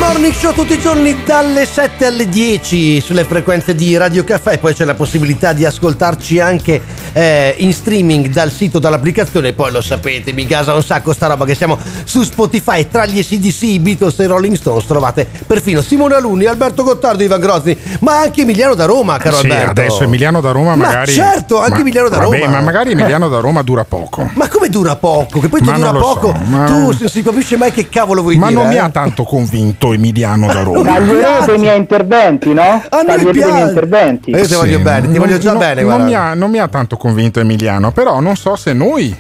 [0.08, 4.58] Morning show tutti i giorni dalle 7 alle 10 sulle frequenze di Radio Caffè e
[4.58, 6.82] poi c'è la possibilità di ascoltarci anche
[7.14, 9.52] eh, in streaming dal sito, dall'applicazione.
[9.54, 13.22] Poi lo sapete, mi gasa un sacco sta roba che siamo su Spotify tra gli
[13.22, 14.86] SDC, i Beatles e i Rolling Stones.
[14.86, 19.48] Trovate perfino Simone Alunni, Alberto Gottardo, Ivan Grozzi, ma anche Emiliano da Roma, caro Sì,
[19.48, 19.70] Alberto.
[19.82, 21.12] adesso Emiliano da Roma Ma magari.
[21.12, 22.52] certo, anche ma- Emiliano da vabbè, Roma.
[22.52, 24.30] ma magari Emiliano da Roma dura poco.
[24.34, 25.40] Ma come dura poco?
[25.42, 27.90] Che poi tu Ma dura non poco, so, ma- tu non si capisce mai che
[27.90, 28.60] cavolo vuoi Ma dire.
[28.62, 28.80] non mi eh?
[28.80, 30.84] ha tanto convinto Emiliano da Roma.
[30.94, 32.62] Taglierete i miei interventi, no?
[32.90, 34.30] Ah, Taglierete i miei interventi.
[34.32, 36.06] Io ti voglio bene, ti voglio già non- bene, non guarda.
[36.06, 39.16] mi, ha, non mi ha tanto convinto Emiliano, però non so se noi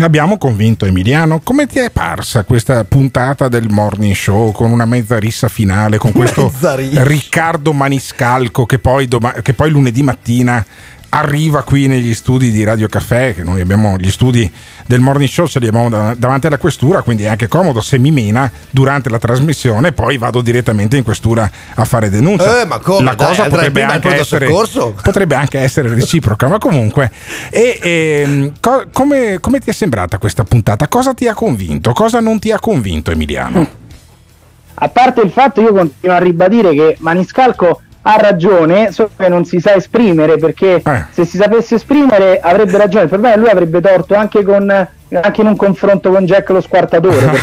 [0.00, 1.40] abbiamo convinto Emiliano.
[1.42, 6.12] Come ti è parsa questa puntata del morning show con una mezza rissa finale, con
[6.12, 6.52] questo.
[7.02, 10.64] Riccardo Maniscalco che poi, doma- che poi lunedì mattina
[11.14, 14.50] arriva qui negli studi di Radio Caffè, che noi abbiamo gli studi
[14.86, 17.98] del morning show, ce li abbiamo da- davanti alla questura, quindi è anche comodo se
[17.98, 22.62] mi mena durante la trasmissione, poi vado direttamente in questura a fare denuncia.
[22.62, 23.04] Eh, ma come?
[23.04, 24.48] La Dai, cosa potrebbe anche, essere,
[25.02, 27.10] potrebbe anche essere reciproca, ma comunque.
[27.48, 30.88] E, ehm, co- come, come ti è sembrata questa puntata?
[30.88, 31.92] Cosa ti ha convinto?
[31.92, 33.82] Cosa non ti ha convinto, Emiliano?
[34.76, 39.44] A parte il fatto, io continuo a ribadire che Maniscalco ha ragione, solo che non
[39.46, 41.04] si sa esprimere perché Eh.
[41.10, 43.06] se si sapesse esprimere avrebbe ragione.
[43.06, 47.30] Per me lui avrebbe torto anche, con, anche in un confronto con Jack lo squartatore.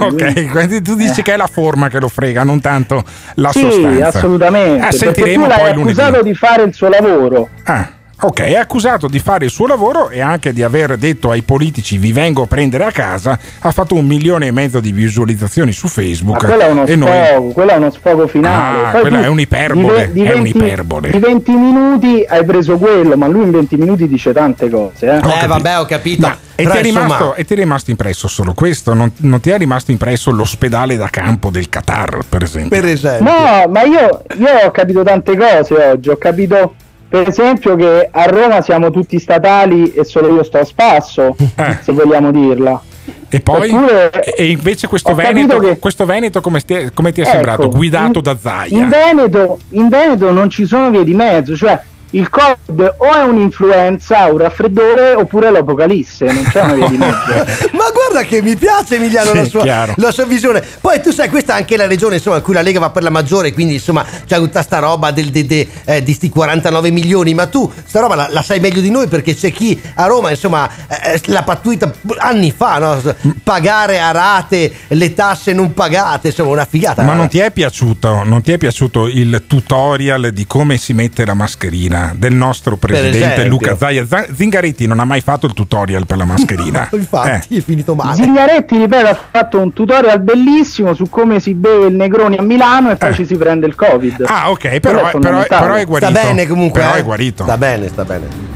[0.00, 3.02] ok, quindi tu dici che è la forma che lo frega, non tanto
[3.36, 4.06] la sì, sostanza.
[4.08, 4.94] assolutamente.
[4.94, 6.00] Eh, perché tu l'hai poi lunedì.
[6.00, 7.48] accusato di fare il suo lavoro.
[7.64, 7.88] Ah,
[8.26, 11.98] ok, è accusato di fare il suo lavoro e anche di aver detto ai politici
[11.98, 13.38] vi vengo a prendere a casa.
[13.60, 16.44] Ha fatto un milione e mezzo di visualizzazioni su Ma Facebook.
[16.46, 17.52] quello è uno sfogo, noi.
[17.52, 18.86] quello è uno sfogo finale.
[18.86, 21.10] Ah, Poi quella è un'iperbole, di di è 20 un'iperbole.
[21.10, 25.06] Di 20 minuti hai preso quello, ma lui in 20 minuti dice tante cose.
[25.06, 25.16] Eh.
[25.42, 26.26] Eh, vabbè, ho capito.
[26.26, 28.94] Ma- e, ti è rimasto, e ti è rimasto impresso solo questo?
[28.94, 32.78] Non, non ti è rimasto impresso l'ospedale da campo del Qatar, per esempio?
[32.80, 33.24] per esempio.
[33.32, 36.10] No, ma io, io ho capito tante cose oggi.
[36.10, 36.74] Ho capito,
[37.12, 41.76] per esempio, che a Roma siamo tutti statali e solo io sto a spasso, Eh.
[41.82, 42.80] se vogliamo dirla.
[43.28, 43.68] E poi?
[43.68, 47.68] Eppure- e invece questo Veneto, che- questo Veneto come, ti- come ti è Ecco, sembrato?
[47.68, 48.78] Guidato in- da Zaia?
[48.78, 51.78] In Veneto, in Veneto non ci sono vie di mezzo, cioè
[52.14, 57.68] il Covid o è un'influenza, un raffreddore oppure l'apocalisse, non c'è una via di mezzo.
[58.12, 60.62] Guarda che mi piace Emiliano Sì, la, sua, la sua visione.
[60.82, 63.02] Poi tu sai, questa è anche la regione insomma, in cui la Lega va per
[63.02, 66.90] la maggiore, quindi insomma c'è tutta sta roba del, de- de- eh, di sti 49
[66.90, 70.04] milioni, ma tu sta roba la, la sai meglio di noi perché c'è chi a
[70.04, 73.14] Roma insomma eh, l'ha pattuita anni fa, no?
[73.42, 77.02] pagare a rate le tasse non pagate, insomma una figata.
[77.02, 81.24] Ma non ti è piaciuto, non ti è piaciuto il tutorial di come si mette
[81.24, 83.46] la mascherina del nostro presidente.
[83.46, 84.06] Luca Zaia?
[84.34, 86.88] Zingaretti non ha mai fatto il tutorial per la mascherina.
[86.92, 88.01] Infatti è finito male.
[88.14, 92.90] Zingaretti, ripeto, ha fatto un tutorial bellissimo su come si beve il Negroni a Milano
[92.90, 94.24] e poi ci si prende il Covid.
[94.26, 96.10] Ah, ok, Quello però, è però, però è guarito.
[96.10, 96.80] Sta bene comunque.
[96.80, 96.98] Però eh?
[96.98, 97.42] è guarito.
[97.44, 98.51] Sta bene, sta bene.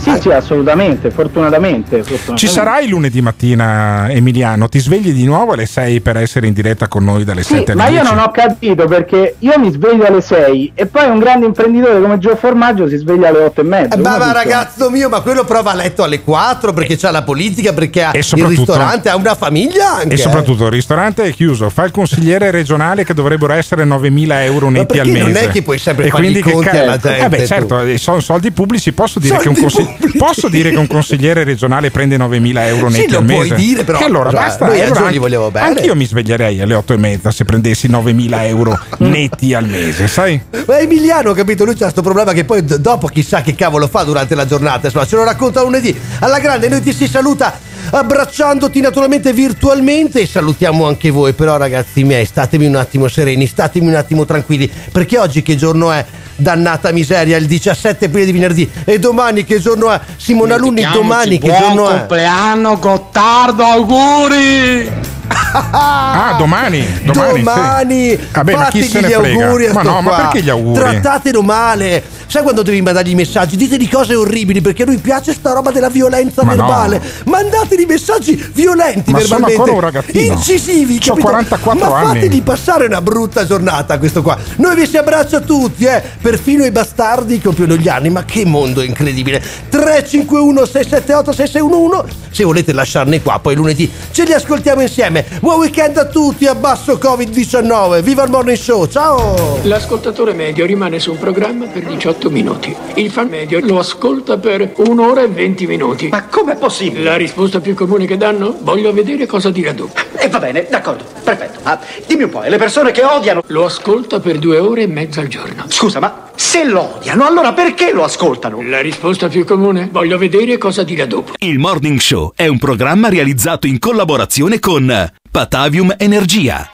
[0.00, 1.96] Sì, sì, assolutamente, fortunatamente.
[1.98, 2.36] fortunatamente.
[2.36, 4.68] Ci sarai lunedì mattina, Emiliano?
[4.68, 7.72] Ti svegli di nuovo alle 6 per essere in diretta con noi dalle Sì, 7
[7.72, 8.04] alle ma 10?
[8.04, 12.00] io non ho capito perché io mi sveglio alle 6 e poi un grande imprenditore
[12.00, 13.96] come Gio Formaggio si sveglia alle 8 e mezza.
[13.96, 17.22] Eh, Ma, ma ragazzo mio, ma quello prova a letto alle 4 perché c'ha la
[17.22, 20.14] politica, perché ha il ristorante, ha una famiglia anche.
[20.14, 24.70] E soprattutto il ristorante è chiuso, fa il consigliere regionale che dovrebbero essere 9.000 euro
[24.70, 25.18] netti al mese.
[25.22, 27.46] non è che puoi sempre e quindi i che conti ca- alla gente, Eh beh,
[27.46, 30.86] certo, eh, sono soldi pubblici, posso dire, che un, Soldi consi- posso dire che un
[30.86, 33.54] consigliere regionale prende 9.000 euro Sì, netti lo al puoi mese?
[33.54, 34.66] dire, però, Che allora cioè, basta.
[34.66, 35.66] noi allora anche- vogliamo bene.
[35.66, 40.08] Anche io mi sveglierei alle 8 e mezza se prendessi 9.000 euro netti al mese,
[40.08, 40.40] sai?
[40.66, 44.34] Ma Emiliano, capito, lui c'ha questo problema che poi dopo chissà che cavolo fa durante
[44.34, 45.96] la giornata, insomma, ce lo racconta lunedì.
[46.20, 52.04] Alla grande, noi ti si saluta abbracciandoti naturalmente virtualmente e salutiamo anche voi, però ragazzi
[52.04, 56.04] miei, statemi un attimo sereni, statemi un attimo tranquilli, perché oggi che giorno è?
[56.40, 60.00] Dannata miseria, il 17 aprile di venerdì e domani che giorno è?
[60.16, 61.98] Simona Luni, domani che giorno è?
[61.98, 65.08] compleanno Gottardo, auguri!
[65.52, 68.28] Ah, domani, domani, Domani, sì.
[68.32, 69.44] Vabbè, ma chi se ne gli frega?
[69.44, 70.78] auguri a Ma sto no, ma perché gli auguri?
[70.78, 72.02] Trattatelo male.
[72.30, 73.56] Sai quando devi mandargli i messaggi?
[73.56, 76.64] Diteli cose orribili perché a lui piace sta roba della violenza Ma no.
[76.64, 77.02] verbale.
[77.24, 79.54] Mandateli messaggi violenti Ma sono verbalmente.
[79.54, 80.32] ancora un ragazzino.
[80.34, 81.26] Incisivi, C'ho capito?
[81.26, 82.20] 44 Ma anni.
[82.20, 84.38] fategli passare una brutta giornata questo qua.
[84.58, 86.00] Noi vi si abbraccia tutti, eh.
[86.22, 88.10] Perfino i bastardi compiono gli anni.
[88.10, 89.42] Ma che mondo incredibile.
[89.68, 95.24] 351 678 6611 se volete lasciarne qua poi lunedì ce li ascoltiamo insieme.
[95.40, 98.02] Buon weekend a tutti, abbasso Covid-19.
[98.02, 99.58] Viva il morning show, ciao!
[99.62, 102.76] L'ascoltatore medio rimane su un programma per 18 minuti.
[102.94, 106.08] Il fan medio lo ascolta per un'ora e 20 minuti.
[106.08, 107.04] Ma com'è possibile?
[107.04, 108.58] La risposta più comune che danno?
[108.60, 109.92] Voglio vedere cosa dirà dopo.
[110.18, 111.60] E va bene, d'accordo, perfetto.
[111.62, 113.42] Ah, dimmi un po', e le persone che odiano...
[113.46, 115.64] Lo ascolta per due ore e mezza al giorno.
[115.68, 118.60] Scusa, ma se lo odiano, allora perché lo ascoltano?
[118.62, 119.88] La risposta più comune?
[119.90, 121.32] Voglio vedere cosa dirà dopo.
[121.38, 126.66] Il Morning Show è un programma realizzato in collaborazione con Patavium Energia.